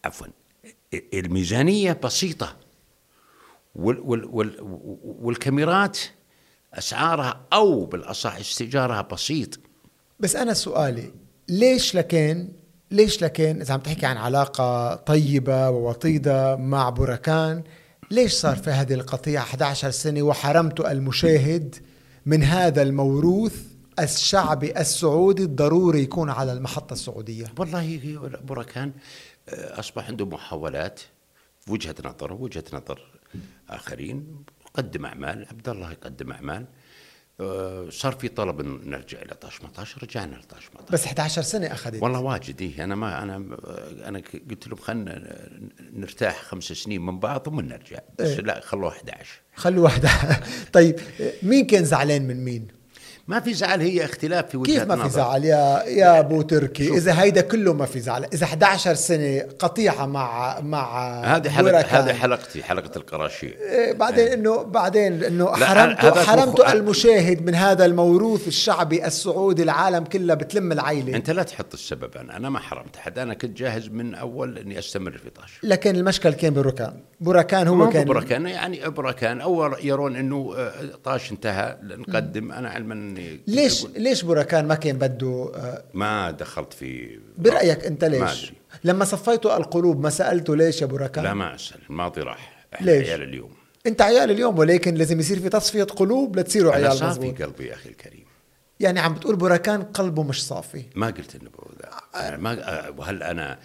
عفوا 0.05 0.27
الميزانية 1.13 1.93
بسيطة. 2.03 2.57
وال 3.77 3.99
وال 3.99 4.25
وال 4.25 4.57
والكاميرات 5.03 5.99
أسعارها 6.73 7.41
أو 7.53 7.85
بالأصح 7.85 8.35
استئجارها 8.35 9.01
بسيط. 9.01 9.59
بس 10.19 10.35
أنا 10.35 10.53
سؤالي 10.53 11.11
ليش 11.49 11.95
لكن 11.95 12.49
ليش 12.91 13.21
لكن 13.21 13.61
إذا 13.61 13.73
عم 13.73 13.79
تحكي 13.79 14.05
عن 14.05 14.17
علاقة 14.17 14.95
طيبة 14.95 15.69
ووطيدة 15.69 16.55
مع 16.55 16.89
بركان 16.89 17.63
ليش 18.11 18.33
صار 18.33 18.55
في 18.55 18.69
هذه 18.69 18.93
القطيعة 18.93 19.41
11 19.41 19.91
سنة 19.91 20.21
وحرمت 20.21 20.79
المشاهد 20.79 21.75
من 22.25 22.43
هذا 22.43 22.81
الموروث 22.81 23.61
الشعبي 23.99 24.79
السعودي 24.79 25.43
الضروري 25.43 26.01
يكون 26.01 26.29
على 26.29 26.53
المحطة 26.53 26.93
السعودية؟ 26.93 27.45
والله 27.57 28.19
بركان 28.43 28.91
أصبح 29.49 30.07
عنده 30.07 30.25
محاولات 30.25 30.99
وجهة 31.67 31.95
نظر 32.05 32.33
وجهة 32.33 32.63
نظر 32.73 33.16
آخرين 33.69 34.43
قدم 34.73 35.05
أعمال 35.05 35.45
عبد 35.49 35.69
الله 35.69 35.91
يقدم 35.91 36.31
أعمال. 36.31 36.65
آه، 37.39 37.89
صار 37.89 38.11
في 38.13 38.27
طلب 38.27 38.61
نرجع 38.61 39.21
إلى 39.21 39.35
طاش 39.35 39.61
مطاش 39.61 39.97
رجعنا 40.03 40.35
لطاش 40.35 40.69
مطاش 40.75 40.91
بس 40.91 41.05
11 41.05 41.41
سنة 41.41 41.67
أخذت. 41.67 42.03
والله 42.03 42.19
واجد 42.19 42.61
إيه 42.61 42.83
أنا 42.83 42.95
ما 42.95 43.23
أنا 43.23 43.35
أنا 44.07 44.21
قلت 44.49 44.67
لهم 44.67 44.77
خلينا 44.77 45.39
نرتاح 45.93 46.41
خمس 46.41 46.63
سنين 46.63 47.01
من 47.05 47.19
بعض 47.19 47.45
ثم 47.45 47.59
نرجع. 47.59 47.99
بس 48.19 48.27
إيه؟ 48.27 48.39
لا 48.41 48.59
خلوه 48.59 48.89
11 48.89 49.39
خلوه 49.55 49.87
11 49.87 50.43
طيب 50.73 50.99
مين 51.43 51.65
كان 51.67 51.85
زعلان 51.85 52.27
من 52.27 52.43
مين؟ 52.43 52.67
ما 53.27 53.39
في 53.39 53.53
زعل 53.53 53.81
هي 53.81 54.05
اختلاف 54.05 54.49
في 54.49 54.57
وجهة 54.57 54.73
كيف 54.73 54.83
ما 54.83 55.03
في 55.03 55.09
زعل؟ 55.09 55.45
يا 55.45 55.83
يا 55.83 56.19
أبو 56.19 56.41
تركي 56.41 56.97
إذا 56.97 57.21
هيدا 57.21 57.41
كله 57.41 57.73
ما 57.73 57.85
في 57.85 57.99
زعل. 57.99 58.25
إذا 58.33 58.43
11 58.45 58.93
سنة 58.93 59.41
قطيعة 59.59 60.05
مع 60.05 60.59
مع 60.59 61.13
هذه 61.23 61.49
حلقه 61.49 61.79
هذه 61.79 62.13
حلقتي 62.13 62.63
حلقة 62.63 62.91
القراشي 62.95 63.47
إيه 63.47 63.93
بعدين 63.93 64.27
انه 64.27 64.63
بعدين 64.63 65.23
إنه 65.23 65.55
حرمت 65.55 66.17
حرمت 66.17 66.59
المشاهد 66.59 67.45
من 67.45 67.55
هذا 67.55 67.85
الموروث 67.85 68.47
الشعبي 68.47 69.05
السعودي 69.05 69.63
العالم 69.63 70.03
كله 70.03 70.33
بتلم 70.33 70.71
العيلة. 70.71 71.15
أنت 71.15 71.29
لا 71.29 71.43
تحط 71.43 71.73
السبب 71.73 72.17
أنا. 72.17 72.37
أنا 72.37 72.49
ما 72.49 72.59
حرمت 72.59 72.95
حد. 72.95 73.19
أنا 73.19 73.33
كنت 73.33 73.57
جاهز 73.57 73.87
من 73.87 74.15
أول 74.15 74.57
إني 74.57 74.79
أستمر 74.79 75.11
في 75.11 75.29
طاش. 75.29 75.59
لكن 75.63 75.95
المشكل 75.95 76.33
كان 76.33 76.53
بركان 76.53 76.93
بركان 77.21 77.67
هو 77.67 77.89
كان 77.89 78.05
بركان 78.05 78.47
يعني 78.47 78.89
بركان 78.89 79.41
أو 79.41 79.75
يرون 79.83 80.15
إنه 80.15 80.53
آه، 80.57 80.71
طاش 81.03 81.31
انتهى 81.31 81.77
نقدم. 81.83 82.51
أنا 82.51 82.69
علما 82.69 83.16
يعني 83.17 83.39
ليش 83.47 83.85
ليش 83.85 84.23
بوراكان 84.23 84.67
ما 84.67 84.75
كان 84.75 84.97
بده 84.97 85.51
آه 85.55 85.83
ما 85.93 86.31
دخلت 86.31 86.73
في 86.73 87.19
برأيك 87.37 87.85
أنت 87.85 88.03
ليش؟ 88.03 88.53
لما 88.83 89.05
صفيتوا 89.05 89.57
القلوب 89.57 90.03
ما 90.03 90.09
سالته 90.09 90.55
ليش 90.55 90.81
يا 90.81 90.85
بوراكان؟ 90.87 91.23
لا 91.23 91.33
ما 91.33 91.55
أسأل 91.55 91.79
الماضي 91.89 92.21
راح. 92.21 92.67
ليش؟ 92.81 93.09
عيال 93.09 93.21
اليوم. 93.21 93.51
أنت 93.87 94.01
عيال 94.01 94.31
اليوم 94.31 94.59
ولكن 94.59 94.95
لازم 94.95 95.19
يصير 95.19 95.39
في 95.39 95.49
تصفية 95.49 95.83
قلوب 95.83 96.39
لتصيروا 96.39 96.73
عيال 96.73 96.85
أنا 96.85 96.95
صافي 96.95 97.31
قلبي 97.31 97.65
يا 97.65 97.73
أخي 97.73 97.89
الكريم. 97.89 98.25
يعني 98.79 98.99
عم 98.99 99.13
بتقول 99.13 99.35
بوراكان 99.35 99.83
قلبه 99.83 100.23
مش 100.23 100.45
صافي. 100.45 100.83
ما 100.95 101.07
قلت 101.07 101.35
إنه 101.35 101.49
ما 102.37 102.91
وهل 102.97 103.23
أنا 103.23 103.59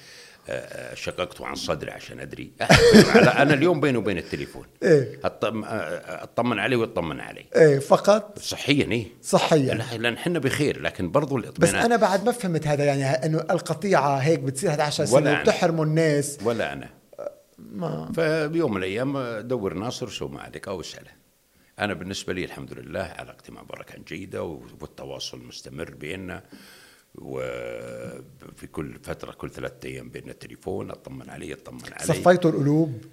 شققت 0.95 1.41
عن 1.41 1.55
صدري 1.55 1.91
عشان 1.91 2.21
أدري. 2.21 2.53
أنا 3.43 3.55
اليوم 3.55 3.81
بيني 3.81 3.99
وبين 3.99 4.19
التليفون. 4.19 4.67
إيه. 4.83 5.21
أطمن 5.25 6.59
عليه 6.59 6.77
ويطمن 6.77 7.21
علي 7.21 7.45
إيه 7.57 7.79
فقط؟ 7.79 8.39
صحيا 8.39 8.93
إيه. 8.93 9.07
صحيا. 9.23 9.75
لأن 9.75 10.15
إحنا 10.15 10.39
بخير 10.39 10.83
لكن 10.83 11.11
برضو 11.11 11.37
الاطمئنان. 11.37 11.79
بس 11.79 11.85
أنا 11.85 11.97
بعد 11.97 12.25
ما 12.25 12.33
فهمت 12.33 12.67
هذا 12.67 12.85
يعني 12.85 13.05
إنه 13.05 13.39
القطيعة 13.39 14.17
هيك 14.17 14.41
بتصير 14.41 14.71
11 14.71 15.05
سنه 15.05 15.41
وبتحرموا 15.41 15.85
الناس. 15.85 16.39
ولا 16.45 16.73
أنا. 16.73 16.89
ما. 17.59 18.13
فبيوم 18.17 18.71
من 18.71 18.77
الأيام 18.77 19.39
دور 19.41 19.75
ناصر 19.75 20.09
شو 20.09 20.29
ما 20.29 20.41
عليك 20.41 20.69
أو 20.69 20.81
اساله 20.81 21.23
أنا 21.79 21.95
بالنسبة 21.95 22.33
لي 22.33 22.45
الحمد 22.45 22.73
لله 22.73 23.15
علاقتي 23.19 23.53
مع 23.53 23.63
بركان 23.63 24.03
جيدة 24.09 24.43
والتواصل 24.81 25.39
مستمر 25.39 25.91
بيننا. 25.91 26.43
وفي 27.15 28.67
كل 28.73 28.99
فترة 29.03 29.33
كل 29.33 29.51
ثلاثة 29.51 29.89
أيام 29.89 30.09
بين 30.09 30.31
التليفون 30.31 30.91
أطمن 30.91 31.31
عليه 31.31 31.55
أطمن 31.55 31.93
عليه. 31.93 32.05
صفيتوا 32.05 32.51
القلوب 32.51 33.05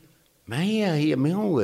ما 0.47 0.61
هي 0.61 0.85
هي 0.85 1.15
ما 1.15 1.33
هو 1.33 1.59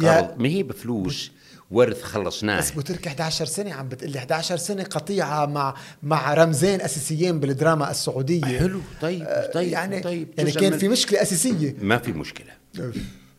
قرض؟ 0.00 0.38
ما 0.38 0.48
هي 0.48 0.62
بفلوس؟ 0.62 1.32
ورث 1.70 2.02
خلصناه. 2.02 2.58
بس 2.58 2.70
بتركي 2.70 3.08
11 3.08 3.44
سنة 3.44 3.72
عم 3.72 3.88
بتقلي. 3.88 4.18
11 4.18 4.56
سنة 4.56 4.82
قطيعة 4.82 5.46
مع 5.46 5.74
مع 6.02 6.34
رمزين 6.34 6.80
أساسيين 6.80 7.40
بالدراما 7.40 7.90
السعودية. 7.90 8.58
حلو. 8.58 8.80
طيب 9.00 9.22
آه، 9.22 9.50
طيب 9.52 9.72
يعني 9.72 10.00
طيب. 10.00 10.28
يعني 10.38 10.52
كان 10.52 10.78
في 10.78 10.88
مشكلة 10.88 11.22
أساسية. 11.22 11.76
ما 11.80 11.98
في 11.98 12.12
مشكلة. 12.12 12.52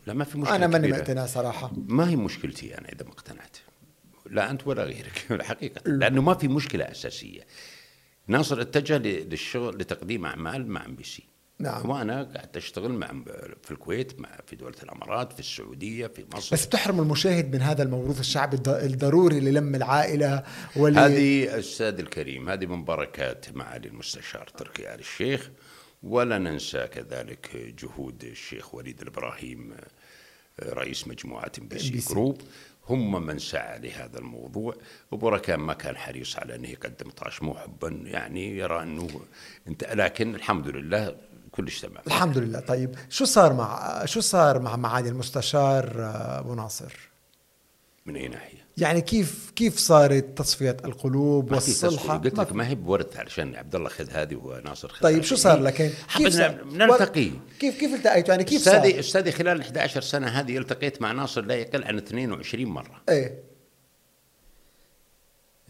لا 0.06 0.14
ما 0.14 0.24
في 0.24 0.38
مشكلة 0.38 0.56
أنا 0.56 0.66
ماني 0.66 0.88
مقتنع 0.88 1.26
صراحة. 1.26 1.72
ما 1.88 2.08
هي 2.08 2.16
مشكلتي 2.16 2.78
أنا 2.78 2.88
إذا 2.88 3.04
ما 3.04 3.12
اقتنعت. 3.12 3.56
لا 4.30 4.50
أنت 4.50 4.66
ولا 4.66 4.84
غيرك. 4.84 5.26
الحقيقة 5.30 5.80
لأنه 5.86 6.22
ما 6.22 6.34
في 6.34 6.48
مشكلة 6.48 6.84
أساسية. 6.84 7.40
ناصر 8.26 8.60
اتجه 8.60 8.98
للشغل 8.98 9.78
لتقديم 9.78 10.26
أعمال 10.26 10.66
مع 10.66 10.84
MBC. 10.86 11.22
نعم. 11.58 11.90
وأنا 11.90 12.22
قعدت 12.22 12.56
أشتغل 12.56 12.92
مع 12.92 13.06
في 13.62 13.70
الكويت 13.70 14.20
مع 14.20 14.28
في 14.46 14.56
دولة 14.56 14.74
الإمارات 14.82 15.32
في 15.32 15.40
السعودية 15.40 16.06
في 16.06 16.24
مصر. 16.34 16.56
بس 16.56 16.66
بتحرم 16.66 17.00
المشاهد 17.00 17.54
من 17.54 17.62
هذا 17.62 17.82
الموروث 17.82 18.20
الشعبي 18.20 18.58
الضروري 18.66 19.40
للم 19.40 19.74
العائلة 19.74 20.42
ولي 20.76 21.00
هذه 21.00 21.58
أستاذ 21.58 21.98
الكريم 21.98 22.48
هذه 22.48 22.66
من 22.66 22.84
بركات 22.84 23.56
معالي 23.56 23.88
المستشار 23.88 24.48
تركي 24.56 24.94
آل 24.94 24.98
الشيخ. 25.00 25.50
ولا 26.02 26.38
ننسى 26.38 26.86
كذلك 26.86 27.56
جهود 27.56 28.24
الشيخ 28.24 28.74
وليد 28.74 29.00
الابراهيم 29.00 29.74
رئيس 30.60 31.08
مجموعة 31.08 31.52
MBC 31.58 31.78
group 31.78 32.40
هم 32.88 33.26
من 33.26 33.38
سعى 33.38 33.78
لهذا 33.78 34.18
الموضوع. 34.18 34.76
وبركان 35.10 35.60
ما 35.60 35.74
كان 35.74 35.96
حريص 35.96 36.38
على 36.38 36.54
أنه 36.54 36.68
يقدم 36.68 37.10
طاش 37.10 37.42
مو 37.42 37.54
حبا 37.54 37.88
يعني 37.88 38.56
يرى 38.58 38.82
أنه 38.82 39.08
أنت 39.68 39.84
لكن 39.84 40.34
الحمد 40.34 40.68
لله 40.68 41.16
كلش 41.50 41.80
تمام 41.80 42.02
الحمد 42.06 42.38
لله. 42.38 42.60
طيب 42.60 42.94
شو 43.10 43.24
صار 43.24 43.52
مع 43.52 44.04
شو 44.04 44.20
صار 44.20 44.58
مع 44.58 44.76
معالي 44.76 45.08
المستشار 45.08 45.92
ابو 46.38 46.54
ناصر؟ 46.54 46.92
من 48.06 48.16
أي 48.16 48.28
ناحية؟ 48.28 48.61
يعني 48.76 49.00
كيف 49.00 49.52
كيف 49.56 49.78
صارت 49.78 50.38
تصفية 50.38 50.76
القلوب. 50.84 51.52
والصلحة؟ 51.52 52.16
قلت 52.18 52.38
لك. 52.38 52.52
ما 52.52 52.68
هي 52.68 52.74
بورث 52.74 53.16
علشان 53.16 53.54
عبد 53.54 53.74
الله 53.74 53.88
خذ 53.88 54.10
هذه 54.10 54.34
وناصر 54.34 54.88
خذ 54.88 55.00
طيب. 55.02 55.22
شو 55.22 55.36
صار 55.36 55.60
لكن 55.60 55.90
حبينا 56.08 56.30
صار- 56.30 56.64
نلتقي. 56.72 57.30
كيف 57.60 57.80
كيف 57.80 57.94
التقيتوا 57.94 58.30
يعني 58.30 58.44
كيف 58.44 58.62
صار؟ 58.62 58.74
أستاذي 58.76 59.00
استاذي 59.00 59.32
خلال 59.32 59.60
11 59.60 60.00
سنة 60.00 60.26
هذه 60.26 60.58
التقيت 60.58 61.02
مع 61.02 61.12
ناصر 61.12 61.40
لا 61.44 61.54
يقل 61.54 61.84
عن 61.84 61.98
22 61.98 62.66
مرة. 62.66 63.02
إيه. 63.08 63.42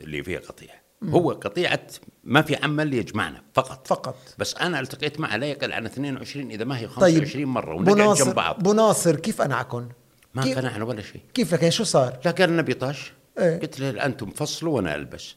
اللي 0.01 0.23
فيها 0.23 0.41
قطيع. 0.41 0.83
هو 1.05 1.31
قطيعة 1.33 1.87
ما 2.25 2.43
في 2.43 2.57
عمل 2.57 2.95
يجمعنا 2.95 3.43
فقط. 3.55 3.87
فقط. 3.87 4.17
بس 4.39 4.55
أنا 4.55 4.81
التقيت 4.81 5.21
معه 5.21 5.37
لا 5.37 5.47
يقل 5.47 5.73
عن 5.73 5.87
22 5.87 6.51
إذا 6.51 6.65
ما 6.65 6.79
هي 6.79 6.89
25 6.89 7.33
طيب 7.33 7.49
مرة 7.49 7.75
ونقعد 7.75 8.17
جنب 8.17 8.35
بعض. 8.35 8.63
بناصر 8.63 9.17
كيف 9.17 9.43
انعكم؟ 9.43 9.89
ما 10.35 10.43
كيف 10.43 10.59
قنعنا 10.59 10.85
ولا 10.85 11.03
شيء. 11.03 11.21
كيف 11.35 11.55
لكن 11.55 11.71
شو 11.71 11.85
صار؟ 11.85 12.19
لا 12.25 12.31
قال 12.31 12.51
النبي 12.51 12.75
طاش. 12.75 13.13
إيه. 13.39 13.61
قلت 13.61 13.81
له 13.81 14.05
أنتم 14.05 14.31
فصلوا 14.31 14.77
وأنا 14.77 14.95
ألبس. 14.95 15.35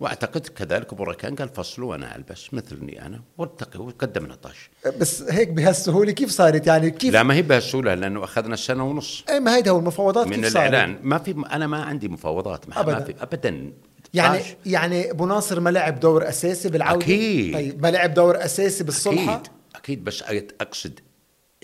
وأعتقد 0.00 0.46
كذلك 0.46 0.94
بركان 0.94 1.34
قال 1.34 1.48
فصلوا 1.48 1.90
وأنا 1.90 2.16
ألبس 2.16 2.54
مثلني 2.54 3.06
أنا. 3.06 3.22
والتقي 3.38 3.80
وقدمنا 3.80 4.34
طاش. 4.34 4.70
بس 5.00 5.22
هيك 5.22 5.48
بهالسهولة 5.48 6.12
كيف 6.12 6.30
صارت؟ 6.30 6.66
يعني 6.66 6.90
كيف 6.90 7.12
لا 7.12 7.22
ما 7.22 7.34
هي 7.34 7.42
بهالسهولة 7.42 7.94
لأنه 7.94 8.24
أخذنا 8.24 8.56
سنة 8.56 8.84
ونص. 8.84 9.24
إيه 9.28 9.38
ما 9.38 9.56
هيدا 9.56 9.70
هو 9.70 9.78
المفاوضات 9.78 10.26
من 10.26 10.34
كيف 10.34 10.52
صارت؟ 10.52 10.56
الاعلان 10.56 10.98
ما 11.02 11.18
في 11.18 11.44
أنا 11.52 11.66
ما 11.66 11.82
عندي 11.82 12.08
مفاوضات 12.08 12.68
مع 12.68 12.80
أبداً. 12.80 12.98
ما 12.98 13.04
في 13.04 13.14
ابدا. 13.20 13.72
يعني 14.14 14.38
طاش. 14.38 14.56
يعني 14.66 15.10
أبو 15.10 15.26
ناصر 15.26 15.60
ما 15.60 15.70
لعب 15.70 16.00
دور 16.00 16.28
أساسي 16.28 16.68
بالعودة؟ 16.68 17.04
أكيد. 17.04 17.54
طيب 17.54 17.82
ما 17.82 17.90
لعب 17.90 18.14
دور 18.14 18.44
أساسي 18.44 18.84
بالصلحة؟ 18.84 19.34
أكيد. 19.34 19.52
أكيد 19.74 20.04
بس 20.04 20.22
أقصد 20.60 21.00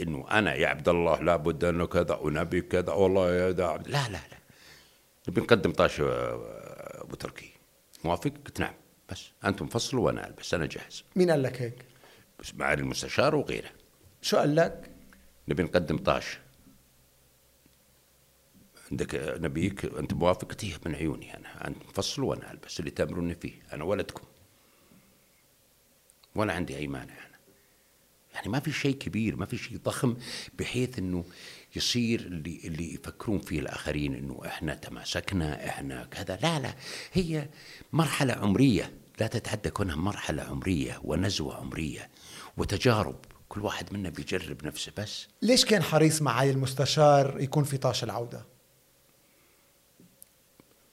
إنه 0.01 0.26
أنا 0.30 0.55
يا 0.55 0.68
عبد 0.68 0.88
الله 0.88 1.20
لابد 1.22 1.64
أنه 1.64 1.86
كذا 1.86 2.14
ونبي 2.14 2.61
كذا 2.61 2.92
والله 2.92 3.34
يا 3.34 3.51
دا 3.51 3.66
عبد 3.66 3.88
لا 3.88 4.09
لا 4.09 4.12
لا. 4.12 4.38
نبي 5.28 5.40
نقدم 5.40 5.72
طاش 5.72 6.01
آه، 6.01 7.03
أبو 7.03 7.14
تركي. 7.14 7.51
موافق؟ 8.05 8.32
قلت 8.46 8.61
نعم. 8.61 8.74
بس 9.11 9.30
أنتم 9.44 9.66
فصلوا 9.66 10.07
وأنا 10.07 10.26
ألبس 10.26 10.55
أنا 10.55 10.66
جاهز. 10.66 11.05
مين 11.16 11.30
قال 11.30 11.42
لك 11.42 11.62
هيك؟ 11.62 11.84
بس 12.40 12.55
معالي 12.55 12.82
المستشار 12.82 13.34
وغيره. 13.34 13.70
شو 14.22 14.36
قال 14.36 14.57
لك؟ 14.57 14.90
نبي 15.49 15.62
نقدم 15.62 15.99
طاش. 15.99 16.38
عندك 18.90 19.14
نبيك؟ 19.40 19.84
أنت 19.84 20.14
موافق؟ 20.14 20.49
قلت 20.49 20.64
إيه 20.64 20.74
من 20.86 20.94
عيوني 20.94 21.36
أنا. 21.36 21.66
أنتم 21.68 21.86
فصلوا 21.92 22.30
وأنا 22.30 22.51
ألبس 22.51 22.80
اللي 22.80 22.90
تأمروني 22.90 23.34
فيه 23.34 23.53
أنا 23.72 23.84
ولدكم. 23.84 24.26
ولا 26.34 26.53
عندي 26.53 26.76
أي 26.76 26.86
مانع. 26.86 27.14
يعني 28.39 28.49
ما 28.51 28.61
في 28.61 28.72
شيء 28.72 28.95
كبير 28.95 29.36
ما 29.36 29.47
في 29.47 29.59
شيء 29.59 29.78
ضخم 29.84 30.16
بحيث 30.59 30.99
إنه 30.99 31.24
يصير 31.76 32.20
اللي 32.20 32.61
اللي 32.64 32.95
يفكرون 32.95 33.39
فيه 33.39 33.61
الآخرين 33.61 34.14
إنه 34.14 34.41
إحنا 34.47 34.74
تماسكنا 34.74 35.68
إحنا 35.68 36.05
كذا. 36.05 36.39
لا 36.43 36.59
لا. 36.59 36.74
هي 37.12 37.49
مرحلة 37.93 38.34
عمرية. 38.34 38.93
لا 39.20 39.26
تتعدى 39.26 39.70
كونها 39.70 39.97
مرحلة 39.97 40.43
عمرية 40.43 41.01
ونزوة 41.05 41.57
عمرية 41.57 42.09
وتجارب. 42.57 43.16
كل 43.49 43.61
واحد 43.61 43.93
منا 43.93 44.09
بيجرب 44.11 44.66
نفسه 44.66 44.93
بس. 44.99 45.26
ليش 45.43 45.64
كان 45.64 45.82
حريص 45.82 46.22
معالي 46.22 46.51
المستشار 46.51 47.41
يكون 47.41 47.64
في 47.64 47.76
طاش 47.76 48.05
العودة؟ 48.05 48.57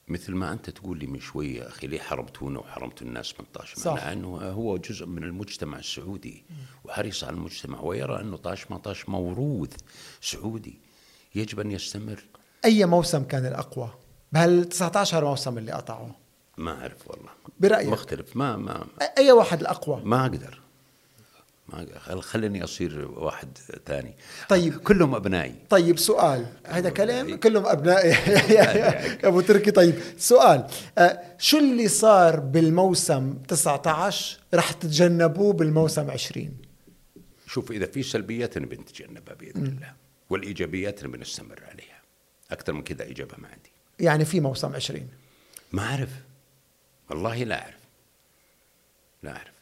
مثل 0.08 0.34
ما 0.34 0.52
أنت 0.52 0.70
تقول 0.70 0.98
لي 0.98 1.06
من 1.06 1.20
شوية 1.20 1.68
أخي 1.68 1.86
ليه 1.86 1.98
حرمتونا 1.98 2.58
وحرمتوا 2.58 3.06
الناس 3.06 3.34
من 3.40 3.46
طاش 3.54 3.74
صح. 3.74 3.92
مع 3.92 4.12
انه 4.12 4.28
هو 4.28 4.76
جزء 4.76 5.06
من 5.06 5.24
المجتمع 5.24 5.78
السعودي 5.78 6.44
وحريص 6.84 7.24
على 7.24 7.36
المجتمع 7.36 7.80
ويرى 7.80 8.20
أنه 8.20 8.36
طاش 8.36 8.70
ما 8.70 8.78
طاش 8.78 9.08
موروث 9.08 9.76
سعودي 10.20 10.78
يجب 11.34 11.60
أن 11.60 11.70
يستمر 11.70 12.24
أي 12.64 12.86
موسم 12.86 13.24
كان 13.24 13.46
الأقوى؟ 13.46 13.90
بهال 14.32 14.68
19 14.68 15.24
موسم 15.24 15.58
اللي 15.58 15.72
قطعوا 15.72 16.08
ما 16.56 16.80
أعرف 16.80 17.10
والله 17.10 17.30
برأيك؟ 17.60 17.88
مختلف 17.88 18.36
ما 18.36 18.56
ما 18.56 18.86
أي 19.18 19.32
واحد 19.32 19.60
الأقوى؟ 19.60 20.02
ما 20.04 20.22
أقدر 20.22 20.60
ما 21.68 21.78
أقدر. 21.78 21.98
خل- 21.98 22.22
خليني 22.22 22.64
أصير 22.64 23.08
واحد 23.10 23.58
ثاني. 23.86 24.14
طيب. 24.48 24.76
كلهم 24.76 25.14
أبنائي. 25.14 25.54
طيب 25.70 25.98
سؤال. 25.98 26.46
هذا 26.66 26.90
كلام 26.90 27.36
كلهم 27.36 27.66
أبنائي. 27.66 28.10
يا 28.54 29.26
أبو 29.28 29.40
تركي 29.40 29.70
طيب. 29.70 29.94
سؤال. 30.18 30.66
آه، 30.98 31.22
شو 31.38 31.58
اللي 31.58 31.88
صار 31.88 32.40
بالموسم 32.40 33.34
19 33.48 34.38
رح 34.54 34.72
تتجنبوه 34.72 35.52
بالموسم 35.52 36.10
20 36.10 36.56
شوف 37.46 37.70
إذا 37.72 37.86
في 37.86 38.02
سلبيات 38.02 38.58
نبي 38.58 38.76
نتجنبها 38.76 39.34
بإذن 39.34 39.66
الله 39.66 39.92
والإيجابيات 40.30 41.04
نبي 41.04 41.18
نستمر 41.18 41.62
عليها. 41.70 42.00
أكثر 42.50 42.72
من 42.72 42.82
كذا 42.82 43.10
إجابة 43.10 43.34
ما 43.38 43.48
عندي. 43.48 43.70
يعني 44.00 44.24
في 44.24 44.40
موسم 44.40 44.74
20 44.74 45.08
ما 45.72 45.82
أعرف. 45.82 46.10
والله 47.10 47.44
لا 47.44 47.62
أعرف. 47.62 47.74
لا 49.22 49.30
أعرف. 49.36 49.55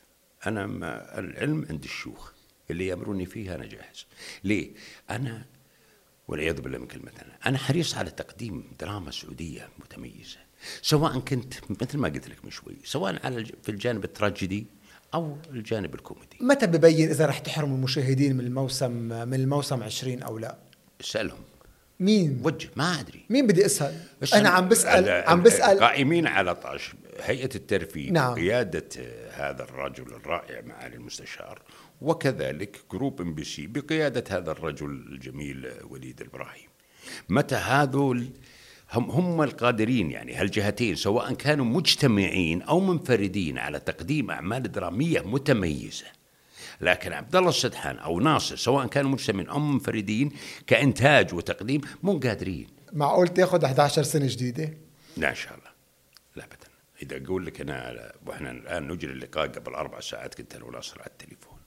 أنا 0.47 0.67
ما 0.67 1.19
العلم 1.19 1.67
عند 1.71 1.85
الشيوخ 1.85 2.31
اللي 2.71 2.87
يأمروني 2.87 3.27
فيه 3.27 3.55
أنا 3.55 3.67
جاهز. 3.67 4.07
ليه؟ 4.45 4.71
أنا 5.11 5.43
والعياذ 6.29 6.61
بالله 6.61 6.79
من 6.79 6.87
كلمة 6.87 7.11
أنا 7.23 7.33
أنا 7.47 7.59
حريص 7.59 7.95
على 7.95 8.11
تقديم 8.11 8.65
دراما 8.81 9.11
سعودية 9.11 9.69
متميزة 9.79 10.37
سواء 10.83 11.19
كنت 11.19 11.55
مثل 11.83 11.99
ما 11.99 12.09
قلت 12.09 12.29
لك 12.29 12.45
من 12.45 12.51
شوي 12.51 12.77
سواء 12.85 13.27
على 13.27 13.45
في 13.63 13.69
الجانب 13.69 14.05
التراجيدي 14.05 14.67
أو 15.15 15.37
الجانب 15.51 15.95
الكوميدي. 15.95 16.37
متى 16.41 16.67
ببين 16.67 17.09
إذا 17.09 17.27
رح 17.27 17.39
تحرموا 17.39 17.77
المشاهدين 17.77 18.37
من 18.37 18.45
الموسم 18.45 18.91
من 19.29 19.35
الموسم 19.35 19.83
20 19.83 20.23
أو 20.23 20.39
لا؟ 20.39 20.57
اسألهم 21.01 21.39
مين؟ 22.01 22.41
وجه 22.45 22.69
ما 22.77 23.01
أدري. 23.01 23.25
مين 23.31 23.47
بدي 23.47 23.67
أسأل؟ 23.67 23.95
أنا 24.35 24.49
عم 24.49 24.69
بسال 24.69 25.09
ال- 25.09 25.29
عم 25.29 25.43
بسال 25.43 25.81
قائمين 25.81 26.27
على 26.27 26.55
طاش 26.55 26.93
هيئة 27.21 27.55
الترفيه 27.55 28.11
نعم. 28.11 28.35
بقيادة 28.35 28.89
هذا 29.31 29.63
الرجل 29.63 30.15
الرائع 30.15 30.61
معالي 30.61 30.97
المستشار 30.97 31.63
وكذلك 32.01 32.81
group 32.93 33.21
MBC 33.21 33.67
بقيادة 33.67 34.25
هذا 34.31 34.51
الرجل 34.53 34.91
الجميل 34.91 35.73
وليد 35.91 36.21
الإبراهيم 36.21 36.69
متى 37.29 37.55
هذول؟ 37.55 38.31
هم 38.93 39.11
هم 39.11 39.43
القادرين 39.43 40.11
يعني 40.11 40.35
هالجهتين 40.35 40.95
سواء 40.95 41.35
كانوا 41.35 41.65
مجتمعين 41.65 42.63
أو 42.63 42.81
منفردين 42.81 43.59
على 43.59 43.81
تقديم 43.81 44.31
أعمال 44.31 44.73
درامية 44.73 45.21
متميزة. 45.21 46.07
لكن 46.81 47.13
عبد 47.13 47.37
الله 47.37 47.49
السدحان 47.49 47.97
أو 47.97 48.21
ناصر 48.21 48.57
سواء 48.57 48.87
كانوا 48.87 49.11
مجتمعين 49.11 49.49
أو 49.49 49.59
منفردين 49.59 50.31
كإنتاج 50.67 51.35
وتقديم 51.35 51.81
مو 52.03 52.19
قادرين. 52.19 52.67
معقول 52.93 53.29
تأخذ 53.29 53.65
11 53.65 54.03
سنة 54.03 54.27
جديدة؟ 54.27 54.75
لا 55.17 55.31
إن 55.31 55.35
شاء 55.35 55.55
الله. 55.55 55.74
إذا 57.03 57.25
أقول 57.25 57.47
لك 57.47 57.61
أنا 57.61 58.13
وإحنا 58.27 58.51
الآن 58.51 58.89
نجري 58.89 59.13
اللقاء 59.13 59.47
قبل 59.47 59.75
أربع 59.75 60.01
ساعات 60.01 60.35
كنت 60.35 60.55
أنا 60.55 60.65
وناصر 60.65 61.01
على 61.01 61.11
التليفون. 61.11 61.59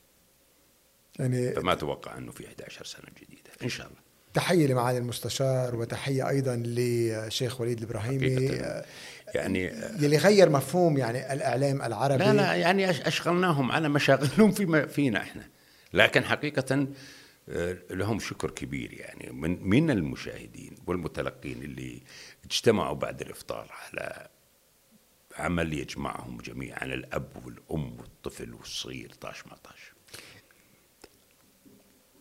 يعني 1.19 1.51
فما 1.51 1.73
أتوقع 1.73 2.17
إنه 2.17 2.31
في 2.31 2.47
11 2.47 2.85
سنة 2.85 3.05
جديدة 3.21 3.51
إن 3.63 3.69
شاء 3.69 3.87
الله. 3.87 3.97
تحية 4.33 4.67
لمعالي 4.67 4.97
المستشار 4.97 5.75
وتحية 5.75 6.29
أيضا 6.29 6.63
لشيخ 6.65 7.61
وليد 7.61 7.77
الإبراهيمي. 7.77 8.49
آه، 8.49 8.85
يعني 9.35 9.63
يلي 9.99 10.17
غير 10.17 10.49
مفهوم 10.49 10.97
يعني 10.97 11.33
الإعلام 11.33 11.81
العربي. 11.81 12.23
لا 12.23 12.33
لا 12.33 12.55
يعني 12.55 12.89
أشغلناهم 12.89 13.71
على 13.71 13.89
مشاغلهم 13.89 14.51
فيما 14.51 14.85
فينا 14.85 15.19
إحنا. 15.21 15.47
لكن 15.93 16.23
حقيقة 16.23 16.87
آه، 17.49 17.77
لهم 17.89 18.19
شكر 18.19 18.51
كبير 18.51 18.93
يعني. 18.93 19.31
من 19.31 19.69
من 19.69 19.91
المشاهدين 19.91 20.75
والمتلقين 20.87 21.63
اللي 21.63 22.01
اجتمعوا 22.45 22.95
بعد 22.95 23.21
الإفطار 23.21 23.71
على 23.71 24.27
عمل 25.37 25.73
يجمعهم 25.73 26.37
جميعا 26.37 26.85
الأب 26.85 27.31
والأم 27.45 27.97
والطفل 27.99 28.53
والصغير 28.53 29.11
طاش 29.21 29.47
ما 29.47 29.55
طاش. 29.63 29.93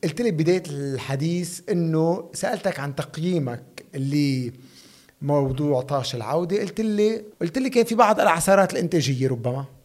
قلت 0.04 0.20
لي 0.20 0.30
بداية 0.30 0.62
الحديث 0.66 1.60
إنه 1.70 2.30
سألتك 2.34 2.80
عن 2.80 2.94
تقييمك 2.94 3.84
لموضوع 5.22 5.82
طاش 5.82 6.14
العودة. 6.14 6.60
قلت 6.60 6.80
لي 6.80 7.24
قلت 7.40 7.58
لي 7.58 7.70
كان 7.70 7.84
في 7.84 7.94
بعض 7.94 8.20
العثرات 8.20 8.72
الإنتاجية 8.72 9.28
ربما. 9.28 9.75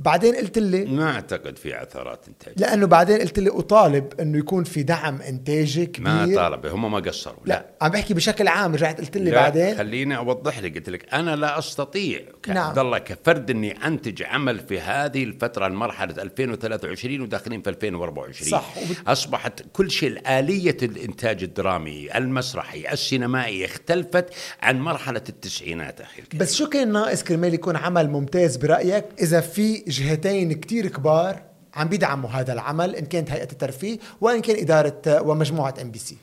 بعدين 0.00 0.34
قلت 0.34 0.58
لي 0.58 0.84
ما 0.84 1.10
أعتقد 1.10 1.58
في 1.58 1.74
عثرات 1.74 2.28
إنتاج. 2.28 2.54
لأنه 2.56 2.86
بعدين 2.86 3.18
قلت 3.20 3.38
لي 3.38 3.50
أطالب 3.50 4.20
إنه 4.20 4.38
يكون 4.38 4.64
في 4.64 4.82
دعم 4.82 5.22
إنتاجي 5.22 5.86
كبير. 5.86 6.08
ما 6.08 6.34
طالب 6.36 6.66
هم 6.66 6.92
ما 6.92 6.98
قصروا 6.98 7.36
لا 7.44 7.66
عم 7.82 7.90
بحكي 7.90 8.14
بشكل 8.14 8.48
عام 8.48 8.74
رجعت 8.74 9.00
قلت 9.00 9.16
لي 9.16 9.30
لا 9.30 9.36
بعدين. 9.36 9.76
خليني 9.76 10.16
أوضح 10.16 10.58
لك 10.58 10.74
قلت 10.76 10.88
لك 10.90 11.14
أنا 11.14 11.36
لا 11.36 11.58
أستطيع 11.58 12.20
كعبد 12.42 12.56
نعم. 12.58 12.78
الله 12.86 12.98
كفرد 12.98 13.50
إني 13.50 13.86
أنتج 13.86 14.22
عمل 14.22 14.60
في 14.60 14.80
هذه 14.80 15.24
الفترة 15.24 15.66
المرحلة 15.66 16.22
2023 16.22 17.20
وداخلين 17.20 17.62
في 17.62 17.70
2024 17.70 18.50
صح، 18.50 18.74
وبت- 18.78 19.08
أصبحت 19.08 19.62
كل 19.72 19.90
شيء 19.90 20.38
آلية 20.38 20.76
الإنتاج 20.82 21.42
الدرامي 21.42 22.16
المسرحي 22.18 22.92
السينمائي 22.92 23.64
اختلفت 23.64 24.26
عن 24.62 24.80
مرحلة 24.80 25.22
التسعينات 25.28 26.00
أخي 26.00 26.22
الكريم. 26.22 26.40
بس 26.42 26.54
شو 26.54 26.68
كان 26.68 26.92
ناقص 26.92 27.22
كرمال 27.24 27.54
يكون 27.54 27.76
عمل 27.76 28.10
ممتاز 28.10 28.56
برأيك؟ 28.56 29.04
إذا 29.20 29.40
في 29.40 29.87
جهتين 29.88 30.52
كتير 30.52 30.88
كبار 30.88 31.42
عم 31.74 31.88
بيدعموا 31.88 32.30
هذا 32.30 32.52
العمل 32.52 32.96
إن 32.96 33.06
كانت 33.06 33.30
هيئة 33.30 33.52
الترفيه 33.52 33.98
وإن 34.20 34.40
كان 34.40 34.56
إدارة 34.56 35.22
ومجموعة 35.22 35.74
MBC 35.82 36.16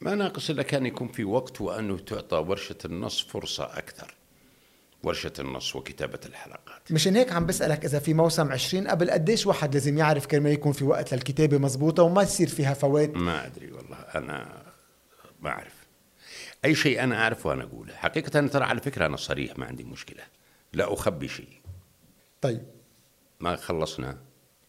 ما 0.00 0.14
ناقص 0.14 0.50
إلا 0.50 0.62
كان 0.62 0.86
يكون 0.86 1.08
في 1.08 1.24
وقت 1.24 1.60
وأنه 1.60 1.98
تعطى 1.98 2.36
ورشة 2.36 2.76
النص 2.84 3.20
فرصة 3.22 3.64
أكثر. 3.64 4.14
ورشة 5.02 5.32
النص 5.38 5.76
وكتابة 5.76 6.20
الحلقات. 6.26 6.92
مشان 6.92 7.16
هيك 7.16 7.32
عم 7.32 7.46
بسألك 7.46 7.84
إذا 7.84 7.98
في 7.98 8.14
موسم 8.14 8.52
20 8.52 8.88
قبل 8.88 9.10
قديش 9.10 9.46
واحد 9.46 9.74
لازم 9.74 9.98
يعرف 9.98 10.26
كرمال 10.26 10.52
يكون 10.52 10.72
في 10.72 10.84
وقت 10.84 11.14
للكتابة 11.14 11.58
مزبوطة 11.58 12.02
وما 12.02 12.22
يصير 12.22 12.48
فيها 12.48 12.74
فوات 12.74 13.16
ما 13.16 13.46
أدري 13.46 13.72
والله 13.72 13.96
أنا 13.96 14.62
ما 15.40 15.50
أعرف. 15.50 15.74
أي 16.64 16.74
شيء 16.74 17.02
أنا 17.02 17.22
أعرفه 17.22 17.52
أنا 17.52 17.64
أقوله. 17.64 17.94
حقيقة 17.94 18.38
أنا 18.38 18.48
ترى 18.48 18.64
على 18.64 18.80
فكرة 18.80 19.06
أنا 19.06 19.16
صريح 19.16 19.58
ما 19.58 19.66
عندي 19.66 19.84
مشكلة. 19.84 20.22
لا 20.72 20.92
أخبي 20.92 21.28
شيء. 21.28 21.60
طيب. 22.40 22.75
ما 23.40 23.56
خلصنا. 23.56 24.18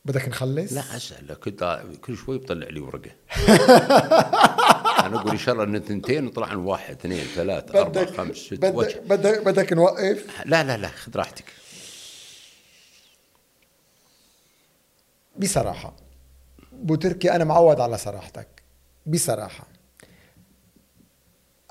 بدك 0.05 0.27
نخلص؟ 0.27 0.73
لا 0.73 0.95
اسال 0.95 1.33
كنت 1.39 1.83
كل 2.01 2.17
شوي 2.17 2.37
بطلع 2.37 2.67
لي 2.67 2.79
ورقة. 2.79 3.11
أنا 5.05 5.19
أقول 5.21 5.31
إن 5.31 5.37
شاء 5.37 5.53
الله 5.53 5.63
إن 5.63 5.79
ثنتين 5.79 6.27
وطلع 6.27 6.47
عن 6.47 6.55
واحد 6.57 6.95
اثنين 6.95 7.25
ثلاثة 7.25 7.79
أربعة 7.81 8.03
بدك 8.05 8.17
خمس 8.17 8.37
ست 8.37 8.53
بدك 8.53 9.01
بدك 9.01 9.45
بدك 9.45 9.73
نوقف؟ 9.73 10.27
لا 10.45 10.63
لا 10.63 10.77
لا 10.77 10.87
خذ 10.87 11.15
راحتك. 11.15 11.45
بصراحة 15.37 15.95
بوتركي 16.71 17.31
أنا 17.31 17.43
معود 17.43 17.79
على 17.79 17.97
صراحتك. 17.97 18.63
بصراحة 19.05 19.67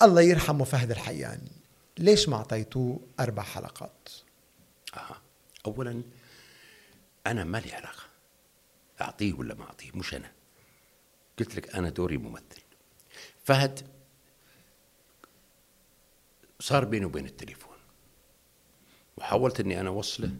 الله 0.02 0.22
يرحمه 0.22 0.64
فهد 0.64 0.90
الحياني. 0.90 1.52
ليش 1.98 2.28
ما 2.28 2.36
أعطيتوه 2.36 3.00
أربع 3.20 3.42
حلقات؟ 3.42 4.08
آه. 4.94 5.16
اولا 5.66 6.02
أنا 7.26 7.44
ما 7.44 7.58
لي 7.58 7.72
علاقة؟ 7.72 8.02
أعطيه 9.00 9.32
ولا 9.32 9.54
ما 9.54 9.64
أعطيه؟ 9.64 9.90
مش 9.94 10.14
أنا. 10.14 10.32
قلت 11.38 11.56
لك 11.56 11.74
أنا 11.74 11.88
دوري 11.88 12.16
ممثل. 12.16 12.62
فهد 13.44 13.80
صار 16.60 16.84
بيني 16.84 17.04
وبين 17.04 17.26
التليفون. 17.26 17.76
وحاولت 19.16 19.60
إني 19.60 19.80
أنا 19.80 19.88
أوصله 19.88 20.30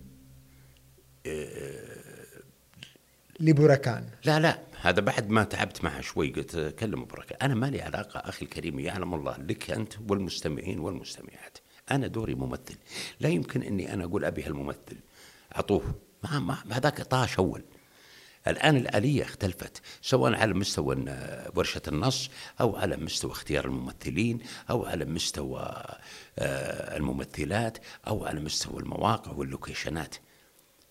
لبركان. 3.41 4.11
لا 4.24 4.41
لا 4.41 4.59
هذا 4.80 5.01
بعد 5.01 5.28
ما 5.28 5.45
تعبت 5.45 5.84
معها 5.84 6.01
شوي 6.01 6.32
قلت 6.32 6.57
كلم 6.78 7.05
بركة. 7.05 7.37
أنا 7.43 7.55
ما 7.55 7.66
لي 7.66 7.82
علاقة 7.82 8.20
أخي 8.20 8.45
الكريم 8.45 8.78
يعلم 8.80 9.14
الله 9.14 9.37
لك 9.37 9.70
أنت 9.70 9.95
والمستمعين 10.09 10.78
والمستمعات. 10.78 11.59
أنا 11.91 12.07
دوري 12.07 12.34
ممثل. 12.34 12.76
لا 13.20 13.28
يمكن 13.28 13.62
أني 13.62 13.93
أنا 13.93 14.05
أقول 14.05 14.24
أبي 14.24 14.43
هالممثل. 14.43 14.97
أعطوه. 15.57 15.95
ما 16.25 16.39
ما 16.39 16.57
هذاك 16.77 17.03
طاش 17.03 17.39
أول. 17.39 17.64
الآن 18.47 18.77
الآلية 18.77 19.23
اختلفت 19.23 19.81
سواء 20.03 20.35
على 20.35 20.55
مستوى 20.55 21.05
ورشة 21.55 21.83
النص 21.89 22.31
أو 22.61 22.77
على 22.77 22.97
مستوى 22.97 23.31
اختيار 23.33 23.64
الممثلين 23.64 24.39
أو 24.71 24.85
على 24.87 25.05
مستوى 25.05 25.61
آه، 26.39 26.97
الممثلات 26.97 27.79
أو 28.09 28.25
على 28.27 28.41
مستوى 28.41 28.81
المواقع 28.81 29.33
واللوكيشنات. 29.33 30.14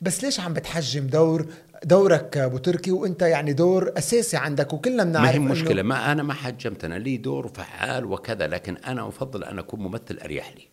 بس 0.01 0.23
ليش 0.23 0.39
عم 0.39 0.53
بتحجم 0.53 1.07
دور 1.07 1.45
دورك 1.83 2.37
أبو 2.37 2.57
تركي 2.57 2.91
وأنت 2.91 3.21
يعني 3.21 3.53
دور 3.53 3.93
أساسي 3.97 4.37
عندك 4.37 4.73
وكلنا 4.73 5.03
ما 5.03 5.09
بنعرف 5.11 5.29
هي 5.29 5.35
إنه- 5.35 5.51
مشكلة 5.51 5.81
ما 5.83 6.11
أنا 6.11 6.23
ما 6.23 6.33
حجمت 6.33 6.83
أنا 6.83 6.95
لي 6.95 7.17
دور 7.17 7.47
فعال 7.47 8.05
وكذا 8.05 8.47
لكن 8.47 8.77
أنا 8.77 9.07
أفضل 9.07 9.43
أن 9.43 9.59
أكون 9.59 9.79
ممثل 9.79 10.19
أريح 10.23 10.53
لي. 10.55 10.67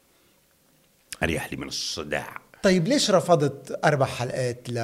أريح 1.22 1.50
لي 1.53 1.57
من 1.57 1.68
الصداع. 1.68 2.41
طيب 2.62 2.88
ليش 2.88 3.10
رفضت 3.10 3.80
أربع 3.84 4.06
حلقات 4.06 4.68
ل 4.70 4.78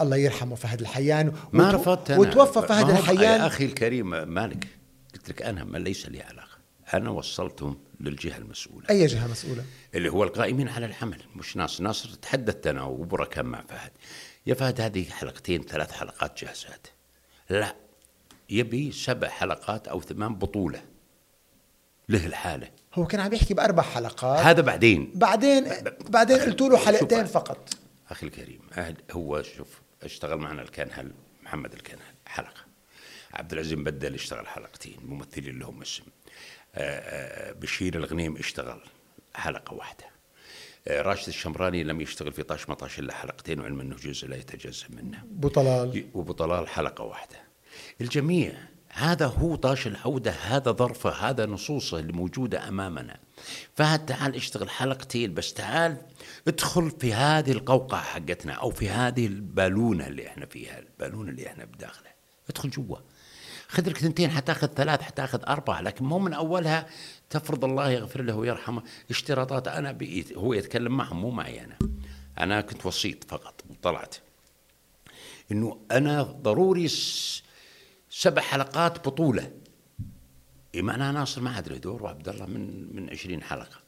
الله 0.00 0.16
يرحمه 0.16 0.54
فهد 0.54 0.80
الحيان؟ 0.80 1.32
ما 1.52 1.70
وتو- 1.70 1.74
رفضت 1.74 2.10
أنا. 2.10 2.20
وتوفى 2.20 2.60
ما 2.60 2.66
فهد 2.66 2.90
الحيان. 2.90 3.40
أخي 3.40 3.64
الكريم 3.64 4.10
مالك؟ 4.28 4.66
قلت 5.14 5.28
لك 5.28 5.42
أنا 5.42 5.64
ما 5.64 5.78
ليس 5.78 6.06
لي 6.08 6.22
علاقة. 6.22 6.54
أنا 6.94 7.10
وصلتهم 7.10 7.78
للجهة 8.00 8.36
المسؤولة. 8.38 8.86
أي 8.90 9.06
جهة 9.06 9.26
مسؤولة؟ 9.26 9.64
اللي 9.94 10.08
هو 10.08 10.24
القائمين 10.24 10.68
على 10.68 10.86
العمل 10.86 11.22
مش 11.36 11.56
ناس. 11.56 11.80
ناصر 11.80 12.08
تحدثت 12.14 12.66
أنا 12.66 12.82
وبركان 12.82 13.46
مع 13.46 13.62
فهد. 13.68 13.90
يا 14.46 14.54
فهد 14.54 14.80
هذه 14.80 15.04
حلقتين 15.10 15.62
ثلاث 15.62 15.92
حلقات 15.92 16.40
جاهزات 16.44 16.86
لا 17.50 17.74
يبي 18.50 18.92
سبع 18.92 19.28
حلقات 19.28 19.88
أو 19.88 20.00
ثمان 20.00 20.34
بطولة. 20.34 20.82
له 22.08 22.26
الحالة. 22.26 22.70
هو 22.94 23.06
كان 23.06 23.20
عم 23.20 23.32
يحكي 23.32 23.54
بأربع 23.54 23.82
حلقات. 23.82 24.46
هذا 24.46 24.60
بعدين. 24.60 25.12
بعدين 25.14 25.64
بعدين 26.08 26.38
قلت 26.38 26.60
له 26.60 26.76
حلقتين 26.76 27.24
فقط. 27.24 27.68
أخي 28.10 28.26
الكريم 28.26 28.60
هو 29.12 29.42
شوف 29.42 29.80
اشتغل 30.02 30.38
معنا 30.38 30.62
الكنهل 30.62 31.12
محمد 31.42 31.72
الكنهل 31.72 32.14
حلقة. 32.26 32.64
عبد 33.34 33.52
العزيز 33.52 33.74
بدل 33.74 34.14
اشتغل 34.14 34.46
حلقتين 34.46 34.96
ممثلين 35.04 35.58
لهم 35.58 35.82
اسم. 35.82 36.02
آه، 36.74 36.80
آه، 36.80 37.52
بشير 37.52 37.96
الغنيم 37.96 38.36
اشتغل 38.36 38.80
حلقة 39.34 39.74
واحدة. 39.74 40.04
آه، 40.88 41.02
راشد 41.02 41.28
الشمراني 41.28 41.84
لم 41.84 42.00
يشتغل 42.00 42.32
في 42.32 42.42
طاش 42.42 42.68
مطاش 42.68 42.98
إلا 42.98 43.14
حلقتين 43.14 43.60
وعلم 43.60 43.80
أنه 43.80 43.96
جزء 43.96 44.28
لا 44.28 44.36
يتجزأ 44.36 44.86
منه. 44.90 45.22
بطلال 45.24 46.04
وبطلال 46.14 46.68
حلقة 46.68 47.04
واحدة. 47.04 47.36
الجميع 48.00 48.52
هذا 48.94 49.26
هو 49.26 49.54
طاش 49.54 49.86
العودة 49.86 50.30
هذا 50.30 50.72
ظرفه 50.72 51.10
هذا 51.10 51.46
نصوصه 51.46 51.98
اللي 51.98 52.12
موجودة 52.12 52.68
أمامنا. 52.68 53.16
فهد 53.74 54.06
تعال 54.06 54.34
اشتغل 54.34 54.70
حلقتين 54.70 55.34
بس 55.34 55.52
تعال 55.52 55.96
ادخل 56.48 56.90
في 56.90 57.14
هذه 57.14 57.52
القوقعة 57.52 58.02
حقتنا 58.02 58.52
أو 58.52 58.70
في 58.70 58.88
هذه 58.90 59.26
البالونة 59.26 60.06
اللي 60.06 60.26
إحنا 60.26 60.46
فيها 60.46 60.78
البالونة 60.78 61.30
اللي 61.30 61.46
إحنا 61.46 61.64
بداخله. 61.64 62.10
ادخل 62.50 62.70
جوا. 62.70 62.96
خذ 63.68 63.88
لك 63.88 63.98
ثنتين 63.98 64.30
حتاخذ 64.30 64.66
ثلاث 64.66 65.00
حتاخذ 65.02 65.40
أربعة 65.48 65.80
لكن 65.80 66.04
مو 66.04 66.18
من 66.18 66.32
أولها 66.32 66.86
تفرض 67.30 67.64
الله 67.64 67.90
يغفر 67.90 68.22
له 68.22 68.36
ويرحمه 68.36 68.82
اشتراطات 69.10 69.68
أنا 69.68 69.92
بإيد 69.92 70.32
هو 70.36 70.54
يتكلم 70.54 70.96
معهم 70.96 71.20
مو 71.20 71.30
معي 71.30 71.64
أنا. 71.64 71.78
أنا 72.38 72.60
كنت 72.60 72.86
وسيط 72.86 73.24
فقط 73.24 73.64
وطلعت. 73.70 74.14
إنه 75.52 75.80
أنا 75.90 76.22
ضروري 76.22 76.88
سبع 78.16 78.42
حلقات 78.42 79.08
بطولة. 79.08 79.50
إيه 80.74 80.82
معناها 80.82 81.12
ناصر 81.12 81.40
ما 81.40 81.50
عاد 81.50 81.68
له 81.68 81.76
دور 81.76 82.02
وعبد 82.02 82.28
الله 82.28 82.46
من 82.46 82.96
من 82.96 83.10
20 83.10 83.42
حلقة. 83.42 83.78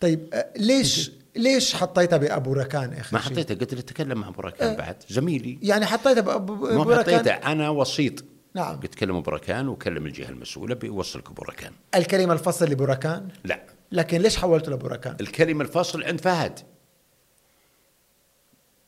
طيب 0.00 0.28
آه، 0.34 0.52
ليش 0.56 1.10
ليش 1.36 1.74
حطيتها 1.74 2.16
بأبو 2.16 2.52
ركان 2.52 2.92
اخر 2.92 3.16
ما 3.16 3.22
شيء؟ 3.22 3.32
حطيته 3.32 3.54
قلت 3.54 3.74
له 3.74 3.80
تكلم 3.80 4.20
مع 4.20 4.30
بركان 4.30 4.76
بعد 4.76 4.96
زميلي. 5.08 5.58
يعني 5.62 5.86
حطيتها 5.86 6.20
بابو 6.20 6.54
ما 6.54 6.82
أبو 6.82 6.94
حطيته 6.94 7.18
ركان؟ 7.20 7.42
أنا 7.42 7.70
وسيط. 7.70 8.24
نعم. 8.54 8.80
قلت 8.80 8.94
كلموا 8.94 9.20
بركان 9.20 9.68
وكلم 9.68 10.06
الجهة 10.06 10.28
المسؤولة 10.28 10.74
بيوصلك 10.74 11.32
بركان 11.32 11.72
الكلمة 11.94 12.32
الفصل 12.32 12.64
لبركان 12.64 13.28
لا. 13.44 13.66
لكن 13.92 14.20
ليش 14.20 14.36
حولته 14.36 14.72
لبركان؟ 14.72 15.16
الكلمة 15.20 15.64
الفصل 15.64 16.02
عند 16.04 16.20
فهد. 16.20 16.60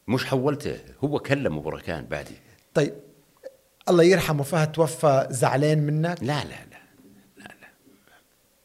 مش 0.08 0.24
حولته 0.24 0.76
هو 1.04 1.18
كلم 1.18 1.60
بركان 1.60 2.04
بعدي. 2.04 2.34
طيب 2.74 2.94
الله 3.90 4.04
يرحمه 4.04 4.42
فهد 4.42 4.72
توفى 4.72 5.26
زعلان 5.30 5.78
منك 5.78 6.18
لا 6.22 6.26
لا 6.26 6.44
لا 6.44 6.78
لا 7.38 7.44
لا 7.44 7.68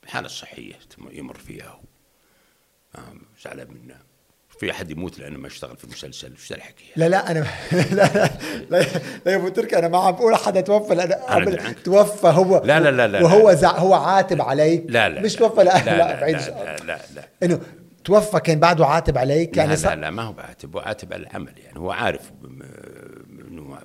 الحالة 0.04 0.26
الصحية 0.26 0.74
تم- 0.98 1.10
يمر 1.12 1.38
فيها 1.38 1.68
هو 1.68 1.80
آه، 2.96 3.00
زعلان 3.46 3.68
منه 3.72 3.96
في 4.60 4.72
أحد 4.72 4.92
يموت 4.92 5.20
لأنه 5.20 5.40
ما 5.40 5.48
اشتغل 5.48 5.78
في 5.78 5.84
المسلسل 5.84 6.32
إيش 6.32 6.52
الحكي 6.54 6.86
لا 6.96 7.10
لا 7.10 7.32
أنا 7.32 7.40
لا 7.72 7.82
لا 7.92 8.30
لا, 8.70 8.82
لا 9.26 9.32
يا 9.32 9.36
ابو 9.36 9.50
تركي 9.50 9.78
أنا 9.80 9.88
ما 9.88 9.98
عم 9.98 10.12
بقول 10.12 10.36
حدا 10.36 10.62
توفى 10.62 10.94
قبل 11.28 11.60
عنك. 11.60 11.80
توفى 11.80 12.28
هو 12.28 12.62
لا 12.66 12.80
لا 12.80 12.92
لا 12.92 13.08
لا 13.08 13.24
وهو 13.24 13.50
لا. 13.50 13.56
زع 13.56 13.78
هو 13.78 13.94
عاتب 13.94 14.42
عليك 14.42 14.84
لا 14.90 15.10
لا 15.10 15.22
مش 15.22 15.34
لا 15.34 15.40
توفى 15.48 15.64
لا 15.64 15.78
لا 15.78 15.86
لا, 15.86 15.98
لا 15.98 16.22
بعيد 16.22 16.36
لا. 16.36 16.42
لا, 16.76 16.84
لا, 16.84 17.00
لا. 17.16 17.24
انه 17.44 17.60
توفى 18.06 18.40
كان 18.40 18.60
بعده 18.60 18.86
عاتب 18.86 19.18
عليك 19.18 19.58
يعني 19.58 19.76
لا, 19.76 19.80
لا 19.82 19.96
لا 19.96 20.10
ما 20.10 20.24
هو 20.24 20.34
بعاتب 20.34 20.76
هو 20.76 20.82
عاتب 20.82 21.14
على 21.14 21.24
العمل 21.24 21.54
يعني 21.66 21.80
هو 21.80 21.92
عارف 21.92 22.32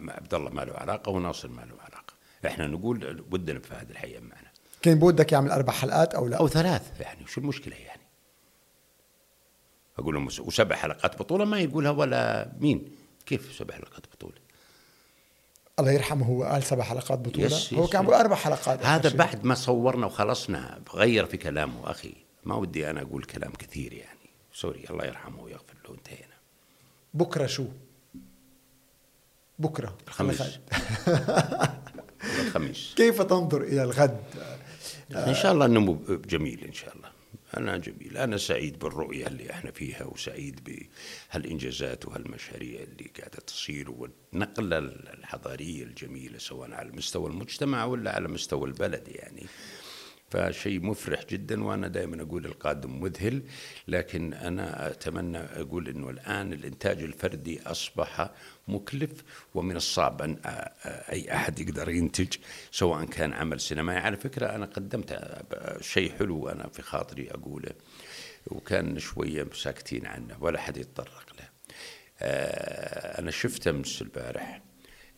عبد 0.09 0.35
الله 0.35 0.51
ما 0.51 0.63
له 0.63 0.73
علاقة 0.73 1.11
وناصر 1.13 1.49
ما 1.49 1.63
له 1.63 1.75
علاقة. 1.81 2.13
إحنا 2.47 2.67
نقول 2.67 3.25
ودنا 3.31 3.59
بفهد 3.59 3.91
الحقيقة 3.91 4.21
معنا. 4.21 4.49
كان 4.83 4.99
بودك 4.99 5.33
يعمل 5.33 5.51
أربع 5.51 5.73
حلقات 5.73 6.15
أو 6.15 6.27
لا؟ 6.29 6.37
أو 6.37 6.49
ثلاث. 6.49 7.01
يعني 7.01 7.27
شو 7.27 7.41
المشكلة 7.41 7.77
يعني؟ 7.77 8.03
أقول 9.99 10.15
لهم 10.15 10.27
وس- 10.27 10.41
وسبع 10.41 10.77
حلقات 10.77 11.19
بطولة 11.19 11.45
ما 11.45 11.61
يقولها 11.61 11.91
ولا 11.91 12.53
مين. 12.59 12.97
كيف 13.27 13.53
سبع 13.59 13.75
حلقات 13.75 14.07
بطولة؟ 14.13 14.35
الله 15.79 15.93
يرحمه 15.93 16.27
هو 16.27 16.45
قال 16.45 16.63
سبع 16.63 16.85
حلقات 16.85 17.19
بطولة؟ 17.19 17.47
يس- 17.47 17.75
هو 17.75 17.87
كان 17.87 18.01
بيقول 18.03 18.17
أربع 18.17 18.37
حلقات. 18.37 18.87
هذا. 18.87 19.17
بعد 19.17 19.45
ما 19.45 19.55
صورنا 19.55 20.07
وخلصنا 20.07 20.83
غير 20.95 21.27
في 21.27 21.37
كلامه 21.37 21.91
أخي. 21.91 22.15
ما 22.45 22.55
ودي 22.55 22.91
أنا 22.91 23.03
أقول 23.03 23.25
كلام 23.25 23.53
كثير 23.53 23.93
يعني. 23.93 24.19
sorry 24.55 24.85
الله 24.91 25.05
يرحمه 25.05 25.43
ويغفر 25.43 25.75
له 25.89 25.95
انتهينا. 25.95 26.35
بكرة 27.15 27.47
شو؟ 27.47 27.65
بكرة 29.59 29.97
الخميس. 30.09 30.43
الخميس. 32.47 32.95
كيف 32.97 33.23
تنظر 33.23 33.63
إلى 33.63 33.83
الغد؟ 33.85 34.21
إن 35.17 35.35
شاء 35.35 35.53
الله 35.53 35.67
انه 35.67 35.81
مو- 35.81 36.03
جميل 36.09 36.65
إن 36.65 36.73
شاء 36.73 36.97
الله. 36.97 37.09
أنا 37.57 37.77
جميل. 37.77 38.17
أنا 38.17 38.37
سعيد 38.37 38.79
بالرؤية 38.79 39.27
اللي 39.27 39.51
إحنا 39.51 39.71
فيها 39.71 40.05
وسعيد 40.05 40.61
بهالإنجازات 41.33 42.07
وهالمشاريع 42.07 42.81
اللي 42.83 43.11
قاعدة 43.19 43.39
تصير 43.47 43.91
والنقلة 43.91 44.79
الحضارية 44.79 45.83
الجميلة 45.83 46.39
سواء 46.39 46.73
على 46.73 46.91
مستوى 46.93 47.31
المجتمع 47.31 47.85
ولا 47.85 48.15
على 48.15 48.29
مستوى 48.29 48.69
البلد 48.69 49.09
يعني. 49.09 49.47
فشيء 50.31 50.81
مفرح 50.81 51.25
جدا 51.25 51.65
وأنا 51.65 51.89
دائما 51.89 52.23
أقول 52.23 52.47
القادم 52.47 53.01
مذهل. 53.01 53.43
لكن 53.89 54.35
أنا 54.35 54.91
أتمنى 54.91 55.39
أقول 55.39 55.89
إنه 55.89 56.11
الآن 56.11 56.53
الإنتاج 56.53 57.03
الفردي 57.03 57.63
أصبح 57.63 58.31
مكلف 58.69 59.25
ومن 59.55 59.77
الصعب 59.77 60.23
أن 60.23 60.37
أي 60.85 61.35
أحد 61.35 61.59
يقدر 61.61 61.89
ينتج 61.89 62.37
سواء 62.71 63.05
كان 63.05 63.33
عمل 63.33 63.61
سينمائي. 63.61 63.99
على 63.99 64.17
فكرة 64.17 64.47
أنا 64.47 64.67
قدمت 64.67 65.39
شيء 65.81 66.13
حلو 66.19 66.49
أنا 66.49 66.69
في 66.69 66.83
خاطري 66.83 67.31
أقوله 67.31 67.73
وكان 68.47 68.99
شوية 68.99 69.47
ساكتين 69.55 70.07
عنه 70.07 70.37
ولا 70.41 70.61
حد 70.61 70.77
يتطرق 70.77 71.27
له. 71.39 71.49
أنا 73.19 73.31
شفت 73.31 73.69
أمس 73.69 74.03
البارح 74.03 74.63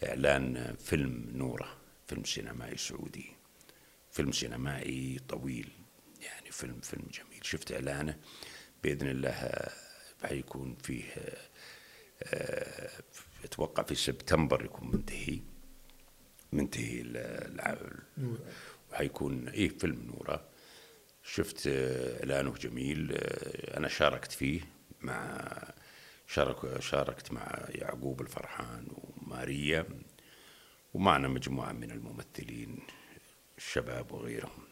إعلان 0.04 0.74
فيلم 0.78 1.24
نورة 1.34 1.68
فيلم 2.06 2.24
سينمائي 2.24 2.76
سعودي. 2.76 3.39
فيلم 4.20 4.32
سينمائي 4.32 5.18
طويل 5.28 5.70
يعني 6.22 6.50
فيلم 6.50 6.80
فيلم 6.80 7.08
جميل. 7.12 7.40
شفت 7.42 7.72
إعلانه 7.72 8.18
بإذن 8.82 9.08
الله 9.08 9.68
حيكون 10.24 10.76
فيه 10.82 11.04
أتوقع 13.44 13.82
في 13.82 13.94
سبتمبر 13.94 14.64
يكون 14.64 14.90
منتهي 14.90 15.40
منتهي 16.52 17.04
وحيكون 18.92 19.48
إيه 19.48 19.68
فيلم 19.78 20.02
نورة. 20.02 20.48
شفت 21.22 21.66
إعلانه 22.20 22.54
جميل 22.54 23.12
أنا 23.76 23.88
شاركت 23.88 24.32
فيه 24.32 24.60
مع 25.00 25.48
شارك 26.26 26.80
شاركت 26.80 27.32
مع 27.32 27.64
يعقوب 27.68 28.20
الفرحان 28.20 28.88
وماريا 28.90 29.86
ومعنا 30.94 31.28
مجموعة 31.28 31.72
من 31.72 31.90
الممثلين. 31.90 32.78
الشباب 33.60 34.12
وغيرهم. 34.12 34.62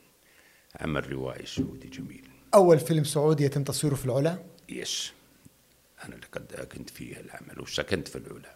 عمل 0.81 1.13
روائي 1.13 1.47
سعودي 1.47 1.89
جميل. 1.89 2.29
أول 2.55 2.79
فيلم 2.79 3.05
سعودي 3.05 3.45
يتم 3.45 3.65
تصويره 3.65 3.95
في 3.95 4.05
العلا؟ 4.05 4.45
yes. 4.69 5.13
أنا 6.05 6.15
اللي 6.15 6.27
قد 6.33 6.69
كنت 6.73 6.91
فيه 6.91 7.21
العمل 7.21 7.61
وسكنت 7.61 8.09
في 8.09 8.19
العلا. 8.19 8.55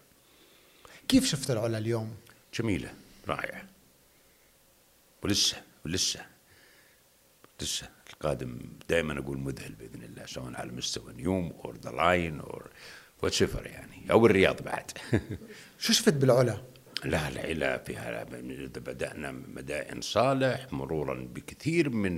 كيف 1.07 1.25
شفت 1.25 1.51
العلا 1.51 1.77
اليوم؟ 1.77 2.15
جميلة 2.53 2.93
رائعة. 3.27 3.67
ولسه 5.23 5.61
ولسه 5.85 6.25
لسه. 7.61 7.89
القادم 8.13 8.59
دائما 8.89 9.19
أقول 9.19 9.37
مذهل 9.37 9.71
بإذن 9.71 10.03
الله 10.03 10.25
سواء 10.25 10.55
على 10.55 10.71
مستوى 10.71 11.13
نيوم 11.13 11.53
أو 11.65 11.73
The 11.83 11.91
Line 11.91 12.39
أو 12.39 12.61
what 13.21 13.41
يعني 13.41 14.11
أو 14.11 14.25
الرياض 14.25 14.61
بعد. 14.61 14.91
شو 15.79 15.93
شفت 15.93 16.13
بالعلا؟ 16.13 16.72
لا 17.05 17.27
العلا 17.27 17.77
فيها. 17.77 18.23
بدأنا 18.75 19.31
مدائن 19.31 20.01
صالح 20.01 20.73
مرورا 20.73 21.27
بكثير 21.33 21.89
من 21.89 22.17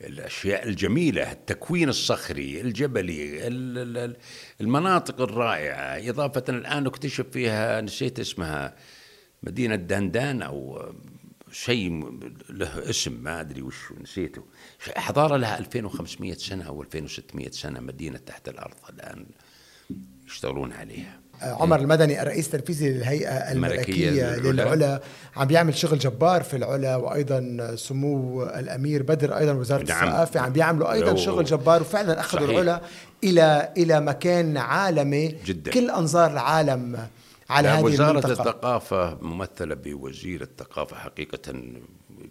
الأشياء 0.00 0.68
الجميلة 0.68 1.32
التكوين 1.32 1.88
الصخري 1.88 2.60
الجبلي 2.60 3.48
المناطق 4.60 5.20
الرائعة. 5.20 6.10
إضافة 6.10 6.44
الآن 6.48 6.86
اكتشف 6.86 7.26
فيها 7.30 7.80
نسيت 7.80 8.20
اسمها 8.20 8.76
مدينة 9.42 9.76
دندان 9.76 10.42
أو 10.42 10.92
شيء 11.52 12.18
له 12.48 12.90
اسم 12.90 13.12
ما 13.12 13.40
أدري 13.40 13.62
وش 13.62 13.92
نسيته. 14.00 14.44
حضارة 14.96 15.36
لها 15.36 15.58
2500 15.58 16.34
سنة 16.34 16.64
أو 16.64 16.82
2600 16.82 17.50
سنة 17.50 17.80
مدينة 17.80 18.18
تحت 18.18 18.48
الأرض 18.48 18.76
الآن 18.90 19.26
يشتغلون 20.26 20.72
عليها. 20.72 21.23
عمر 21.42 21.80
المدني 21.80 22.22
الرئيس 22.22 22.54
التنفيذي 22.54 22.88
للهيئة 22.88 23.52
الملكية 23.52 24.36
للعلا 24.36 25.00
عم 25.36 25.46
بيعمل 25.46 25.74
شغل 25.74 25.98
جبار 25.98 26.42
في 26.42 26.56
العلا 26.56 26.96
وأيضا 26.96 27.72
سمو 27.76 28.42
الأمير 28.42 29.02
بدر 29.02 29.36
أيضا 29.38 29.52
وزارة 29.52 29.84
نعم. 29.84 30.04
الثقافة 30.04 30.40
عم 30.40 30.52
بيعملوا 30.52 30.92
أيضا 30.92 31.14
شغل 31.14 31.44
جبار 31.44 31.80
وفعلا 31.80 32.20
أخذوا 32.20 32.46
صحيح. 32.46 32.58
العلا 32.58 32.80
إلى 33.24 33.72
إلى 33.76 34.00
مكان 34.00 34.56
عالمي 34.56 35.36
جدا. 35.46 35.70
كل 35.70 35.90
أنظار 35.90 36.30
العالم 36.30 37.08
على 37.50 37.68
هذه 37.68 37.82
وزارة 37.82 38.10
المنطقة. 38.10 38.32
الثقافة 38.32 39.18
ممثلة 39.22 39.74
بوزير 39.74 40.42
الثقافة 40.42 40.96
حقيقة 40.96 41.54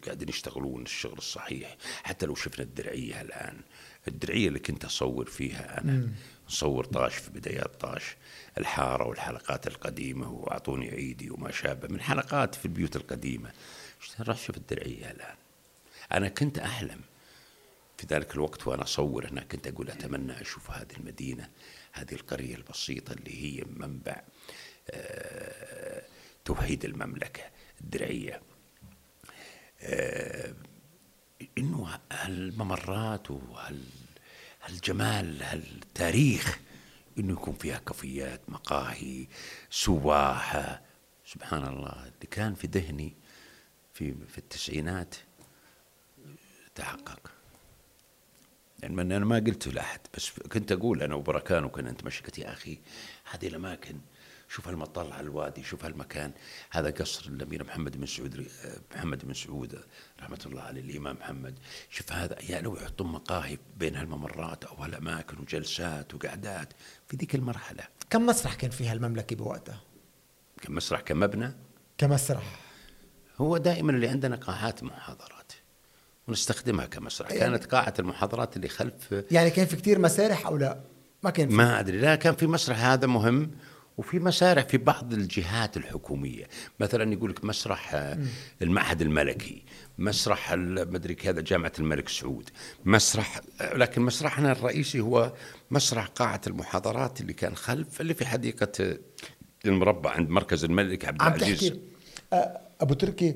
قاعدين 0.05 0.29
يشتغلون 0.29 0.81
الشغل 0.81 1.17
الصحيح 1.17 1.77
حتى 2.03 2.25
لو 2.25 2.35
شفنا 2.35 2.63
الدرعية 2.65 3.21
الآن 3.21 3.55
الدرعية 4.07 4.47
اللي 4.47 4.59
كنت 4.59 4.85
أصور 4.85 5.25
فيها 5.25 5.81
أنا 5.83 5.91
م. 5.91 6.11
صور 6.53 6.85
طاش 6.85 7.15
في 7.15 7.31
بدايات 7.31 7.81
طاش 7.81 8.15
الحارة 8.57 9.07
والحلقات 9.07 9.67
القديمة 9.67 10.31
وأعطوني 10.31 10.89
عيدي 10.89 11.29
وما 11.29 11.51
شابه 11.51 11.87
من 11.87 12.01
حلقات 12.01 12.55
في 12.55 12.65
البيوت 12.65 12.95
القديمة. 12.95 13.51
راح 14.19 14.37
شوف 14.37 14.57
الدرعية 14.57 15.11
الآن. 15.11 15.35
أنا 16.11 16.29
كنت 16.29 16.59
أحلم 16.59 17.01
في 17.97 18.07
ذلك 18.07 18.35
الوقت 18.35 18.67
وأنا 18.67 18.83
أصور 18.83 19.27
هناك 19.27 19.47
كنت 19.51 19.67
أقول 19.67 19.89
أتمنى 19.89 20.41
أشوف 20.41 20.71
هذه 20.71 20.95
المدينة 20.97 21.49
هذه 21.91 22.13
القرية 22.13 22.55
البسيطة 22.55 23.13
اللي 23.13 23.43
هي 23.43 23.63
منبع 23.77 24.21
أه 24.91 26.03
توحيد 26.45 26.85
المملكة 26.85 27.43
الدرعية. 27.81 28.41
أه 29.81 30.53
إنه 31.57 31.99
هالممرات 32.11 33.27
وهالجمال 34.63 35.43
هالتاريخ 35.43 36.59
إنه 37.19 37.33
يكون 37.33 37.53
فيها 37.53 37.77
كافيات 37.77 38.41
مقاهي 38.47 39.27
سواحة. 39.69 40.81
سبحان 41.25 41.67
الله. 41.67 42.03
اللي 42.03 42.27
كان 42.31 42.53
في 42.55 42.67
ذهني 42.67 43.13
في 43.93 44.13
في 44.27 44.37
التسعينات 44.37 45.15
تحقق. 46.75 47.31
يعني 48.83 49.01
أنا 49.01 49.25
ما 49.25 49.35
قلته 49.35 49.71
لأحد 49.71 49.99
بس 50.13 50.29
كنت 50.39 50.71
أقول 50.71 51.03
أنا 51.03 51.15
وبركان 51.15 51.63
وكنا 51.63 51.91
نتمشى. 51.91 52.23
قلت 52.23 52.37
يا 52.37 52.53
أخي 52.53 52.79
هذه 53.31 53.47
الأماكن 53.47 53.99
شوف 54.53 54.67
هالمطل 54.67 55.11
على 55.11 55.21
الوادي 55.21 55.63
شوف 55.63 55.85
هالمكان. 55.85 56.31
هذا 56.71 56.89
قصر 56.89 57.25
الأمير 57.29 57.63
محمد 57.63 57.97
بن 57.97 58.05
سعود 58.05 58.47
محمد 58.95 59.25
بن 59.25 59.33
سعود 59.33 59.79
رحمة 60.19 60.39
الله 60.45 60.61
عليه 60.61 60.81
الإمام 60.81 61.15
محمد. 61.15 61.59
شوف 61.89 62.13
هذا 62.13 62.35
يا 62.49 62.61
لو 62.61 62.75
يحطون 62.75 63.07
مقاهي 63.07 63.57
بين 63.77 63.95
هالممرات 63.95 64.63
أو 64.63 64.75
هالأماكن 64.75 65.39
وجلسات 65.39 66.13
وقعدات 66.13 66.73
في 67.07 67.17
ذيك 67.17 67.35
المرحلة. 67.35 67.83
كم 68.09 68.25
مسرح 68.25 68.53
كان 68.53 68.69
فيها 68.69 68.93
المملكة 68.93 69.35
بوقتها؟ 69.35 69.81
كم 70.61 70.75
مسرح 70.75 71.01
كمبنى؟ 71.01 71.53
كمسرح. 71.97 72.59
هو 73.37 73.57
دائما 73.57 73.91
اللي 73.91 74.07
عندنا 74.07 74.35
قاعات 74.35 74.83
محاضرات 74.83 75.51
ونستخدمها 76.27 76.85
كمسرح. 76.85 77.31
يعني 77.31 77.57
كانت 77.57 77.65
قاعة 77.65 77.93
المحاضرات 77.99 78.55
اللي 78.55 78.67
خلف 78.67 79.23
يعني 79.31 79.49
كان 79.49 79.65
في 79.65 79.75
كثير 79.75 79.99
مسارح 79.99 80.47
أو 80.47 80.57
لا؟ 80.57 80.83
ما 81.23 81.29
كان 81.29 81.49
في؟ 81.49 81.55
ما 81.55 81.79
أدري. 81.79 81.97
لا 81.97 82.15
كان 82.15 82.35
في 82.35 82.47
مسرح. 82.47 82.85
هذا 82.85 83.07
مهم. 83.07 83.51
وفي 83.97 84.19
مسارح 84.19 84.65
في 84.65 84.77
بعض 84.77 85.13
الجهات 85.13 85.77
الحكومية. 85.77 86.47
مثلا 86.79 87.13
يقول 87.13 87.29
لك 87.29 87.45
مسرح 87.45 88.15
المعهد 88.61 89.01
الملكي 89.01 89.63
مسرح 89.97 90.53
مدري 90.53 91.15
كذا 91.15 91.41
جامعة 91.41 91.71
الملك 91.79 92.09
سعود 92.09 92.49
مسرح 92.85 93.41
لكن 93.61 94.01
مسرحنا 94.01 94.51
الرئيسي 94.51 94.99
هو 94.99 95.33
مسرح 95.71 96.05
قاعة 96.05 96.41
المحاضرات 96.47 97.21
اللي 97.21 97.33
كان 97.33 97.55
خلف 97.55 98.01
اللي 98.01 98.13
في 98.13 98.25
حديقة 98.25 98.97
المربع 99.65 100.11
عند 100.11 100.29
مركز 100.29 100.63
الملك 100.63 101.05
عبد 101.05 101.21
العزيز. 101.21 101.73
أبو 102.81 102.93
تركي 102.93 103.35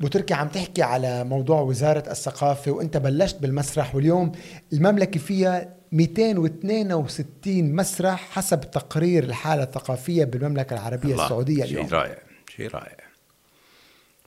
أبو 0.00 0.08
تركي 0.08 0.34
عم 0.34 0.48
تحكي 0.48 0.82
على 0.82 1.24
موضوع 1.24 1.60
وزارة 1.60 2.10
الثقافة 2.10 2.70
وأنت 2.70 2.96
بلشت 2.96 3.36
بالمسرح 3.36 3.94
واليوم 3.94 4.32
المملكة 4.72 5.20
فيها 5.20 5.79
262 5.92 7.74
مسرح 7.76 8.30
حسب 8.30 8.70
تقرير 8.70 9.24
الحالة 9.24 9.62
الثقافية 9.62 10.24
بالمملكة 10.24 10.74
العربية 10.74 11.12
الله 11.12 11.24
السعودية 11.24 11.64
اليوم. 11.64 11.88
شيء 11.88 11.94
رائع 11.94 12.22
شيء 12.56 12.68
رائع. 12.68 12.96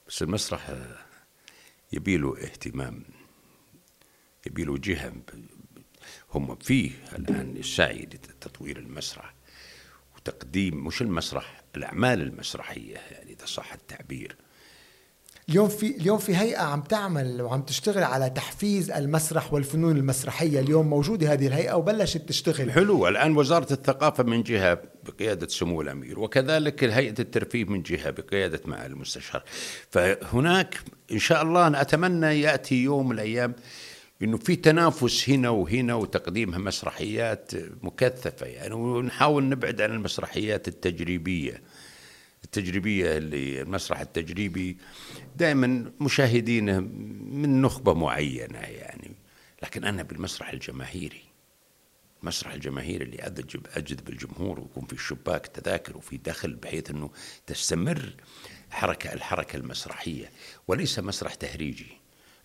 بس 0.07 0.21
المسرح 0.21 0.71
يبيله 1.93 2.37
اهتمام 2.43 3.03
يبيله 4.45 4.77
جهة 4.77 5.13
هم 6.33 6.55
فيه 6.55 6.91
الآن 7.15 7.57
السعي 7.57 8.01
لتطوير 8.13 8.77
المسرح 8.77 9.33
وتقديم 10.15 10.87
مش 10.87 11.01
المسرح 11.01 11.61
الأعمال 11.75 12.21
المسرحية 12.21 12.97
يعني 13.11 13.33
إذا 13.33 13.45
صح 13.45 13.73
التعبير. 13.73 14.35
اليوم 15.49 15.67
في 15.67 15.97
اليوم 15.97 16.17
في 16.17 16.37
هيئة 16.37 16.61
عم 16.61 16.81
تعمل 16.81 17.41
وعم 17.41 17.61
تشتغل 17.61 18.03
على 18.03 18.29
تحفيز 18.29 18.91
المسرح 18.91 19.53
والفنون 19.53 19.97
المسرحية. 19.97 20.59
اليوم 20.59 20.89
موجوده 20.89 21.33
هذه 21.33 21.47
الهيئة 21.47 21.73
وبلشت 21.73 22.29
تشتغل. 22.29 22.71
حلو 22.71 23.07
الان 23.07 23.37
وزارة 23.37 23.73
الثقافة 23.73 24.23
من 24.23 24.43
جهة 24.43 24.81
بقيادة 25.03 25.47
سمو 25.47 25.81
الأمير 25.81 26.19
وكذلك 26.19 26.83
هيئة 26.83 27.15
الترفيه 27.19 27.65
من 27.65 27.81
جهة 27.81 28.09
بقيادة 28.09 28.61
معالي 28.65 28.93
المستشار. 28.93 29.43
فهناك 29.89 30.79
إن 31.11 31.19
شاء 31.19 31.43
الله 31.43 31.81
أتمنى 31.81 32.41
يأتي 32.41 32.83
يوم 32.83 33.05
من 33.05 33.15
الأيام 33.15 33.55
إنه 34.21 34.37
في 34.37 34.55
تنافس 34.55 35.29
هنا 35.29 35.49
وهنا 35.49 35.95
وتقديمها 35.95 36.59
مسرحيات 36.59 37.51
مكثفة 37.81 38.45
يعني 38.45 38.73
ونحاول 38.73 39.49
نبعد 39.49 39.81
عن 39.81 39.91
المسرحيات 39.91 40.67
التجريبية. 40.67 41.61
التجريبية 42.57 43.17
اللي 43.17 43.61
المسرح 43.61 43.99
التجريبي 43.99 44.77
دائما 45.35 45.91
مشاهدينه 46.01 46.79
من 46.79 47.61
نخبة 47.61 47.93
معينة 47.93 48.59
يعني. 48.59 49.11
لكن 49.63 49.83
أنا 49.83 50.03
بالمسرح 50.03 50.49
الجماهيري 50.49 51.21
المسرح 52.23 52.53
الجماهيري 52.53 53.05
اللي 53.05 53.17
أجذب 53.17 53.67
أجذب 53.73 54.09
الجمهور 54.09 54.59
ويكون 54.59 54.85
في 54.85 54.93
الشباك 54.93 55.47
تذاكر 55.47 55.97
وفي 55.97 56.17
دخل 56.17 56.53
بحيث 56.53 56.89
أنه 56.89 57.09
تستمر 57.47 58.13
حركة 58.71 59.13
الحركة 59.13 59.57
المسرحية. 59.57 60.31
وليس 60.67 60.99
مسرح 60.99 61.33
تهريجي. 61.33 61.87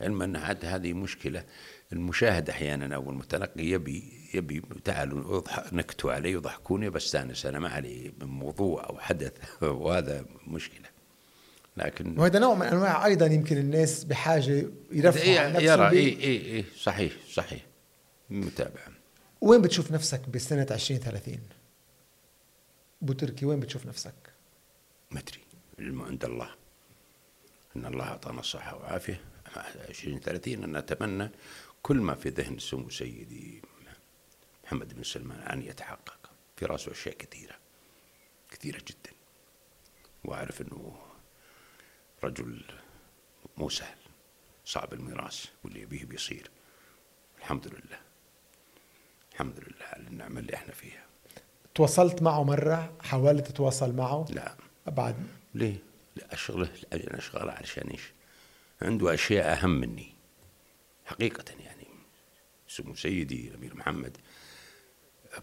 علما 0.00 0.38
عاد 0.38 0.64
هذه 0.64 0.92
مشكلة. 0.92 1.44
المشاهد 1.92 2.50
أحيانا 2.50 2.94
أو 2.94 3.10
المتلقي 3.10 3.64
يبي 3.64 4.12
يبي 4.34 4.62
تعالوا 4.84 5.42
نكتوا 5.72 6.12
علي 6.12 6.36
وضحكوني 6.36 6.90
بستانس 6.90 7.46
أنا 7.46 7.58
ما 7.58 7.68
علي 7.68 8.12
من 8.20 8.26
موضوع 8.26 8.88
أو 8.88 8.98
حدث 8.98 9.32
وهذا 9.62 10.24
مشكلة. 10.46 10.88
لكن 11.76 12.18
وهذا 12.18 12.38
نوع 12.38 12.54
من 12.54 12.66
أنواع 12.66 13.06
أيضا 13.06 13.26
يمكن 13.26 13.56
الناس 13.56 14.04
بحاجة 14.04 14.66
يرفعوا 14.92 15.38
عن 15.38 15.60
يرى 15.60 15.88
اي 15.88 16.24
اي 16.24 16.56
اي 16.56 16.64
صحيح 16.76 17.12
صحيح. 17.32 17.66
متابعه 18.30 18.92
وين 19.40 19.62
بتشوف 19.62 19.92
نفسك 19.92 20.28
بسنة 20.28 20.66
2030 20.70 21.38
ابو 23.02 23.12
تركي 23.12 23.46
وين 23.46 23.60
بتشوف 23.60 23.86
نفسك؟ 23.86 24.14
ما 25.10 25.20
أدري. 25.20 25.40
العلم 25.78 26.02
عند 26.02 26.24
الله. 26.24 26.50
إن 27.76 27.86
الله 27.86 28.04
أعطانا 28.04 28.40
الصحة 28.40 28.76
والعافية. 28.76 29.20
2030 29.88 30.64
أنا 30.64 30.78
أتمنى 30.78 31.30
كل 31.82 31.96
ما 31.96 32.14
في 32.14 32.28
ذهن 32.28 32.58
سمو 32.58 32.90
سيدي 32.90 33.62
محمد 34.68 34.94
بن 34.94 35.02
سلمان 35.02 35.40
ان 35.40 35.62
يتحقق 35.62 36.30
في 36.56 36.66
راسه 36.66 36.92
أشياء 36.92 37.16
كثيرة 37.16 37.54
كثيرة 38.50 38.78
جدا. 38.78 39.16
وأعرف 40.24 40.60
إنه 40.60 40.98
رجل 42.24 42.64
مو 43.56 43.68
سهل 43.68 43.98
صعب 44.64 44.92
الميراث 44.92 45.46
واللي 45.64 45.80
يبيه 45.80 46.04
بيصير. 46.04 46.50
الحمد 47.38 47.66
لله. 47.66 48.00
الحمد 49.32 49.60
لله 49.60 49.86
على 49.86 50.06
النعمة 50.06 50.40
اللي 50.40 50.54
إحنا 50.54 50.72
فيها. 50.72 51.06
تواصلت 51.74 52.22
معه 52.22 52.44
مرة؟ 52.44 52.96
حاولت 53.00 53.46
تتواصل 53.46 53.94
معه؟ 53.94 54.26
لا. 54.30 54.56
بعد؟ 54.86 55.16
ليه؟ 55.54 55.76
لا 56.16 56.34
أشغله 56.34 56.70
أنا 56.92 57.18
أشغله 57.18 57.52
علشان 57.52 57.88
إيش؟ 57.88 58.12
عنده 58.82 59.14
أشياء 59.14 59.52
أهم 59.52 59.70
مني. 59.70 60.14
حقيقة 61.06 61.44
يعني. 61.60 61.86
سمو 62.68 62.94
سيدي 62.94 63.48
الأمير 63.48 63.76
محمد. 63.76 64.16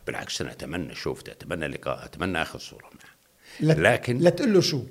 بالعكس 0.08 0.42
أنا 0.42 0.52
أتمنى 0.52 0.96
شوفته 0.96 1.32
أتمنى 1.32 1.68
لقاء 1.68 2.06
أتمنى 2.06 2.42
أخذ 2.42 2.60
صورة 2.60 2.86
معه. 2.86 3.16
لكن 3.60 4.18
لا 4.18 4.30
تقول 4.30 4.54
له 4.54 4.62
شو؟ 4.62 4.84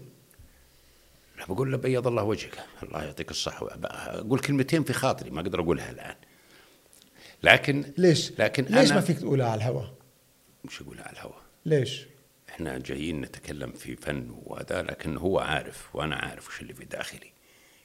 لا 1.38 1.46
بقول 1.46 1.72
له 1.72 1.78
بيض 1.78 2.06
الله 2.06 2.22
وجهك. 2.22 2.58
الله 2.82 3.04
يعطيك 3.04 3.30
الصحة. 3.30 3.68
أقول 3.84 4.38
كلمتين 4.38 4.84
في 4.84 4.92
خاطري 4.92 5.30
ما 5.30 5.40
أقدر 5.40 5.60
أقولها 5.60 5.90
الآن. 5.90 6.16
لكن 7.42 7.84
ليش؟ 7.98 8.32
لكن 8.38 8.64
ليش 8.64 8.90
أنا 8.90 8.94
ما 8.94 9.00
فيك 9.00 9.18
تقولها 9.18 9.46
على 9.46 9.58
الهواء؟ 9.58 9.94
مش 10.64 10.80
أقولها 10.80 11.04
على 11.04 11.12
الهواء 11.12 11.42
ليش؟ 11.66 12.06
إحنا 12.48 12.78
جايين 12.78 13.20
نتكلم 13.20 13.72
في 13.72 13.96
فن 13.96 14.28
وهذا 14.42 14.82
لكن 14.82 15.16
هو 15.16 15.38
عارف 15.38 15.96
وأنا 15.96 16.16
عارف 16.16 16.48
وش 16.48 16.60
اللي 16.60 16.74
في 16.74 16.84
داخلي. 16.84 17.33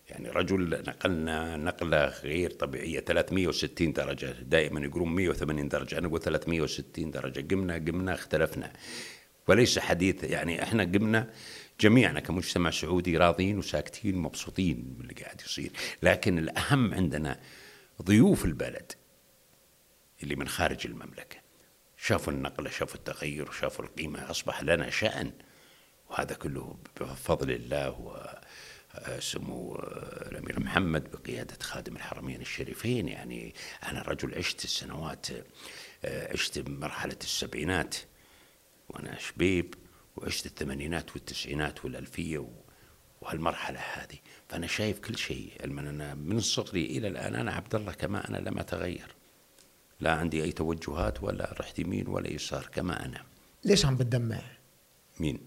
يعني 0.10 0.30
رجل 0.30 0.84
نقلنا 0.88 1.58
نقلة 1.58 2.06
غير 2.06 2.52
طبيعية 2.52 3.00
360 3.00 3.94
درجة 3.94 4.32
دائما 4.32 4.80
يقولون 4.80 5.16
180 5.16 5.68
درجة. 5.68 5.98
أنا 5.98 6.08
أقول 6.08 6.22
360 6.22 7.12
درجة. 7.12 7.48
قمنا 7.54 7.74
قمنا 7.74 8.14
اختلفنا. 8.14 8.74
وليس 9.48 9.80
حديث 9.80 10.24
يعني 10.24 10.64
إحنا 10.64 10.84
قمنا 10.84 11.30
جميعنا 11.80 12.20
كمجتمع 12.20 12.70
سعودي 12.70 13.18
راضين 13.18 13.58
وساكتين 13.58 14.16
مبسوطين 14.16 14.96
باللي 14.98 15.14
قاعد 15.14 15.42
يصير. 15.42 15.72
لكن 16.04 16.38
الأهم 16.38 16.94
عندنا 16.94 17.40
ضيوف 18.02 18.46
البلد 18.46 18.92
اللي 20.24 20.36
من 20.36 20.48
خارج 20.48 20.88
المملكة. 20.88 21.38
شافوا 21.98 22.34
النقلة 22.34 22.70
شافوا 22.70 22.96
التغير 22.96 23.52
شافوا 23.52 23.86
القيمة. 23.86 24.32
أصبح 24.32 24.64
لنا 24.64 24.90
شأن 24.90 25.32
وهذا 26.10 26.36
كله 26.36 26.78
بفضل 27.02 27.52
الله 27.52 28.20
وسمو 29.08 29.76
الأمير 30.32 30.60
محمد 30.60 31.12
بقيادة 31.12 31.58
خادم 31.62 31.96
الحرمين 31.96 32.42
الشريفين. 32.42 33.08
يعني 33.08 33.54
أنا 33.84 34.02
رجل 34.02 34.36
عشت 34.36 34.64
السنوات 34.64 35.28
عشت 36.06 36.70
مرحلة 36.70 37.18
السبعينات 37.24 37.96
وأنا 38.90 39.20
شبيب 39.20 39.76
وعشت 40.16 40.46
الثمانينات 40.46 41.12
والتسعينات 41.12 41.86
والألفية 41.86 42.50
وهالمرحلة 43.22 43.80
هذه. 43.80 44.18
فأنا 44.50 44.68
شايف 44.68 45.00
كل 45.00 45.18
شيء. 45.18 45.52
أنا 45.64 46.14
من 46.14 46.40
صغري 46.40 46.86
إلى 46.86 47.08
الآن 47.08 47.36
أنا 47.36 47.52
عبد 47.52 47.76
الله 47.76 47.92
كما 47.92 48.30
أنا 48.30 48.38
لم 48.38 48.60
أتغير. 48.60 49.16
لا 50.00 50.12
عندي 50.12 50.44
أي 50.44 50.52
توجهات 50.52 51.24
ولا 51.24 51.56
رحت 51.60 51.80
يمين 51.80 52.08
ولا 52.08 52.32
يسار 52.32 52.70
كما 52.74 53.06
أنا. 53.06 53.26
ليش 53.64 53.86
عم 53.86 53.96
بتدمع؟ 53.96 54.42
مين؟ 55.20 55.46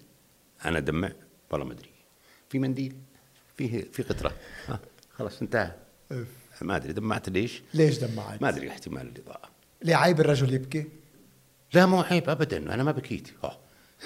أنا 0.65 0.81
دمع؟ 0.81 1.13
والله 1.51 1.67
ما 1.67 1.73
أدري. 1.73 1.91
في 2.51 2.59
منديل؟ 2.59 2.97
فيه 3.69 3.85
في 3.93 4.03
قطرة 4.03 4.33
ها 4.69 4.81
خلاص 5.11 5.43
انتهى 5.43 5.73
ما 6.61 6.77
أدري 6.77 6.93
دمعت 6.93 7.29
ليش؟ 7.29 7.63
ليش 7.75 7.99
دمعت؟ 7.99 8.43
ما 8.43 8.49
أدري 8.49 8.71
احتمال 8.71 9.09
الإضاءة 9.09 9.51
ليه 9.83 9.97
عيب 9.97 10.21
الرجل 10.21 10.55
يبكي؟ 10.55 10.89
لا 11.75 11.87
مو 11.87 12.01
عيب 12.01 12.31
أبدا 12.31 12.75
أنا 12.75 12.83
ما 12.83 12.93
بكيت 12.93 13.29
ها 13.45 13.59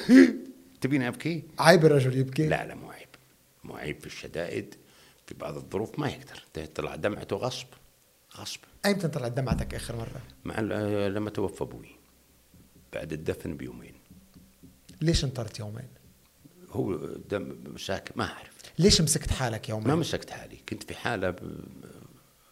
تبيني 0.80 1.08
أبكي؟ 1.08 1.42
عيب 1.58 1.84
الرجل 1.84 2.18
يبكي؟ 2.18 2.46
لا 2.48 2.66
لا 2.66 2.74
مو 2.74 2.90
عيب 2.90 3.08
مو 3.64 3.76
عيب 3.76 4.00
في 4.00 4.06
الشدائد 4.06 4.74
في 5.26 5.34
بعض 5.34 5.56
الظروف 5.56 5.98
ما 5.98 6.08
يقدر 6.08 6.44
تطلع 6.52 6.96
دمعته 6.96 7.36
غصب 7.36 7.66
غصب 8.36 8.60
ايمتى 8.86 9.08
طلعت 9.08 9.32
دمعتك 9.32 9.74
آخر 9.74 9.96
مرة؟ 9.96 10.22
مع 10.44 10.60
لما 11.08 11.30
توفى 11.30 11.62
أبوي 11.62 11.96
بعد 12.92 13.12
الدفن 13.12 13.56
بيومين 13.56 13.94
ليش 15.00 15.24
انطرت 15.24 15.58
يومين؟ 15.58 15.88
هو 16.70 16.94
دم 17.30 17.76
ساكت 17.78 18.16
ما 18.16 18.24
أعرف 18.24 18.55
ليش 18.78 19.00
مسكت 19.00 19.30
حالك 19.30 19.68
يومين؟ 19.68 19.88
ما 19.88 19.94
مسكت 19.94 20.30
حالي. 20.30 20.56
كنت 20.68 20.82
في 20.82 20.94
حالة 20.94 21.36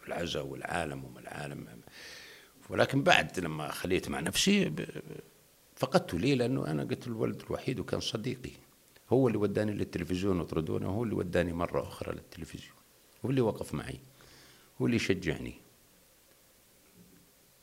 العزاء 0.07 0.47
والعالم 0.47 1.05
وما 1.05 1.21
العالم. 1.21 1.67
ولكن 2.71 3.03
بعد 3.03 3.41
لما 3.41 3.71
خليت 3.71 4.09
مع 4.09 4.21
نفسي 4.21 4.73
فقدته 5.77 6.19
ليه؟ 6.19 6.35
لأنه 6.35 6.67
أنا 6.67 6.85
قلت 6.85 7.07
الولد 7.07 7.43
الوحيد 7.43 7.81
وكان 7.81 8.01
صديقي. 8.01 8.53
هو 9.11 9.29
اللي 9.29 9.39
وداني 9.39 9.73
للتلفزيون 9.73 10.41
وطردونا 10.41 10.87
وهو 10.89 11.05
اللي 11.05 11.15
وداني 11.15 11.53
مرة 11.53 11.83
أخرى 11.83 12.13
للتلفزيون. 12.13 12.77
هو 13.25 13.31
اللي 13.31 13.41
وقف 13.41 13.75
معي. 13.75 14.01
هو 14.81 14.87
اللي 14.87 14.97
يشجعني 14.97 15.55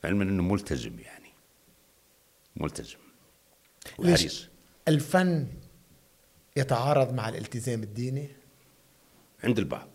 علما 0.04 0.24
إنه 0.24 0.42
ملتزم 0.42 0.98
يعني. 0.98 1.28
ملتزم. 2.56 2.98
وحريص. 3.98 4.48
الفن 4.88 5.46
يتعارض 6.56 7.12
مع 7.12 7.28
الالتزام 7.28 7.82
الديني؟ 7.82 8.28
عند 9.44 9.58
البعض. 9.58 9.88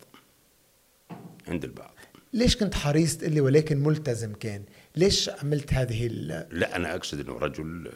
عند 1.48 1.64
البعض. 1.64 1.94
ليش 2.32 2.56
كنت 2.56 2.74
حريص 2.74 3.16
تقول 3.16 3.32
لي 3.32 3.40
ولكن 3.40 3.78
ملتزم 3.78 4.32
كان؟ 4.32 4.64
ليش 4.96 5.28
عملت 5.28 5.72
هذه 5.72 6.06
لا 6.50 6.76
أنا 6.76 6.94
أقصد 6.94 7.20
إنه 7.20 7.38
رجل 7.38 7.92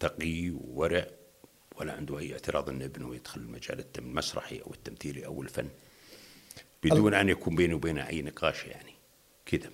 تقي 0.00 0.50
وورع 0.50 1.06
ولا 1.76 1.92
عنده 1.92 2.18
أي 2.18 2.32
اعتراض 2.32 2.70
ان 2.70 2.82
ابنه 2.82 3.14
يدخل 3.14 3.40
المجال 3.40 3.84
المسرحي 3.98 4.58
أو 4.58 4.72
التمثيلي 4.74 5.26
أو 5.26 5.42
الفن. 5.42 5.68
بدون 6.82 7.14
أن 7.14 7.28
يكون 7.28 7.56
بيني 7.56 7.74
وبينه 7.74 8.08
أي 8.08 8.22
نقاش 8.22 8.64
يعني. 8.64 8.94
كذا. 9.46 9.70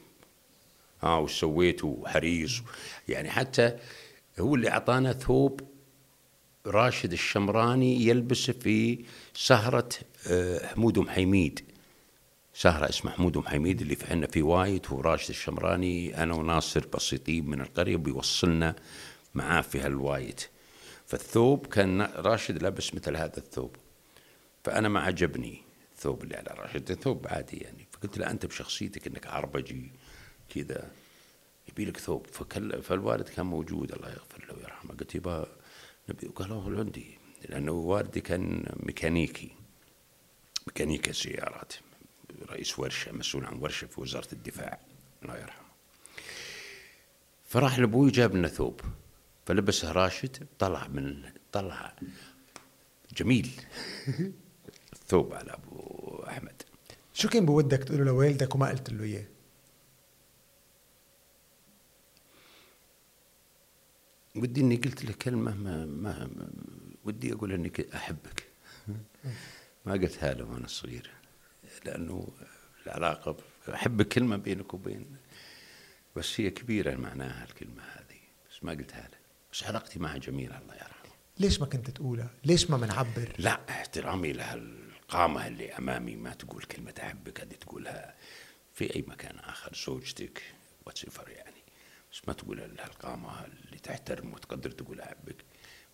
ها 1.02 1.18
وش 1.18 1.40
سويت 1.40 1.84
وحريص 1.84 2.62
يعني 3.08 3.30
حتى 3.30 3.78
هو 4.40 4.54
اللي 4.54 4.70
أعطانا 4.70 5.12
ثوب 5.12 5.60
راشد 6.66 7.12
الشمراني 7.12 8.06
يلبسه 8.06 8.52
في 8.52 9.04
سهرة 9.36 9.88
آه، 10.26 10.66
حمود 10.66 10.98
أم 10.98 11.08
حميد. 11.08 11.60
سهرة 12.54 12.88
اسمها 12.88 13.12
حمود 13.12 13.36
أم 13.36 13.46
حميد 13.46 13.80
اللي 13.80 13.96
عندنا 14.10 14.26
في 14.26 14.42
وايد 14.42 14.86
وراشد 14.90 15.28
الشمراني 15.28 16.22
أنا 16.22 16.34
وناصر 16.34 16.86
بسيطين 16.86 17.50
من 17.50 17.60
القرية 17.60 17.96
بيوصلنا 17.96 18.76
معاه 19.34 19.60
في 19.60 19.80
هالوايد. 19.80 20.40
فالثوب 21.06 21.66
كان 21.66 22.02
راشد 22.02 22.62
لابس 22.62 22.94
مثل 22.94 23.16
هذا 23.16 23.38
الثوب. 23.38 23.76
فأنا 24.64 24.88
ما 24.88 25.00
عجبني 25.00 25.62
الثوب 25.92 26.22
اللي 26.22 26.36
على 26.36 26.54
راشد. 26.60 26.92
ثوب 26.92 27.26
عادي 27.28 27.56
يعني. 27.56 27.86
فقلت 27.92 28.18
له 28.18 28.30
أنت 28.30 28.46
بشخصيتك 28.46 29.06
إنك 29.06 29.26
عربجي 29.26 29.90
كذا 30.54 30.90
يبي 31.68 31.84
لك 31.84 31.96
ثوب. 31.96 32.26
فكل 32.26 32.82
فالوالد 32.82 33.28
كان 33.28 33.46
موجود 33.46 33.92
الله 33.92 34.08
يغفر 34.08 34.46
له 34.48 34.54
ويرحمه. 34.54 34.94
قلت 34.94 35.14
يبا 35.14 35.48
نبي 36.08 36.26
قال 36.26 36.48
له 36.48 36.78
عندي 36.78 37.25
لأنه 37.46 37.72
والدي 37.72 38.20
كان 38.20 38.64
ميكانيكي 38.76 39.50
ميكانيكا 40.66 41.12
سيارات. 41.12 41.72
رئيس 42.48 42.78
ورشة 42.78 43.12
مسؤول 43.12 43.44
عن 43.44 43.58
ورشة 43.58 43.86
في 43.86 44.00
وزارة 44.00 44.28
الدفاع 44.32 44.80
الله 45.22 45.36
يرحمه. 45.36 45.66
فراح 47.44 47.78
لابوي 47.78 48.10
جاب 48.10 48.34
لنا 48.36 48.48
ثوب 48.48 48.80
فلبسه 49.46 49.92
راشد 49.92 50.46
طلع 50.58 50.86
من 50.88 51.22
طلع 51.52 51.96
جميل. 53.16 53.50
الثوب 54.92 55.34
على 55.34 55.52
أبو 55.52 56.24
أحمد. 56.28 56.62
شو 57.14 57.28
كان 57.28 57.46
بودك 57.46 57.84
تقوله 57.84 58.04
لوالدك 58.04 58.54
وما 58.54 58.68
قلت 58.68 58.92
له 58.92 59.04
إياه؟ 59.04 59.26
ودي 64.36 64.60
إني 64.60 64.76
قلت 64.76 65.04
له 65.04 65.12
كلمة 65.12 65.54
ما, 65.54 65.86
ما 65.86 66.28
ودي 67.06 67.32
أقول 67.32 67.52
اني 67.52 67.68
ك- 67.68 67.94
أحبك. 67.94 68.44
ما 69.86 69.92
قلتها 69.92 70.34
له 70.34 70.44
وأنا 70.44 70.66
صغير 70.66 71.10
لأنه 71.84 72.28
العلاقة 72.86 73.36
احبك 73.74 74.08
كلمة 74.08 74.36
بينك 74.36 74.74
وبين 74.74 75.16
بس 76.16 76.40
هي 76.40 76.50
كبيرة 76.50 76.94
معناها 76.96 77.44
الكلمة 77.44 77.82
هذه 77.82 78.18
بس 78.50 78.64
ما 78.64 78.72
قلتها 78.72 79.02
له 79.12 79.18
بس 79.52 79.64
علاقتي 79.64 79.98
معها 79.98 80.18
جميلة 80.18 80.58
الله 80.58 80.74
يرحمه. 80.74 81.12
ليش 81.38 81.60
ما 81.60 81.66
كنت 81.66 81.90
تقولها؟ 81.90 82.30
ليش 82.44 82.70
ما 82.70 82.76
منعبر؟ 82.76 83.32
لا 83.38 83.60
احترامي 83.70 84.32
لهالقامة 84.32 85.46
اللي 85.46 85.72
أمامي 85.72 86.16
ما 86.16 86.30
تقول 86.34 86.62
كلمة 86.62 86.94
أحبك 87.02 87.40
هذه 87.40 87.54
تقولها 87.54 88.14
في 88.74 88.96
أي 88.96 89.04
مكان 89.06 89.38
آخر 89.38 89.72
زوجتك 89.86 90.42
واتسفر 90.86 91.28
يعني. 91.30 91.56
بس 92.12 92.20
ما 92.28 92.34
تقول 92.34 92.60
هالقامة 92.60 93.44
اللي 93.44 93.78
تحترم 93.78 94.32
وتقدر 94.34 94.70
تقول 94.70 95.00
أحبك. 95.00 95.36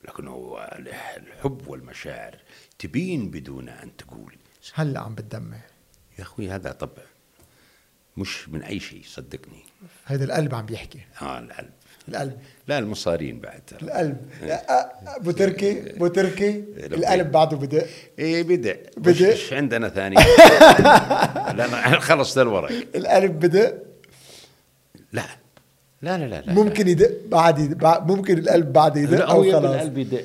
لكن 0.05 0.29
هو 0.29 0.79
الحب 0.79 1.69
والمشاعر 1.69 2.37
تبين 2.79 3.31
بدون 3.31 3.69
أن 3.69 3.97
تقول. 3.97 4.37
هلا 4.74 5.01
عم 5.01 5.15
بتدمع. 5.15 5.61
يا 6.19 6.23
أخوي 6.23 6.51
هذا 6.51 6.73
طبع. 6.73 7.03
مش 8.16 8.49
من 8.49 8.62
أي 8.62 8.81
شيء 8.81 9.03
صدقني. 9.07 9.65
هيدا 10.07 10.24
القلب 10.24 10.55
عم 10.55 10.66
بيحكي. 10.66 11.01
آه 11.23 11.39
القلب. 11.39 11.70
القلب. 12.09 12.39
لا 12.69 12.79
المصارين 12.79 13.41
بعد. 13.41 13.61
ترى 13.66 13.81
القلب 13.83 14.31
أبو 15.07 15.31
تركي 15.31 15.91
أبو 15.97 16.07
تركي 16.07 16.51
لبيك. 16.51 16.93
القلب 16.93 17.33
بعده 17.33 17.57
بدق 17.57 17.87
إيه 18.19 18.43
بدأ. 18.43 18.83
بدأ. 18.97 19.33
وش 19.33 19.53
عندنا 19.53 19.89
ثاني. 19.89 20.16
لا 21.59 22.01
خلص 22.01 22.35
ذا 22.35 22.43
الورق 22.43 22.70
القلب 22.95 23.39
بدق 23.39 23.83
لا. 25.12 25.41
لا 26.03 26.19
لا 26.19 26.24
لا, 26.24 26.41
لا. 26.47 26.53
ممكن 26.53 26.89
يدق 26.89 27.11
بعد 27.29 27.59
يدق 27.59 28.03
ممكن 28.03 28.39
القلب 28.39 28.73
بعد 28.73 28.97
يدق 28.97 29.19
لا 29.19 29.31
أو 29.31 29.43
خلاص. 29.53 29.65
القلب 29.74 29.99
يدق. 29.99 30.24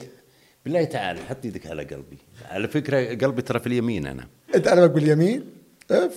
بالله 0.66 0.84
تعالى 0.84 1.20
حط 1.30 1.38
إيدك 1.46 1.68
على 1.68 1.84
قلبي. 1.84 2.18
على 2.50 2.68
فكرة 2.68 3.16
قلبي 3.16 3.42
ترى 3.42 3.60
في 3.60 3.68
اليمين 3.68 4.08
أنا. 4.08 4.28
أنت 4.56 4.68
قلبك 4.68 4.92
باليمين 4.92 5.44
إف. 5.92 6.14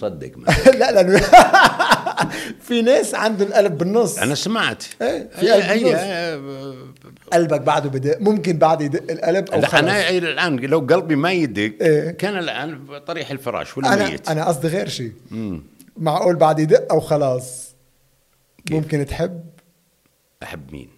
صدق 0.00 0.32
ما. 0.36 0.46
لا 0.80 0.92
لأنه 0.92 1.20
في 2.66 2.82
ناس 2.82 3.14
عندهم 3.14 3.48
القلب 3.48 3.78
بالنص. 3.78 4.18
أنا 4.18 4.34
سمعت. 4.34 4.84
إيه، 5.02 5.28
في 5.40 5.50
قلب 5.50 5.62
هي- 5.62 6.36
بالنص. 6.38 6.74
قلبك 7.32 7.60
بعده 7.60 7.90
بدق 7.90 8.20
ممكن 8.20 8.58
بعد 8.58 8.80
يدق 8.80 9.12
القلب 9.12 9.50
أو 9.50 9.58
أنا 9.78 10.08
الآن 10.10 10.56
لو 10.56 10.78
قلبي 10.78 11.16
ما 11.16 11.32
يدق 11.32 11.72
إيه. 11.82 12.10
كان 12.10 12.38
الآن 12.38 12.78
طريح 13.06 13.30
الفراش 13.30 13.78
ولا 13.78 13.94
أنا 13.94 14.08
ميت؟ 14.10 14.28
أنا 14.28 14.44
قصدي 14.48 14.68
غير 14.68 14.88
شيء. 14.88 15.12
معقول 16.00 16.36
بعد 16.36 16.58
يدق 16.58 16.92
أو 16.92 17.00
خلاص؟ 17.00 17.74
كيف؟ 18.66 18.76
ممكن 18.76 19.06
تحب؟ 19.06 19.44
أحب 20.42 20.72
مين؟ 20.72 20.90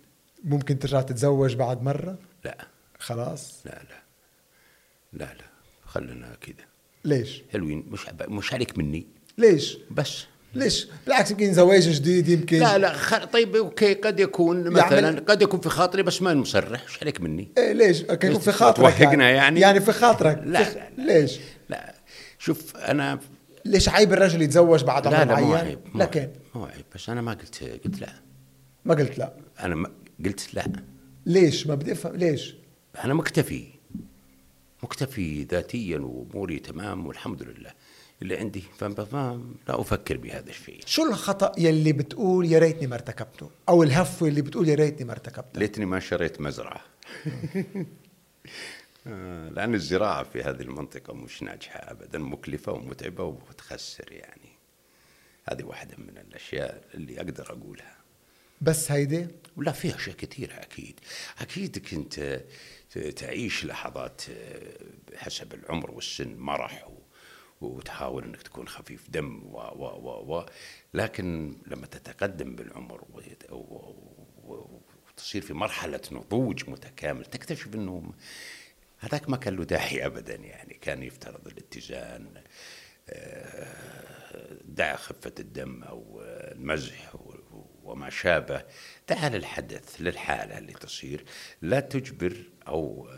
ممكن 0.44 0.78
ترجع 0.78 1.00
تتزوج 1.00 1.54
بعد 1.54 1.82
مرة؟ 1.82 2.18
لا. 2.44 2.58
خلاص؟ 2.98 3.54
لا 3.64 3.70
لا. 3.70 4.02
لا 5.12 5.24
لا. 5.24 5.44
خلنا 5.86 6.36
كذا 6.40 6.66
ليش؟ 7.04 7.42
حلوين. 7.52 7.86
مش 7.90 8.06
مش 8.28 8.52
عليك 8.54 8.78
مني. 8.78 9.06
ليش؟ 9.38 9.78
بس. 9.90 10.24
ليش؟ 10.54 10.88
بالعكس 11.06 11.30
يمكن 11.30 11.52
زواج 11.52 11.88
جديد 11.88 12.28
يمكن 12.28 12.58
لا 12.58 12.78
لا. 12.78 12.92
خ... 12.92 13.24
طيب 13.24 13.56
أوكي. 13.56 13.94
قد 13.94 14.20
يكون 14.20 14.70
مثلا 14.70 15.00
يعمل- 15.00 15.24
قد 15.24 15.42
يكون 15.42 15.60
في 15.60 15.68
خاطري 15.68 16.02
بس 16.02 16.22
ما 16.22 16.34
مصرح 16.34 16.82
إيش 16.82 16.98
عليك 17.02 17.20
مني؟ 17.20 17.48
إيه 17.58 17.72
ليش؟ 17.72 18.02
كان 18.02 18.30
يكون 18.30 18.42
في 18.42 18.52
خاطرك 18.52 18.98
توهقنا 18.98 19.30
يعني؟ 19.30 19.60
يعني 19.60 19.80
في 19.80 19.92
خاطرك. 19.92 20.42
لا, 20.44 20.64
في... 20.64 20.78
لا, 20.78 20.88
لا. 20.96 21.12
ليش؟ 21.20 21.38
لا. 21.68 21.94
شوف 22.38 22.76
أنا 22.76 23.20
ليش 23.64 23.88
عيب 23.88 24.12
الرجل 24.12 24.42
يتزوج 24.42 24.84
بعد 24.84 25.06
عمر 25.06 25.16
لا 25.18 25.24
لا 25.24 25.40
مو 25.40 25.50
معين؟ 25.50 25.66
عيب 25.66 25.78
مو 25.94 26.00
لكن؟ 26.00 26.30
مو 26.54 26.64
عيب 26.64 26.84
بس 26.94 27.08
أنا 27.08 27.20
ما 27.22 27.32
قلت 27.32 27.64
قلت 27.84 28.00
لا. 28.00 28.12
ما 28.84 28.94
قلت 28.94 29.18
لا. 29.18 29.32
أنا 29.60 29.74
ما 29.74 29.90
قلت 30.24 30.54
لا. 30.54 30.64
ليش؟ 31.26 31.66
ما 31.66 31.74
بدي 31.74 31.92
أفهم 31.92 32.16
ليش؟ 32.16 32.54
أنا 33.04 33.14
مكتفي 33.14 33.64
مكتفي 34.82 35.42
ذاتيا 35.44 35.98
وأموري 35.98 36.58
تمام 36.58 37.06
والحمد 37.06 37.42
لله. 37.42 37.70
اللي 38.22 38.36
عندي 38.36 38.62
فما 38.78 39.06
ما 39.12 39.42
لا 39.68 39.80
أفكر 39.80 40.16
بهذا 40.16 40.50
الشيء. 40.50 40.80
شو 40.86 41.08
الخطأ 41.08 41.52
يلي 41.58 41.92
بتقول 41.92 42.46
يا 42.52 42.58
ريتني 42.58 42.86
ما 42.86 42.94
ارتكبته؟ 42.94 43.50
أو 43.68 43.82
الهفوة 43.82 44.28
اللي 44.28 44.42
بتقول 44.42 44.68
يا 44.68 44.74
ريتني 44.74 45.06
ما 45.06 45.12
ارتكبته؟ 45.12 45.60
ليتني 45.60 45.86
ما 45.86 46.00
شريت 46.00 46.40
مزرعة. 46.40 46.80
لأن 49.06 49.74
الزراعة 49.74 50.22
في 50.22 50.42
هذه 50.42 50.62
المنطقة 50.62 51.14
مش 51.14 51.42
ناجحة 51.42 51.78
أبدا 51.78 52.18
مكلفة 52.18 52.72
ومتعبة 52.72 53.24
وتخسر 53.24 54.12
يعني. 54.12 54.52
هذه 55.44 55.62
واحدة 55.62 55.96
من 55.98 56.18
الأشياء 56.18 56.84
اللي 56.94 57.16
أقدر 57.16 57.52
أقولها. 57.52 57.96
بس 58.60 58.90
هيدي؟ 58.90 59.26
ولا 59.56 59.72
في 59.72 59.96
أشياء 59.96 60.16
كثيرة 60.16 60.54
أكيد. 60.54 61.00
أكيد 61.40 61.78
كنت 61.78 62.40
تعيش 63.16 63.64
لحظات 63.64 64.22
حسب 65.16 65.54
العمر 65.54 65.90
والسن 65.90 66.36
مرح 66.36 66.88
وتحاول 67.60 68.24
إنك 68.24 68.42
تكون 68.42 68.68
خفيف 68.68 69.10
دم 69.10 69.42
و 69.44 69.58
و 69.58 69.84
و 69.84 70.36
و 70.36 70.46
لكن 70.94 71.56
لما 71.66 71.86
تتقدم 71.86 72.56
بالعمر 72.56 73.04
وتصير 74.44 75.42
في 75.42 75.54
مرحلة 75.54 76.00
نضوج 76.12 76.70
متكامل 76.70 77.24
تكتشف 77.24 77.74
انه 77.74 78.12
هذاك 79.02 79.28
ما 79.30 79.36
كان 79.36 79.56
له 79.56 79.64
داعي 79.64 80.06
ابدا 80.06 80.34
يعني 80.34 80.74
كان 80.74 81.02
يفترض 81.02 81.46
الاتزان 81.48 82.26
دع 84.64 84.96
خفة 84.96 85.32
الدم 85.40 85.82
أو 85.82 86.22
المزح 86.26 87.14
و- 87.14 87.32
وما 87.84 88.10
شابه. 88.10 88.62
دع 89.08 89.28
للحدث 89.28 89.96
للحالة 90.00 90.58
اللي 90.58 90.72
تصير. 90.72 91.24
لا 91.62 91.80
تجبر 91.80 92.36
أو 92.68 93.08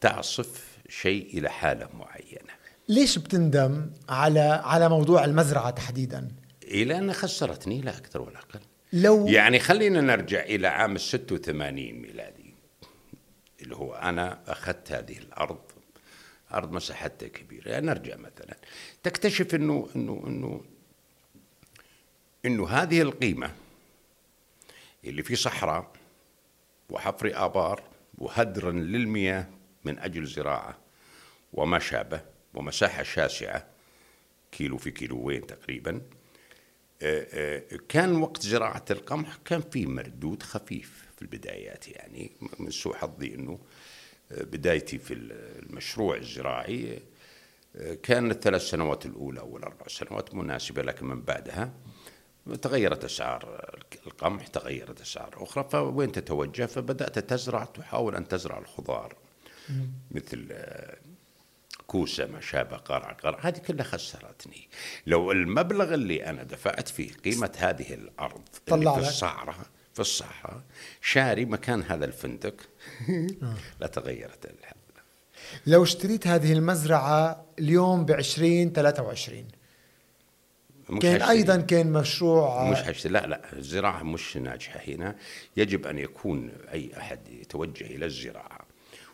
تعصف 0.00 0.78
شيء 0.88 1.38
إلى 1.38 1.50
حالة 1.50 1.88
معينة. 1.94 2.52
ليش 2.88 3.18
بتندم 3.18 3.90
على 4.08 4.40
على 4.64 4.88
موضوع 4.88 5.24
المزرعة 5.24 5.70
تحديدا؟ 5.70 6.28
إلى 6.64 6.98
أن 6.98 7.12
خسرتني 7.12 7.80
لا 7.80 7.96
أكثر 7.98 8.20
ولا 8.22 8.38
أقل. 8.38 8.60
لو 8.92 9.26
يعني 9.26 9.58
خلينا 9.58 10.00
نرجع 10.00 10.40
إلى 10.42 10.68
عام 10.68 10.98
86 10.98 11.92
ميلادي. 11.92 12.39
اللي 13.62 13.76
هو 13.76 13.94
أنا 13.94 14.40
أخذت 14.48 14.92
هذه 14.92 15.18
الأرض 15.18 15.60
أرض 16.52 16.72
مساحتها 16.72 17.28
كبيرة. 17.28 17.68
يعني 17.68 17.86
نرجع 17.86 18.16
مثلا. 18.16 18.56
تكتشف 19.02 19.54
إنه 19.54 19.88
إنه 19.96 20.22
إنه 20.26 20.64
إنه 22.44 22.68
هذه 22.68 23.02
القيمة 23.02 23.52
اللي 25.04 25.22
في 25.22 25.36
صحراء 25.36 25.92
وحفر 26.90 27.30
آبار 27.34 27.82
وهدرا 28.18 28.72
للمياه 28.72 29.46
من 29.84 29.98
أجل 29.98 30.26
زراعة 30.26 30.78
وما 31.52 31.78
شابه 31.78 32.20
ومساحة 32.54 33.02
شاسعة 33.02 33.66
كيلو 34.52 34.78
في 34.78 34.90
كيلوين 34.90 35.46
تقريبا 35.46 36.02
آه، 37.02 37.26
آه، 37.32 37.78
كان 37.88 38.16
وقت 38.16 38.42
زراعة 38.42 38.84
القمح 38.90 39.36
كان 39.44 39.60
في 39.60 39.86
مردود 39.86 40.42
خفيف. 40.42 41.09
في 41.20 41.26
البدايات 41.26 41.88
يعني 41.88 42.30
من 42.58 42.70
سوء 42.70 42.94
حظي 42.94 43.34
أنه 43.34 43.58
آه، 44.32 44.42
بدايتي 44.42 44.98
في 44.98 45.14
المشروع 45.14 46.16
الزراعي 46.16 46.98
آه، 47.76 47.94
كان 47.94 48.30
الثلاث 48.30 48.62
سنوات 48.62 49.06
الأولى 49.06 49.40
والأربع 49.40 49.86
سنوات 49.88 50.34
مناسبة 50.34 50.82
لكن 50.82 51.06
من 51.06 51.22
بعدها 51.22 51.72
تغيرت 52.62 53.04
أسعار 53.04 53.74
القمح 54.06 54.46
تغيرت 54.46 55.00
أسعار 55.00 55.42
أخرى 55.42 55.68
فوين 55.70 56.12
تتوجه؟ 56.12 56.66
فبدأت 56.66 57.18
تزرع 57.18 57.64
تحاول 57.64 58.16
أن 58.16 58.28
تزرع 58.28 58.58
الخضار 58.58 59.16
مثل 60.10 60.48
آه، 60.52 60.96
كوسة 61.86 62.26
ما 62.26 62.40
شابه 62.40 62.76
قرع 62.76 63.12
قرع 63.12 63.38
هذه 63.42 63.58
كلها 63.58 63.84
خسرتني. 63.84 64.68
لو 65.06 65.32
المبلغ 65.32 65.94
اللي 65.94 66.26
أنا 66.26 66.42
دفعت 66.42 66.88
فيه 66.88 67.12
قيمة 67.12 67.52
هذه 67.58 67.94
الأرض 67.94 68.42
طلع 68.66 68.92
اللي. 68.92 69.04
في 69.04 69.08
الصحراء 69.08 69.56
في 69.94 70.00
الصحراء 70.00 70.60
شاري 71.00 71.44
مكان 71.44 71.82
هذا 71.82 72.04
الفندق. 72.04 72.54
لا 73.80 73.86
تغيرت 73.86 74.44
الحال. 74.44 74.76
لو 75.66 75.82
اشتريت 75.82 76.26
هذه 76.26 76.52
المزرعة 76.52 77.44
اليوم 77.58 78.04
ب 78.04 78.12
20 78.12 78.72
23 78.72 79.44
مش 80.90 81.02
كان 81.02 81.14
هشتري. 81.14 81.30
أيضا 81.30 81.56
كان 81.60 81.92
مشروع 81.92 82.70
مش 82.70 82.78
هشتري 82.78 83.12
لا 83.12 83.26
لا 83.26 83.58
الزراعة 83.58 84.02
مش 84.02 84.36
ناجحة 84.36 84.80
هنا. 84.88 85.16
يجب 85.56 85.86
أن 85.86 85.98
يكون 85.98 86.50
أي 86.72 86.90
أحد 86.96 87.28
يتوجه 87.28 87.86
إلى 87.86 88.06
الزراعة. 88.06 88.60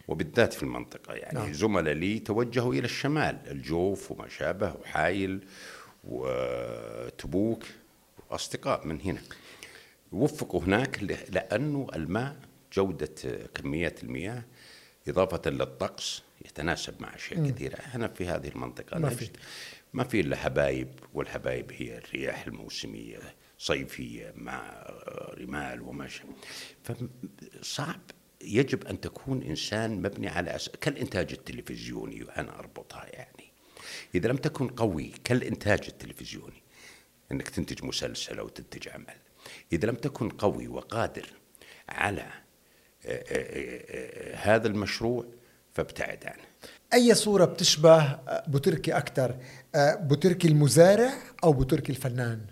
وبالذات 0.09 0.53
في 0.53 0.63
المنطقة 0.63 1.15
يعني 1.15 1.39
نعم. 1.39 1.53
زملاء 1.53 1.95
لي 1.95 2.19
توجهوا 2.19 2.75
إلى 2.75 2.85
الشمال. 2.85 3.39
الجوف 3.51 4.13
وما 4.13 4.29
شابه 4.29 4.75
وحايل 4.81 5.41
وتبوك 6.05 7.63
أصدقاء 8.31 8.87
من 8.87 9.01
هنا. 9.01 9.21
وفقوا 10.13 10.61
هناك 10.61 11.03
لأنه 11.03 11.87
الماء 11.95 12.37
جودة 12.73 13.15
كميات 13.55 14.05
المياه 14.05 14.45
إضافة 15.09 15.51
للطقس 15.51 16.23
يتناسب 16.45 17.03
مع 17.03 17.15
أشياء 17.15 17.51
كثيرة. 17.51 17.75
إحنا 17.75 18.09
في 18.09 18.27
هذه 18.27 18.49
المنطقة 18.49 18.99
ما 18.99 19.09
في. 19.09 19.31
ما 19.93 20.05
في 20.05 20.21
إلا 20.21 20.37
حبايب 20.37 20.89
والحبايب 21.15 21.73
هي 21.73 21.99
الرياح 21.99 22.47
الموسمية 22.47 23.19
صيفية 23.59 24.33
مع 24.37 24.87
رمال 25.39 25.83
وما 25.83 26.09
شابه. 26.09 26.33
فصعب 26.83 28.01
يجب 28.41 28.87
أن 28.87 29.01
تكون 29.01 29.43
إنسان 29.43 30.03
مبني 30.03 30.29
على 30.29 30.57
أس... 30.57 30.69
كالإنتاج 30.69 31.33
التلفزيوني 31.33 32.23
وأنا 32.25 32.59
أربطها 32.59 33.07
يعني. 33.07 33.53
إذا 34.15 34.29
لم 34.29 34.37
تكن 34.37 34.69
قوي 34.69 35.13
كالإنتاج 35.25 35.81
التلفزيوني. 35.89 36.63
أنك 37.33 37.49
تنتج 37.49 37.85
مسلسل 37.85 38.39
أو 38.39 38.49
تنتج 38.49 38.89
عمل. 38.89 39.17
إذا 39.73 39.89
لم 39.89 39.95
تكن 39.95 40.29
قوي 40.29 40.69
وقادر 40.69 41.27
على 41.89 42.23
آه، 42.23 42.29
آه، 43.07 43.85
آه، 43.91 44.37
هذا 44.37 44.69
المشروع 44.69 45.25
فابتعد 45.75 46.25
عنه. 46.27 46.43
أي 46.95 47.15
صورة 47.15 47.45
بتشبه 47.45 48.19
بوتركي 48.47 48.93
أكثر 48.93 49.37
بوتركي 49.77 50.49
المزارع 50.49 51.13
أو 51.45 51.53
بوتركي 51.53 51.93
الفنان؟ 51.93 52.47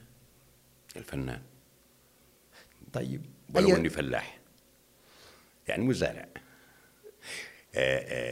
الفنان. 0.97 1.43
طيب. 2.93 3.23
ولو 3.55 3.69
أي- 3.69 3.73
إني 3.75 3.89
فلاح. 3.89 4.39
يعني 5.69 5.85
مزارع. 5.85 6.29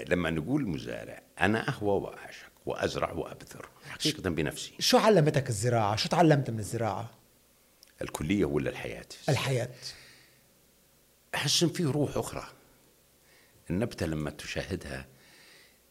لما 0.09 0.31
نقول 0.31 0.69
مزارع 0.69 1.23
أنا 1.41 1.69
أهوى 1.69 2.01
وأعشق 2.01 2.51
وأزرع 2.67 3.13
وأبذر 3.13 3.69
حقيقة 3.89 4.31
بنفسي. 4.31 4.73
شو 4.79 4.99
علمتك 4.99 5.49
الزراعة؟ 5.49 5.97
شو 5.97 6.09
تعلمت 6.09 6.51
من 6.51 6.59
الزراعة؟ 6.59 7.11
الكلية 8.03 8.45
ولا 8.45 8.71
الحياة؟ 8.71 9.07
الحياة. 9.29 9.69
احس 11.35 11.63
ان 11.63 11.69
في 11.69 11.85
روح 11.85 12.17
أخرى. 12.17 12.45
النبتة 13.71 14.07
لما 14.07 14.31
تشاهدها 14.31 15.07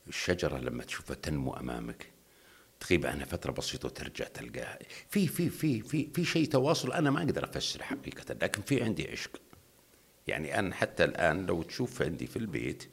الشجرة 0.08 0.58
لما 0.58 0.84
تشوفها 0.84 1.16
تنمو 1.16 1.54
أمامك 1.54 2.08
تغيب 2.80 3.06
عنها 3.06 3.26
فترة 3.26 3.52
بسيطة 3.52 3.86
وترجع 3.86 4.26
تلقاها. 4.26 4.80
في 5.10 5.28
في 5.28 5.50
في 5.50 5.82
في 5.82 6.08
في 6.14 6.26
شيء 6.26 6.48
تواصل 6.48 6.94
أنا 6.94 7.12
ما 7.12 7.20
أقدر 7.20 7.46
افسره 7.46 7.84
حقيقة 7.84 8.34
لكن 8.42 8.62
في 8.62 8.84
عندي 8.84 9.12
عشق. 9.12 9.42
يعني 10.28 10.60
أنا 10.60 10.76
حتى 10.76 11.04
الآن 11.04 11.46
لو 11.46 11.64
تشوف 11.64 12.02
عندي 12.02 12.28
في 12.28 12.38
البيت 12.38 12.84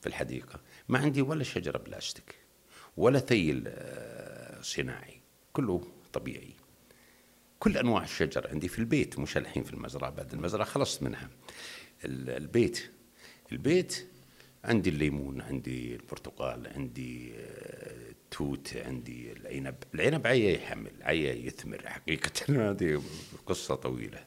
في 0.00 0.06
الحديقة 0.06 0.60
ما 0.88 0.98
عندي 0.98 1.22
ولا 1.22 1.44
شجرة 1.44 1.78
بلاستيك 1.78 2.34
ولا 2.96 3.18
ثيل 3.18 3.64
آه، 3.66 4.60
صناعي 4.62 5.20
كله 5.52 5.88
طبيعي. 6.12 6.54
كل 7.58 7.76
أنواع 7.76 8.02
الشجر 8.04 8.48
عندي 8.48 8.68
في 8.68 8.78
البيت 8.78 9.18
مش 9.18 9.36
الحين 9.36 9.64
في 9.64 9.74
المزرعة 9.74 10.10
بعد 10.10 10.32
المزرعة 10.32 10.64
خلصت 10.66 11.02
منها. 11.02 11.30
ال- 12.04 12.30
البيت 12.30 12.90
البيت 13.52 14.06
عندي 14.64 14.90
الليمون 14.90 15.40
عندي 15.40 15.94
البرتقال 15.94 16.66
عندي 16.74 17.32
آه، 17.36 18.12
توت 18.30 18.76
عندي 18.76 19.32
العنب. 19.32 19.74
العنب 19.94 20.26
عيا 20.26 20.50
يحمل 20.52 20.92
عيا 21.02 21.32
يثمر 21.32 21.88
حقيقة. 21.88 22.30
هذه 22.70 23.02
قصة 23.46 23.74
طويلة. 23.74 24.24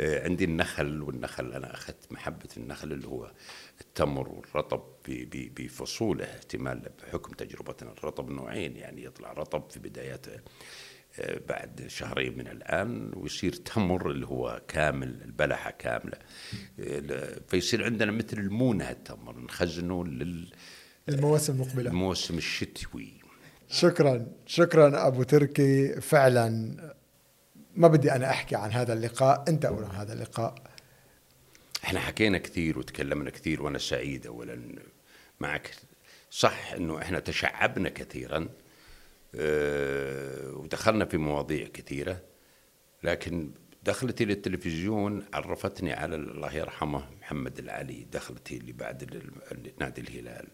آه، 0.00 0.24
عندي 0.24 0.44
النخل 0.44 1.02
والنخل 1.02 1.52
أنا 1.52 1.74
أخذت 1.74 2.12
محبة 2.12 2.48
النخل 2.56 2.92
اللي 2.92 3.06
هو 3.06 3.30
التمر 3.80 4.28
والرطب 4.28 4.82
بفصوله 5.28 6.24
احتمال 6.24 6.90
بحكم 7.02 7.32
تجربتنا 7.32 7.92
الرطب 7.92 8.30
نوعين 8.30 8.76
يعني 8.76 9.04
يطلع 9.04 9.32
رطب 9.32 9.70
في 9.70 9.78
بداياته. 9.80 10.32
آه، 10.34 10.40
بعد 11.48 11.84
شهرين 11.88 12.38
من 12.38 12.48
الآن 12.48 13.12
ويصير 13.14 13.52
تمر 13.52 14.10
اللي 14.10 14.26
هو 14.26 14.62
كامل 14.68 15.22
البلحة 15.24 15.70
كاملة. 15.70 16.18
آه، 16.80 17.40
فيصير 17.48 17.84
عندنا 17.84 18.12
مثل 18.12 18.38
المونة 18.38 18.90
التمر 18.90 19.38
نخزنه 19.38 20.04
المواسم 21.08 21.52
المقبلة. 21.52 21.90
للموسم 21.90 22.38
الشتوي. 22.38 23.12
شكرا 23.68 24.26
شكرا 24.46 25.06
أبو 25.06 25.22
تركي. 25.22 26.00
فعلا 26.00 26.76
ما 27.76 27.88
بدي 27.88 28.12
أنا 28.12 28.30
أحكي 28.30 28.56
عن 28.56 28.70
هذا 28.70 28.92
اللقاء. 28.92 29.44
أنت 29.48 29.64
اولى 29.64 29.86
هذا 29.86 30.12
اللقاء. 30.12 30.54
إحنا 31.84 32.00
حكينا 32.00 32.38
كثير 32.38 32.78
وتكلمنا 32.78 33.30
كثير 33.30 33.62
وأنا 33.62 33.78
سعيد 33.78 34.26
اولا 34.26 34.62
معك. 35.40 35.70
صح 36.30 36.72
إنه 36.72 37.02
إحنا 37.02 37.18
تشعبنا 37.18 37.88
كثيرا. 37.88 38.48
ودخلنا 40.54 41.04
في 41.04 41.16
مواضيع 41.16 41.68
كثيرة 41.68 42.22
لكن 43.02 43.50
دخلتي 43.82 44.24
للتلفزيون 44.24 45.26
عرفتني 45.34 45.92
على 45.92 46.16
الله 46.16 46.54
يرحمه 46.54 47.10
محمد 47.20 47.58
العلي. 47.58 48.04
دخلتي 48.12 48.56
اللي 48.56 48.72
بعد 48.72 49.22
نادي 49.80 50.00
الهلال 50.00 50.48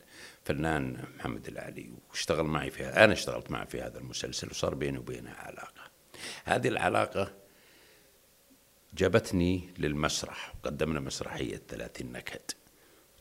فنان 0.44 1.04
محمد 1.18 1.48
العلي 1.48 1.90
واشتغل 2.10 2.44
معي 2.44 2.70
فيها 2.70 3.04
أنا 3.04 3.12
اشتغلت 3.12 3.50
معه 3.50 3.64
في 3.64 3.82
هذا 3.82 3.98
المسلسل 3.98 4.50
وصار 4.50 4.74
بيني 4.74 4.98
وبينه 4.98 5.30
علاقة. 5.30 5.90
هذه 6.44 6.68
العلاقة 6.68 7.34
جابتني 8.94 9.68
للمسرح 9.78 10.54
وقدمنا 10.54 11.00
مسرحية 11.00 11.62
ثلاثين 11.68 12.12
نكد 12.12 12.50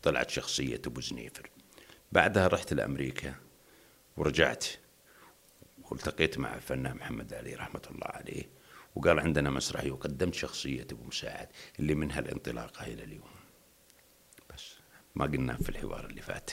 طلعت 0.03 0.29
شخصية 0.29 0.81
أبو 0.87 1.01
زنيفر. 1.01 1.49
بعدها 2.11 2.47
رحت 2.47 2.73
لأمريكا 2.73 3.35
ورجعت 4.17 4.65
والتقيت 5.91 6.37
مع 6.37 6.55
الفنان 6.55 6.95
محمد 6.95 7.33
علي 7.33 7.53
رحمة 7.55 7.81
الله 7.91 8.07
عليه 8.07 8.43
وقال 8.95 9.19
عندنا 9.19 9.49
مسرحية 9.49 9.91
وقدمت 9.91 10.33
شخصية 10.33 10.87
أبو 10.91 11.03
مساعد 11.03 11.47
اللي 11.79 11.95
منها 11.95 12.19
الانطلاقة 12.19 12.87
إلى 12.87 13.03
اليوم. 13.03 13.29
بس 14.53 14.73
ما 15.15 15.25
قلنا 15.25 15.57
في 15.57 15.69
الحوار 15.69 16.05
اللي 16.05 16.21
فات. 16.21 16.51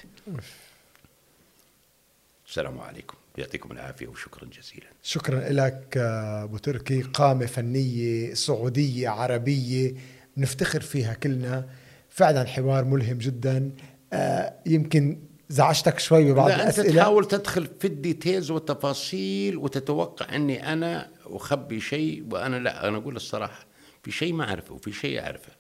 السلام 2.47 2.81
عليكم. 2.81 3.17
يعطيكم 3.39 3.73
العافية 3.73 4.07
وشكرا 4.07 4.45
جزيلا. 4.45 4.87
شكرا 5.03 5.49
لك 5.49 5.97
أبو 5.97 6.59
تركي. 6.59 7.03
قامة 7.03 7.47
فنية 7.47 8.35
سعودية 8.35 9.09
عربية 9.09 9.95
نفتخر 10.37 10.81
فيها 10.81 11.15
كلنا. 11.15 11.69
فعلا 12.11 12.45
حوار 12.45 12.85
ملهم 12.85 13.19
جدا. 13.19 13.73
آه، 14.13 14.55
يمكن 14.67 15.19
زعجتك 15.49 15.99
شوي 15.99 16.33
ببعض 16.33 16.49
لا 16.49 16.55
أنت 16.55 16.63
الأسئلة؟ 16.79 17.01
تحاول 17.01 17.29
تدخل 17.29 17.67
في 17.81 17.87
الديتيلز 17.87 18.51
والتفاصيل 18.51 19.57
وتتوقع 19.57 20.35
إني 20.35 20.73
أنا 20.73 21.11
أخبي 21.27 21.81
شيء 21.81 22.27
وأنا 22.31 22.57
لا. 22.57 22.89
أنا 22.89 22.97
أقول 22.97 23.17
الصراحة 23.17 23.67
في 24.03 24.11
شيء 24.11 24.33
ما 24.33 24.45
أعرفه 24.49 24.75
وفي 24.75 24.93
شيء 24.93 25.21
أعرفه. 25.21 25.53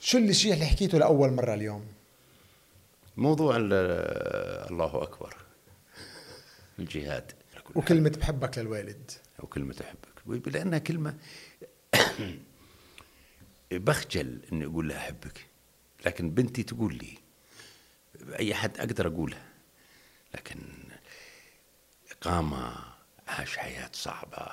شو 0.00 0.18
اللي 0.18 0.30
الشيء 0.30 0.52
اللي 0.54 0.66
حكيته 0.66 0.98
لأول 0.98 1.32
مرة 1.32 1.54
اليوم؟ 1.54 1.84
موضوع 3.16 3.56
ال- 3.56 3.72
الله 4.70 5.02
أكبر. 5.02 5.36
الجهاد. 6.78 7.32
وكلمة 7.74 8.12
بحبك 8.20 8.58
للوالد. 8.58 9.10
أو 9.42 9.46
كلمه 9.46 9.74
أحبك. 9.80 10.48
لأنها 10.54 10.78
كلمة 10.78 11.14
بخجل 13.72 14.40
إني 14.52 14.64
أقول 14.64 14.88
لها 14.88 14.96
أحبك. 14.98 15.46
لكن 16.06 16.30
بنتي 16.30 16.62
تقول 16.62 16.94
لي 16.94 17.14
اي 18.38 18.54
حد 18.54 18.78
أقدر 18.78 19.06
اقولها 19.06 19.48
لكن 20.34 20.58
قام 22.20 22.54
عاش 23.28 23.56
حياة 23.56 23.90
صعبة 23.92 24.46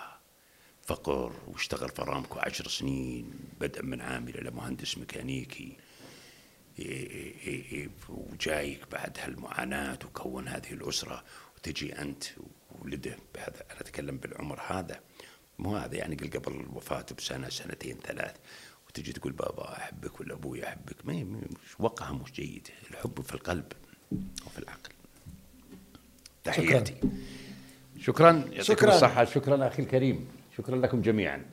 فقر 0.83 1.33
واشتغل 1.47 1.89
في 1.89 2.01
أرامكو 2.01 2.39
عشر 2.39 2.67
سنين 2.67 3.33
بدءا 3.59 3.81
من 3.81 4.01
عامل 4.01 4.37
إلى 4.37 4.51
مهندس 4.51 4.97
ميكانيكي 4.97 5.77
إيه 6.79 7.37
إيه 7.47 7.71
إيه 7.71 7.89
وجايك 8.09 8.91
بعد 8.91 9.17
هالمعاناة 9.19 9.99
وكون 10.05 10.47
هذه 10.47 10.73
الأسرة 10.73 11.23
وتجي 11.57 12.01
أنت 12.01 12.23
وولده 12.71 13.17
بهذا 13.35 13.63
أنا 13.71 13.81
أتكلم 13.81 14.17
بالعمر 14.17 14.61
هذا. 14.67 14.99
مو 15.59 15.77
هذا 15.77 15.95
يعني 15.95 16.15
قبل 16.15 16.65
وفاته 16.73 17.15
بسنة 17.15 17.49
سنتين 17.49 17.97
ثلاث. 17.97 18.35
وتجي 18.89 19.13
تقول 19.13 19.33
بابا 19.33 19.77
أحبك 19.77 20.19
ولا 20.19 20.33
أبوي 20.33 20.67
أحبك. 20.67 21.05
ما 21.05 21.13
مش 21.13 21.79
وقعها 21.79 22.13
مش 22.13 22.31
جيد. 22.31 22.67
الحب 22.91 23.21
في 23.21 23.33
القلب 23.33 23.65
وفي 24.45 24.59
العقل. 24.59 24.89
تحياتي. 26.43 26.95
شكرا. 27.99 28.31
يعطيكم 28.31 28.61
شكراً. 28.61 28.95
الصحة. 28.95 29.25
شكرا 29.25 29.67
أخي 29.67 29.83
الكريم. 29.83 30.27
شكرا 30.57 30.75
لكم 30.75 31.01
جميعا. 31.01 31.45